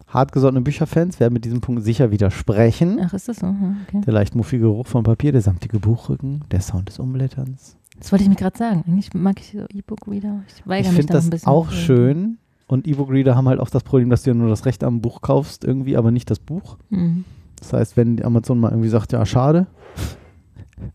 [0.06, 2.98] Hartgesottene Bücherfans werden mit diesem Punkt sicher widersprechen.
[3.02, 3.46] Ach, ist das so?
[3.46, 4.00] Ja, okay.
[4.06, 7.76] Der leicht muffige Geruch von Papier, der samtige Buchrücken, der Sound des Umblätterns.
[7.98, 8.84] Das wollte ich mir gerade sagen.
[8.86, 10.42] Eigentlich mag ich so E-Book-Reader.
[10.48, 11.48] Ich weigere Ich mich finde da noch ein das bisschen.
[11.52, 12.38] auch schön.
[12.68, 15.20] Und E-Book-Reader haben halt auch das Problem, dass du ja nur das Recht am Buch
[15.20, 16.76] kaufst, irgendwie, aber nicht das Buch.
[16.90, 17.24] Mhm.
[17.58, 19.66] Das heißt, wenn Amazon mal irgendwie sagt, ja, schade,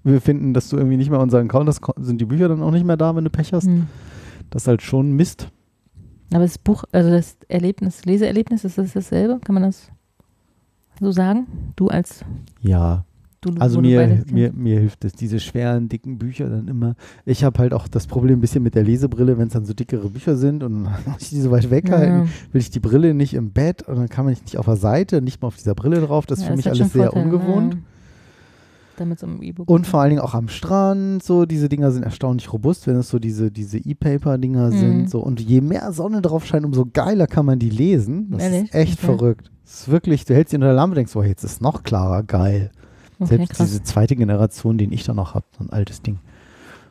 [0.04, 2.72] wir finden, dass du irgendwie nicht mehr unseren Account hast, sind die Bücher dann auch
[2.72, 3.68] nicht mehr da, wenn du Pech hast.
[3.68, 3.88] Mhm.
[4.50, 5.50] Das ist halt schon Mist.
[6.32, 9.40] Aber das Buch, also das Erlebnis, Leseerlebnis, ist das dasselbe?
[9.44, 9.90] Kann man das
[11.00, 11.48] so sagen?
[11.76, 12.24] Du als
[12.62, 13.06] Ja,
[13.42, 16.96] du, also mir, mir, mir hilft es, diese schweren, dicken Bücher dann immer.
[17.26, 19.74] Ich habe halt auch das Problem ein bisschen mit der Lesebrille, wenn es dann so
[19.74, 22.28] dickere Bücher sind und muss ich die so weit weghalten, Ja.
[22.52, 25.22] will ich die Brille nicht im Bett und dann kann man nicht auf der Seite,
[25.22, 26.26] nicht mal auf dieser Brille drauf.
[26.26, 27.74] Das ist Ja, für mich hat alles sehr Vorteile, ungewohnt.
[27.76, 27.80] Ja.
[29.04, 29.70] Damit so ein E-Book.
[29.70, 33.10] Und vor allen Dingen auch am Strand, so diese Dinger sind erstaunlich robust, wenn es
[33.10, 34.78] so diese, diese E-Paper-Dinger Mhm.
[34.78, 35.10] sind.
[35.10, 35.20] So.
[35.20, 38.32] Und je mehr Sonne drauf scheint, umso geiler kann man die lesen.
[38.32, 38.64] Das Ehrlich?
[38.66, 39.06] ist echt Okay.
[39.18, 39.52] verrückt.
[39.66, 41.62] Das ist wirklich, du hältst sie unter der Lampe und denkst, oh, jetzt ist es
[41.62, 42.72] noch klarer, geil.
[43.20, 43.68] okay, Selbst krass.
[43.68, 46.20] diese zweite Generation, den ich da noch habe, so ein altes Ding.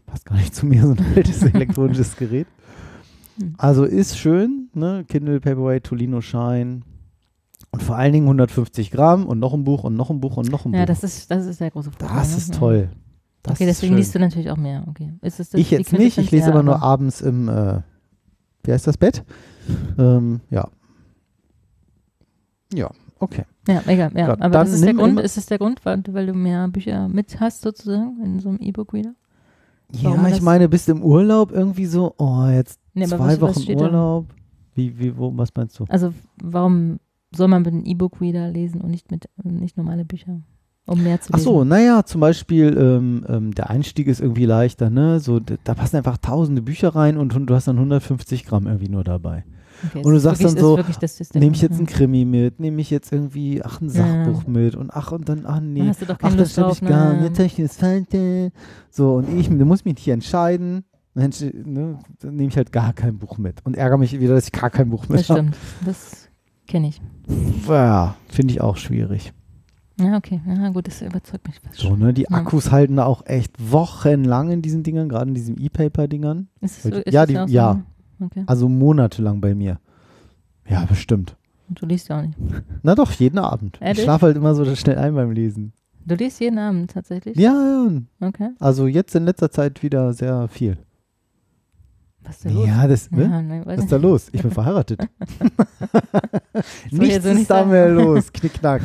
[0.07, 2.47] Passt gar nicht zu mir, so ein altes elektronisches Gerät.
[3.39, 3.55] Hm.
[3.57, 5.05] Also ist schön, ne?
[5.09, 6.81] Kindle, Paperweight, Tolino Shine.
[7.73, 10.51] Und vor allen Dingen 150 Gramm und noch ein Buch und noch ein Buch und
[10.51, 10.87] noch ein Ja, Buch.
[10.87, 12.17] das ist, das ist der große Vorteil.
[12.17, 12.37] das ne?
[12.37, 12.59] ist Ja.
[12.61, 12.91] toll.
[13.43, 14.85] Das okay, deswegen liest du natürlich auch mehr.
[14.89, 15.13] Okay.
[15.23, 17.81] Ist das, das Ich jetzt nicht, ich lese aber Ja, nur abends im, äh,
[18.63, 19.25] wie heißt das Bett?
[19.99, 20.69] Ähm, ja.
[22.73, 23.45] Ja, okay.
[23.69, 24.13] Ja, egal.
[24.15, 24.27] Ja.
[24.29, 27.09] Gott, aber das ist der Grund, ist das der Grund, weil, weil du mehr Bücher
[27.09, 29.15] mit hast sozusagen in so einem E-Book-Reader?
[29.95, 33.67] Ja, ich meine, bist im Urlaub irgendwie so, oh, jetzt Nee, aber zwei was- was
[33.67, 33.85] Wochen da?
[33.85, 34.27] Urlaub.
[34.75, 35.85] Wie, wie, wo, was meinst du?
[35.89, 36.99] Also warum
[37.35, 40.41] soll man mit einem E-Book-Reader lesen und nicht mit nicht normale Bücher?
[40.85, 41.45] Um mehr zu Ach lesen.
[41.45, 45.21] so, naja, zum Beispiel ähm, ähm, der Einstieg ist irgendwie leichter, ne?
[45.21, 48.89] So, da passen einfach tausende Bücher rein und, hun- du hast dann 150 Gramm irgendwie
[48.89, 49.45] nur dabei.
[49.87, 51.35] Okay, Und du sagst wirklich, dann so, das.
[51.35, 51.93] Nehme ich jetzt ein Ja.
[51.93, 55.61] Krimi mit, nehme ich jetzt irgendwie, ach, ein Sachbuch mit und ach, und dann, ach
[55.61, 57.31] nee, hast du doch ach, das habe ich gar ne?
[57.31, 58.51] nicht, das falsche.
[58.91, 60.85] So, und ich da muss ich mich nicht entscheiden.
[61.15, 64.35] Dann, entsch- ne, dann nehme ich halt gar kein Buch mit und ärgere mich wieder,
[64.35, 65.41] dass ich gar kein Buch mit Das habe.
[65.41, 65.57] stimmt.
[65.85, 66.22] Das
[66.73, 67.01] kenne ich.
[67.69, 69.33] Ja, finde ich auch schwierig.
[70.01, 70.41] Ja, okay.
[70.47, 72.31] Ja, gut, das überzeugt mich fast So, ne, die Ja.
[72.39, 76.49] Akkus halten da auch echt wochenlang in diesen Dingern, gerade in diesen E-Paper-Dingern.
[76.61, 77.83] Ist es, so- ist ja, die- ja.
[78.21, 78.43] Okay.
[78.47, 79.79] Also monatelang bei mir.
[80.69, 81.37] Ja, bestimmt.
[81.69, 82.39] Und du liest ja auch nicht.
[82.83, 83.77] Na doch, jeden Abend.
[83.81, 84.03] Ich Ehrlich?
[84.05, 85.73] schlafe halt immer so schnell ein beim Lesen.
[86.07, 87.37] Du liest jeden Abend tatsächlich?
[87.37, 88.27] Ja, ja.
[88.29, 88.51] Okay.
[88.59, 90.79] Also jetzt in letzter Zeit wieder sehr viel.
[92.25, 92.67] Was ist da los?
[92.67, 93.23] Ja, das, ne?
[93.23, 94.29] Ja, nein, weiß Was ist da los?
[94.33, 95.01] Ich bin verheiratet.
[96.91, 97.71] Nichts so ist nicht da sagen.
[97.71, 98.33] mehr los.
[98.33, 98.83] Knickknack.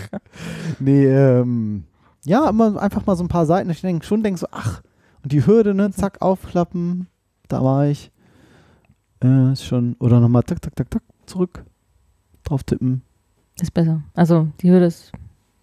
[0.80, 1.84] nee, ähm,
[2.24, 3.70] ja, immer einfach mal so ein paar Seiten.
[3.70, 4.82] Ich denk, schon denke so, ach,
[5.22, 7.06] und die Hürde, ne, zack, aufklappen.
[7.48, 8.10] Da war ich.
[9.22, 11.64] Äh, ist schon, oder nochmal tak, tak, tak, tak, zurück.
[12.44, 13.02] Drauf tippen.
[13.60, 14.02] Ist besser.
[14.14, 15.12] Also die Hürde ist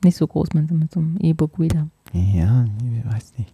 [0.03, 1.88] nicht so groß mit, mit so einem E-Book-Reader.
[2.14, 2.66] Ja,
[2.97, 3.53] ich weiß nicht.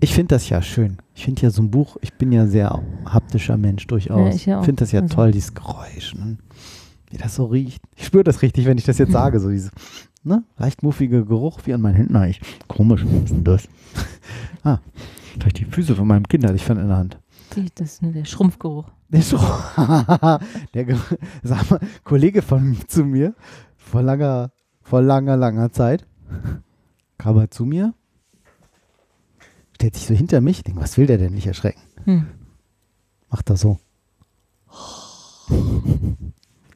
[0.00, 0.98] Ich finde das ja schön.
[1.14, 4.28] Ich finde ja so ein Buch, ich bin ja sehr haptischer Mensch durchaus.
[4.28, 4.64] Ja, ich ja auch.
[4.64, 6.14] finde das ja Also- toll, dieses Geräusch.
[6.14, 6.36] Ne?
[7.10, 7.82] Wie das so riecht.
[7.96, 9.40] Ich spüre das richtig, wenn ich das jetzt sage.
[9.40, 9.70] So dieses
[10.22, 10.44] ne?
[10.58, 12.16] leicht muffige Geruch wie an meinen Händen.
[12.16, 12.40] eigentlich.
[12.68, 13.68] Komisch, was ist denn das?
[14.64, 14.78] ah,
[15.38, 17.18] vielleicht die Füße von meinem Kind hatte ich von in der Hand.
[17.56, 18.90] Die, das ist nur der Schrumpfgeruch.
[19.08, 20.40] Der, Schro-
[20.74, 20.96] der Ge-
[21.42, 23.34] sag mal, Kollege von zu mir
[23.76, 24.50] vor langer,
[24.82, 26.04] vor langer, langer Zeit
[27.18, 27.94] kam er zu mir,
[29.74, 31.80] stellt sich so hinter mich, denkt, was will der denn nicht erschrecken?
[32.04, 32.26] Hm.
[33.30, 33.78] Macht er so.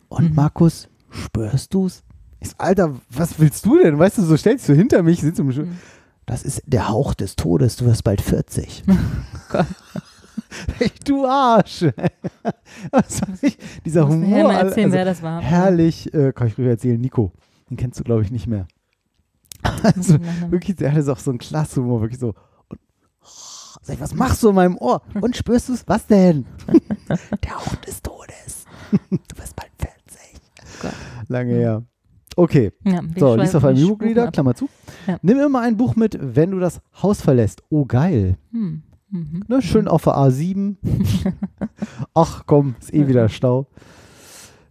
[0.09, 0.35] Und Mhm.
[0.35, 2.03] Markus, spürst du's?
[2.43, 3.99] So, Alter, was willst du denn?
[3.99, 5.67] Weißt du, so stellst du hinter mich, sitzt im Stuhl.
[5.67, 5.79] Mhm.
[6.27, 8.85] Das ist der Hauch des Todes, du wirst bald 40.
[9.51, 9.67] Gott.
[10.79, 11.85] Ich, du Arsch.
[12.91, 14.45] Was ich, dieser Humor.
[14.45, 15.41] mal erzählen, also wer das war.
[15.43, 17.33] Herrlich, äh, kann ich rüber erzählen, Nico.
[17.71, 18.67] Den kennst du, glaube ich, nicht mehr.
[19.83, 20.19] Also,
[20.51, 22.35] wirklich, der hatte auch so einen klasse Humor, wirklich so.
[22.69, 22.81] Und,
[23.83, 25.03] sag ich, was machst du in meinem Ohr?
[25.21, 25.87] Und spürst du es?
[25.87, 26.47] Was denn?
[27.45, 28.65] der Hauch des Todes.
[29.11, 30.41] du wirst bald 40.
[30.83, 30.93] Gott.
[31.29, 31.83] Lange her.
[32.37, 32.73] Okay.
[32.85, 34.33] Ja, So, liest auf einem ab.
[34.33, 34.69] Klammer zu.
[35.07, 35.19] Ja.
[35.23, 37.63] Nimm immer ein Buch mit, wenn du das Haus verlässt.
[37.69, 38.39] Oh, geil.
[38.53, 38.83] Hm.
[39.11, 39.45] Mhm.
[39.49, 40.77] Ne, schön auf der A7.
[42.15, 43.67] Ach komm, ist eh wieder Stau.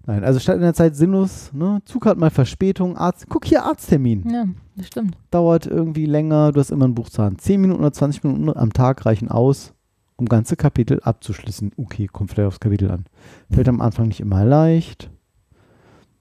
[0.08, 1.82] Nein, also statt in der Zeit sinnlos, ne?
[1.84, 3.26] Zug hat mal Verspätung, Arzt.
[3.28, 4.24] Guck hier, Arzttermin.
[4.30, 4.46] Ja,
[4.78, 5.18] das stimmt.
[5.32, 7.42] Dauert irgendwie länger, du hast immer ein Buch zur Hand.
[7.42, 9.74] 10 Minuten oder 20 Minuten am Tag reichen aus,
[10.16, 11.74] um ganze Kapitel abzuschließen.
[11.76, 13.04] Okay, kommt vielleicht aufs Kapitel an.
[13.52, 15.12] Fällt am Anfang nicht immer leicht.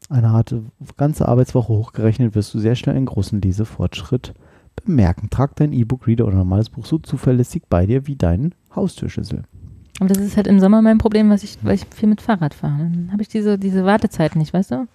[0.08, 0.64] Eine harte
[0.96, 4.34] ganze Arbeitswoche hochgerechnet wirst du sehr schnell einen großen Lesefortschritt
[4.74, 5.30] bemerken.
[5.30, 9.44] Trag dein E-Book-Reader oder normales Buch so zuverlässig bei dir wie deinen Haustürschlüssel.
[10.00, 12.52] Aber das ist halt im Sommer mein Problem, was ich, weil ich viel mit Fahrrad
[12.54, 12.78] fahre.
[12.78, 14.86] Dann habe ich diese, diese Wartezeit nicht, weißt du?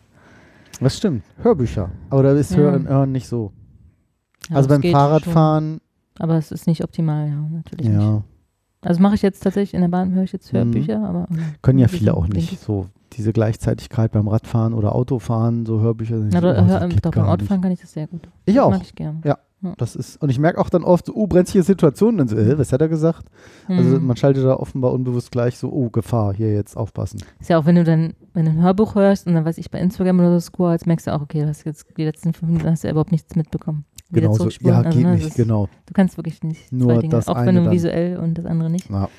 [0.79, 1.23] Das stimmt.
[1.41, 1.89] Hörbücher.
[2.09, 2.57] Aber da ist Ja.
[2.57, 3.51] Hören, Hören nicht so.
[4.49, 6.23] Ja, also beim Fahrradfahren, schon.
[6.23, 7.99] Aber es ist nicht optimal, ja, natürlich nicht.
[7.99, 8.23] ja,
[8.81, 10.57] Also mache ich jetzt tatsächlich in der Bahn, höre ich jetzt Mhm.
[10.57, 11.27] Hörbücher, aber.
[11.61, 12.51] können ja viele auch nicht.
[12.53, 12.59] ich.
[12.59, 16.19] So diese Gleichzeitigkeit beim Radfahren oder Autofahren, so Hörbücher.
[16.19, 17.63] sind Na, doch, oh, hör, doch beim Autofahren nicht.
[17.63, 18.27] kann ich das sehr gut.
[18.45, 18.71] Ich das auch.
[18.71, 19.19] Mag ich gerne.
[19.25, 19.37] Ja.
[19.77, 22.17] Das ist, und ich merke auch dann oft so, oh, brenzliche Situationen.
[22.17, 23.27] Dann so, äh, was hat er gesagt?
[23.67, 24.07] Also Mhm.
[24.07, 27.21] man schaltet da offenbar unbewusst gleich so, oh, Gefahr, hier jetzt aufpassen.
[27.39, 29.69] Ist ja auch, wenn du dann, wenn du ein Hörbuch hörst und dann weiß ich
[29.69, 32.51] bei Instagram oder so scrollst, merkst du auch, okay, du hast jetzt die letzten fünf
[32.51, 33.85] Minuten hast du ja überhaupt nichts mitbekommen.
[34.09, 35.69] Wieder Genau so, ja, Also, geht ne, nicht, ist- genau.
[35.85, 37.71] Du kannst wirklich nicht Nur zwei Dinge, das auch eine wenn du dann.
[37.73, 38.89] visuell und das andere nicht.
[38.89, 39.09] Ja,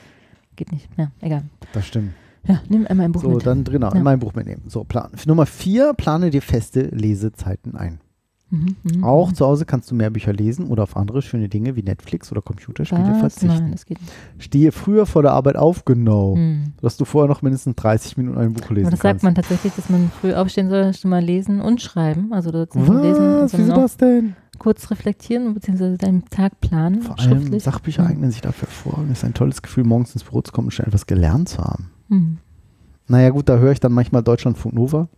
[0.57, 0.88] Geht nicht.
[0.99, 1.45] Ja, egal.
[1.72, 2.12] das stimmt.
[2.46, 3.46] Ja, nimm einmal ein Buch So, mit.
[3.46, 3.92] dann drin, Ja.
[3.95, 4.62] in mein Buch mitnehmen.
[4.67, 5.11] So, Plan.
[5.26, 8.00] Nummer vier, plane dir feste Lesezeiten ein.
[8.54, 9.34] Mhm, Auch mhm.
[9.34, 12.42] zu Hause kannst du mehr Bücher lesen oder auf andere schöne Dinge wie Netflix oder
[12.42, 13.18] Computerspiele Was?
[13.20, 13.46] verzichten.
[13.46, 14.12] Nein, das geht nicht.
[14.38, 16.37] Stehe früher vor der Arbeit auf, genau.
[16.37, 16.74] Mhm.
[16.83, 19.22] Dass du vorher noch mindestens 30 Minuten ein Buch lesen Aber das kannst.
[19.22, 22.33] sagt man tatsächlich, dass man früh aufstehen soll, schon mal lesen und schreiben.
[22.34, 23.57] Also das nur lesen, Was?
[23.57, 24.37] Wieso das denn?
[24.58, 27.58] kurz reflektieren beziehungsweise deinen Tag planen, Vor allem.
[27.58, 28.08] Sachbücher Mhm.
[28.08, 29.11] eignen sich dafür hervorragend.
[29.12, 31.58] Es ist ein tolles Gefühl, morgens ins Büro zu kommen und schnell etwas gelernt zu
[31.64, 31.91] haben.
[32.08, 32.38] Mhm.
[33.08, 35.08] Naja gut, da höre ich dann manchmal Deutschlandfunk Nova,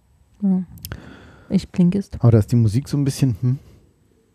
[0.41, 0.63] Ja.
[1.51, 2.17] Ich blinkest.
[2.21, 3.59] aber da ist die Musik so ein bisschen, hm,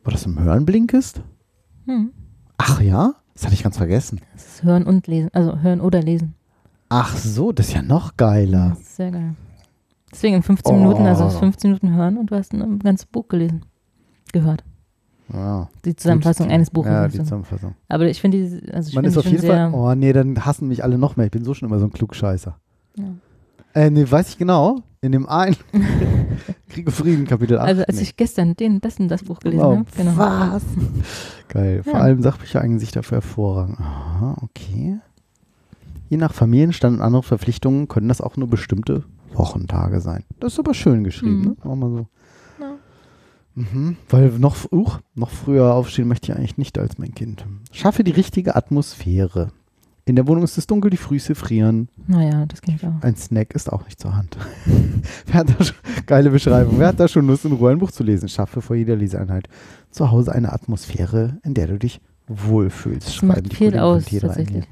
[0.03, 1.21] war das im Hören blinkest?
[1.85, 2.11] Mhm.
[2.57, 3.13] Ach ja?
[3.33, 4.19] Das hatte ich ganz vergessen.
[4.33, 5.29] Das ist hören und lesen.
[5.33, 6.35] Also hören oder lesen.
[6.89, 8.69] Ach so, das ist ja noch geiler.
[8.71, 9.35] Das ist sehr geil.
[10.11, 10.77] Deswegen in 15 Oh.
[10.77, 13.63] Minuten, also 15 Minuten hören und du hast ein ganzes Buch gelesen.
[14.33, 14.63] Gehört.
[15.31, 16.53] Ja, Die Zusammenfassung gut.
[16.53, 16.91] eines Buches.
[16.91, 17.17] Ja, die.
[17.19, 17.75] Zusammenfassung.
[17.87, 20.67] Aber ich finde die, also ich Man ist auf jeden Fall, oh nee, dann hassen
[20.67, 21.27] mich alle noch mehr.
[21.27, 22.57] Ich bin so schon immer so ein Klugscheißer.
[22.97, 23.05] Ja.
[23.75, 24.81] Äh, nee, weiß ich genau.
[25.01, 25.55] In dem einen
[26.69, 27.67] Kriege Frieden, Kapitel 8.
[27.67, 28.03] Also als nee.
[28.03, 29.77] ich gestern den, das und das Buch gelesen Wow.
[29.79, 29.85] habe.
[29.97, 30.17] Genau.
[30.17, 30.63] Was?
[31.49, 31.83] Geil.
[31.83, 31.99] Vor Ja.
[31.99, 33.79] allem Sachbücher eignen sich dafür hervorragend.
[33.79, 34.99] Aha, okay.
[36.09, 39.03] Je nach Familienstand und anderen Verpflichtungen können das auch nur bestimmte
[39.33, 40.23] Wochentage sein.
[40.39, 41.45] Das ist aber schön geschrieben, Mhm.
[41.45, 41.55] ne?
[41.63, 42.07] Auch mal so.
[42.59, 42.71] Ja.
[43.55, 43.97] Mhm.
[44.09, 47.45] Weil noch, uch, noch früher aufstehen möchte ich eigentlich nicht als mein Kind.
[47.71, 49.51] Schaffe die richtige Atmosphäre.
[50.09, 51.87] In der Wohnung ist es dunkel, die Füße frieren.
[52.07, 52.99] Naja, das kenne ich auch.
[53.03, 54.37] Ein Snack ist auch nicht zur Hand.
[55.27, 55.75] Wer hat da schon,
[56.07, 56.79] geile Beschreibung.
[56.79, 58.27] Wer hat da schon Lust, in Ruhe ein Buch zu lesen?
[58.27, 59.47] Schaffe vor jeder Leseeinheit
[59.91, 63.07] zu Hause eine Atmosphäre, in der du dich wohlfühlst.
[63.07, 64.65] Das macht die viel aus, T3 tatsächlich.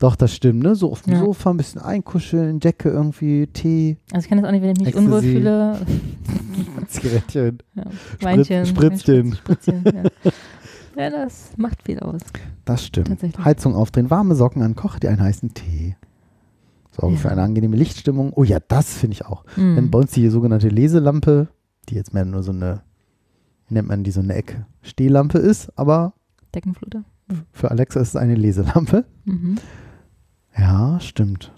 [0.00, 0.74] Doch, das stimmt, ne?
[0.74, 1.20] So auf dem Ja.
[1.20, 4.78] Sofa ein bisschen einkuscheln, Decke irgendwie, Tee, Also ich kann das auch nicht, wenn ich
[4.78, 5.06] mich Ecstasy.
[5.06, 5.78] unwohl fühle.
[6.88, 7.58] Zigarettchen.
[7.76, 7.84] Ja.
[8.22, 8.66] Weinchen.
[8.66, 9.34] Spritzchen.
[9.36, 10.30] Spritzchen ja.
[11.00, 12.20] ja, das macht viel aus.
[12.64, 13.22] Das stimmt.
[13.44, 15.96] Heizung aufdrehen, warme Socken an, koche dir einen heißen Tee.
[16.92, 17.20] Sorge Ja.
[17.20, 18.32] für eine angenehme Lichtstimmung.
[18.34, 19.44] Oh ja, das finde ich auch.
[19.56, 19.76] Mhm.
[19.76, 21.48] Wenn bei uns die sogenannte Leselampe,
[21.88, 22.82] die jetzt mehr nur so eine,
[23.68, 26.12] wie nennt man die, so eine Ecke Stehlampe ist, aber
[26.54, 27.04] Deckenfluter.
[27.52, 29.04] für Alexa ist es eine Leselampe.
[29.24, 29.56] Mhm.
[30.56, 31.52] Ja, stimmt.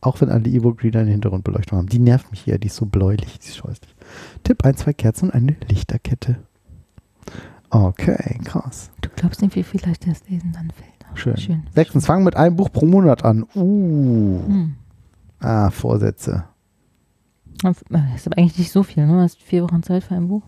[0.00, 1.86] Auch wenn alle E-Book-Reader eine Hintergrundbeleuchtung haben.
[1.88, 3.94] Die nervt mich hier, die ist so bläulich, die ist scheußlich.
[4.42, 6.38] Tipp, ein, zwei Kerzen und eine Lichterkette.
[7.74, 8.90] Okay, krass.
[9.00, 11.18] Du glaubst nicht, wie viel leichter das Lesen dann fällt.
[11.18, 11.36] Schön.
[11.38, 11.62] Schön.
[11.74, 13.46] Sechstens, fang mit einem Buch pro Monat an.
[13.54, 14.40] Uh.
[14.46, 14.74] Hm.
[15.40, 16.44] Ah, Vorsätze.
[17.62, 19.14] Das ist aber eigentlich nicht so viel, ne?
[19.14, 20.42] Du hast vier Wochen Zeit für ein Buch.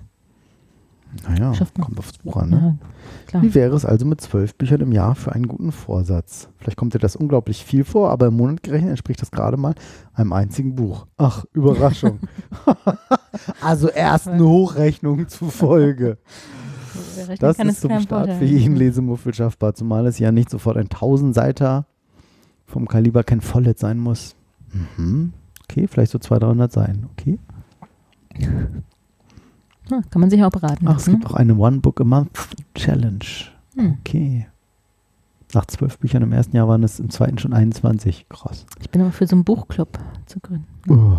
[1.27, 1.87] Naja, Schafft man.
[1.87, 2.79] kommt aufs Buch an, ne?
[3.33, 3.41] Ja.
[3.41, 6.51] Wie wäre es also mit zwölf Büchern im Jahr für einen guten Vorsatz?
[6.59, 9.75] Vielleicht kommt dir das unglaublich viel vor, aber im Monat gerechnet entspricht das gerade mal
[10.13, 11.07] einem einzigen Buch.
[11.17, 12.19] Ach, Überraschung.
[13.63, 16.19] also erst eine Hochrechnung zufolge.
[17.39, 18.39] Das kann, ist zum kein Start Vorteil.
[18.39, 21.87] für jeden Lesemuffel schaffbar, zumal es ja nicht sofort ein Tausendseiter
[22.67, 24.35] vom Kaliber Ken Follett sein muss.
[24.97, 25.33] Mhm.
[25.65, 27.07] Okay, vielleicht so 200, 300 sein.
[27.13, 27.39] Okay.
[29.91, 32.31] Ah, kann man sich auch beraten Ach, es gibt auch eine One Book a Month
[32.75, 33.25] Challenge.
[33.77, 33.99] Hm.
[34.01, 34.47] Okay.
[35.53, 38.27] Nach zwölf Büchern im ersten Jahr waren es im zweiten schon 21.
[38.31, 38.65] Krass.
[38.81, 40.67] Ich bin aber für so einen Buchclub zu gründen.
[40.89, 41.17] Uh,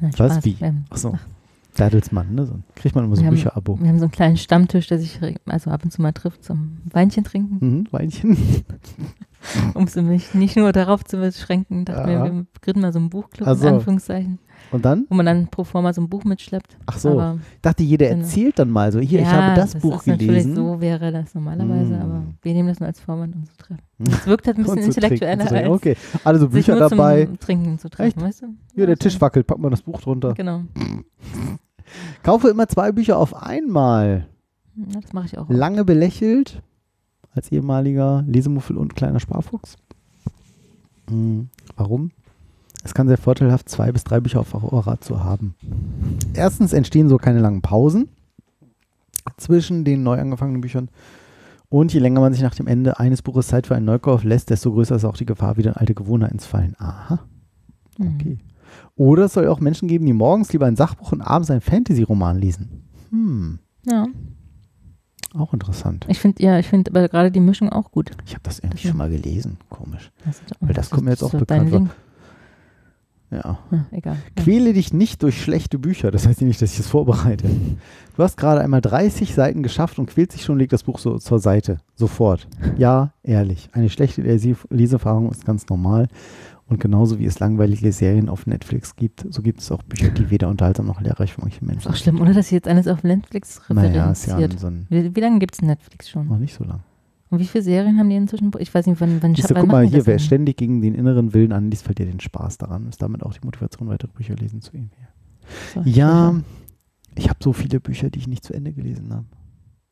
[0.00, 0.32] Nein, was?
[0.34, 0.44] Spaß.
[0.44, 0.56] Wie?
[0.60, 1.18] Ähm, Achso.
[1.78, 2.46] Dadelsmann, ne?
[2.46, 3.78] So, kriegt man immer so haben- Bücherabo.
[3.80, 6.78] Wir haben so einen kleinen Stammtisch, der sich also ab und zu mal trifft zum
[6.90, 7.58] Weinchen trinken.
[7.66, 8.36] Mhm, Weinchen.
[9.74, 12.24] Um es mich nicht nur darauf zu beschränken, dachten Ja.
[12.24, 13.68] wir, wir gründen mal so einen Buchclub, Ach in.
[13.68, 14.40] Anführungszeichen,
[14.72, 15.06] Und dann?
[15.08, 16.76] wo man dann pro forma so ein Buch mitschleppt.
[16.86, 17.10] Ach so.
[17.10, 18.22] Aber, Ich dachte, jeder Genau.
[18.22, 20.56] erzählt dann mal so, hier, ich ja, habe das, Buch ist natürlich gelesen.
[20.56, 22.02] so wäre das normalerweise, Mm.
[22.02, 23.80] aber wir nehmen das nur als Vorwand, um zu treffen.
[24.08, 25.70] Es wirkt halt ein bisschen intellektueller trinken.
[25.70, 27.28] als Okay, alle so Bücher dabei.
[27.38, 28.20] Trinken zu treffen, Echt?
[28.20, 28.46] weißt du?
[28.74, 28.96] Hier, der.
[28.96, 30.34] Tisch wackelt, pack mal das Buch drunter.
[30.34, 30.62] Genau.
[32.22, 34.26] Kaufe immer zwei Bücher auf einmal.
[34.76, 35.48] Ja, das mache ich auch.
[35.48, 36.62] Lange belächelt
[37.32, 39.76] als ehemaliger Lesemuffel und kleiner Sparfuchs.
[41.08, 42.10] Hm, warum?
[42.84, 45.54] Es kann sehr vorteilhaft zwei bis drei Bücher auf Vorrat zu haben.
[46.34, 48.08] Erstens entstehen so keine langen Pausen
[49.36, 50.88] zwischen den neu angefangenen Büchern.
[51.68, 54.48] Und je länger man sich nach dem Ende eines Buches Zeit für einen Neukauf lässt,
[54.50, 56.74] desto größer ist auch die Gefahr, wieder in alte Gewohnheiten zu fallen.
[56.78, 57.20] Aha.
[57.98, 58.38] Mhm.
[58.98, 62.38] Oder es soll auch Menschen geben, die morgens lieber ein Sachbuch und abends einen Fantasy-Roman
[62.38, 62.82] lesen.
[63.10, 64.06] Hm, Ja,
[65.34, 66.04] auch interessant.
[66.08, 68.10] ich finde ja, ich finde aber gerade die Mischung auch gut.
[68.26, 69.56] Ich habe das irgendwie Das- schon mal gelesen.
[69.70, 70.10] Komisch.
[70.26, 71.88] Das Weil das kommt mir jetzt auch so bekannt vor.
[73.30, 73.58] Ja.
[73.70, 74.16] Ja, egal.
[74.36, 74.42] Ja.
[74.42, 76.10] Quäle dich nicht durch schlechte Bücher.
[76.10, 77.46] Das heißt nicht, dass ich es vorbereite.
[78.16, 81.18] Du hast gerade einmal 30 Seiten geschafft und quälst dich schon, leg das Buch so
[81.18, 81.76] zur Seite.
[81.94, 82.48] Sofort.
[82.78, 83.68] Ja, ehrlich.
[83.72, 86.08] Eine schlechte Lese- Leseerfahrung ist ganz normal.
[86.68, 90.28] Und genauso wie es langweilige Serien auf Netflix gibt, so gibt es auch Bücher, die
[90.30, 92.34] weder unterhaltsam noch lehrreich für manche Menschen auch schlimm, oder?
[92.34, 94.60] Dass sie jetzt alles auf Netflix Naja, ist ja referenziert.
[94.60, 96.26] so ein, wie, wie lange gibt es Netflix schon?
[96.28, 96.80] noch nicht so lang.
[97.30, 98.50] Und wie viele Serien haben die inzwischen?
[98.58, 100.94] Ich weiß nicht, wann, wann Siehst du, wann guck mal hier, wer ständig gegen den
[100.94, 102.88] inneren Willen anliest, verliert den Spaß daran.
[102.88, 104.90] Ist damit auch die Motivation, weitere Bücher lesen zu ihm.
[105.74, 106.34] So, Ja,
[107.16, 109.26] ich habe so viele Bücher, die ich nicht zu Ende gelesen habe.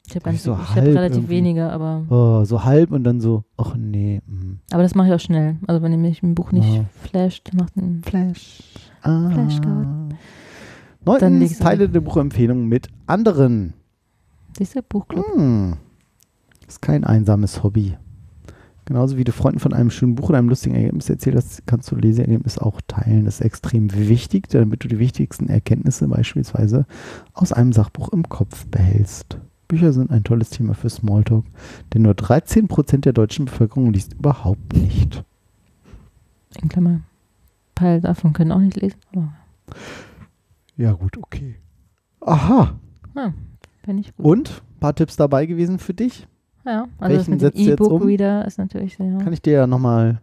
[0.08, 3.20] Ich habe hab so hab halb relativ irgendwie- wenige, aber, Oh, so halb und dann
[3.20, 4.20] so, ach nee.
[4.26, 4.60] mm.
[4.70, 5.56] aber das mache ich auch schnell.
[5.66, 6.84] Also wenn mich ein Buch nicht Ja.
[7.02, 8.62] flasht, macht ein Flash.
[9.02, 9.30] Ah.
[9.30, 10.14] Flashcard.
[11.04, 13.74] Neuntens, teile die Buchempfehlungen mit anderen.
[14.58, 15.24] Du, Buchclub.
[15.34, 15.74] Hm.
[16.66, 17.96] Ist kein einsames Hobby.
[18.86, 21.90] Genauso wie du Freunden von einem schönen Buch oder einem lustigen Ergebnis erzählt hast, kannst
[21.90, 23.24] du Leseergebnis auch teilen.
[23.24, 26.86] Das ist extrem wichtig, damit du die wichtigsten Erkenntnisse beispielsweise
[27.34, 29.38] aus einem Sachbuch im Kopf behältst.
[29.68, 31.44] Bücher sind ein tolles Thema für Smalltalk,
[31.92, 35.24] denn nur 13% der deutschen Bevölkerung liest überhaupt nicht.
[36.62, 36.90] In Klammer.
[36.90, 37.02] Ein
[37.74, 39.32] paar davon können auch nicht lesen, aber
[40.76, 41.56] Ja gut, okay.
[42.20, 42.74] Aha.
[43.84, 44.24] finde ich gut.
[44.26, 44.62] Und?
[44.76, 46.26] Ein paar Tipps dabei gewesen für dich?
[46.64, 47.86] Ja, also das Welchen mit dem jetzt um?
[47.86, 49.18] E-Book-Reader ist natürlich sehr.
[49.18, 50.20] Kann ich dir ja nochmal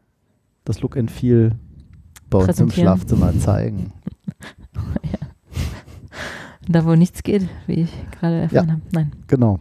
[0.66, 1.56] das Look and Feel
[2.30, 2.70] bei uns im.
[2.70, 3.94] Schlafzimmer zeigen.
[6.68, 8.82] Da, wo nichts geht, wie ich gerade erfahren habe.
[8.92, 9.12] Nein.
[9.28, 9.60] Genau.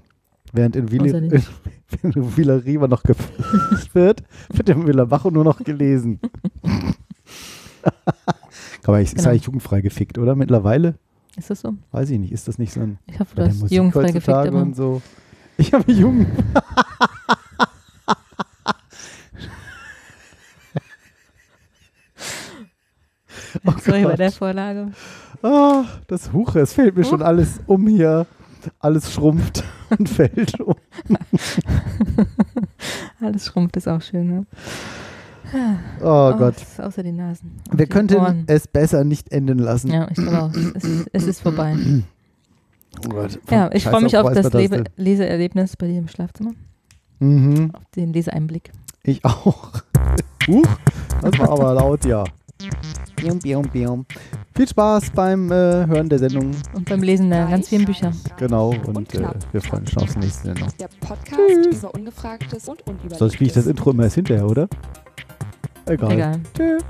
[0.53, 4.23] Während in Villa, in Riva noch gefilmt wird,
[4.53, 6.21] wird im Villa Bajo nur noch gelesen.
[8.85, 9.31] Aber ich, ist Genau.
[9.31, 10.35] eigentlich jugendfrei gefickt, oder?
[10.35, 10.97] Mittlerweile?
[11.37, 11.75] Ist das so?
[11.93, 12.33] Weiß ich nicht.
[12.33, 12.99] Ist das nicht so ein.
[13.07, 15.01] Ich hoffe, du hast jugendfrei gefickt und so.
[15.57, 16.27] Ich habe jung.
[23.67, 24.93] Oh Sorry bei der Vorlage.
[25.43, 28.27] Ah, das Huche, es fällt mir schon alles um hier.
[28.79, 29.65] Alles schrumpft
[29.99, 30.77] und fällt um.
[33.21, 34.47] Alles schrumpft, ist auch schön, ne?
[36.01, 36.57] Oh, Gott.
[36.57, 37.61] das ist außer die Nasen.
[37.71, 38.45] Wir die könnten Ohren.
[38.47, 39.91] es besser nicht enden lassen.
[39.91, 40.51] Ja, ich glaube auch.
[40.75, 41.77] Es ist, es ist vorbei.
[43.05, 43.39] Oh Gott.
[43.51, 44.53] Ja, ich freue mich auf das.
[44.53, 46.53] Lebe Leseerlebnis bei dir im Schlafzimmer.
[47.19, 48.73] Mhm, Auf den Leseeinblick.
[49.03, 49.73] ich auch.
[50.49, 50.67] Huch,
[51.21, 52.25] das war aber laut, ja.
[53.23, 54.07] Bium, bium, bium.
[54.57, 55.55] Viel Spaß beim äh,
[55.87, 56.51] Hören der Sendung.
[56.75, 58.11] Und beim Lesen der ganz vielen Bücher.
[58.37, 59.23] Genau, Und und äh,
[59.53, 60.69] wir freuen uns schon auf die nächste Sendung.
[60.81, 63.19] Der Podcast über Ungefragtes und Unüberlegtes.
[63.19, 64.69] Sonst kriege ich das Intro immer erst hinterher, oder?
[65.87, 66.13] Egal.
[66.13, 66.41] Egal.
[66.57, 66.83] Tschüss.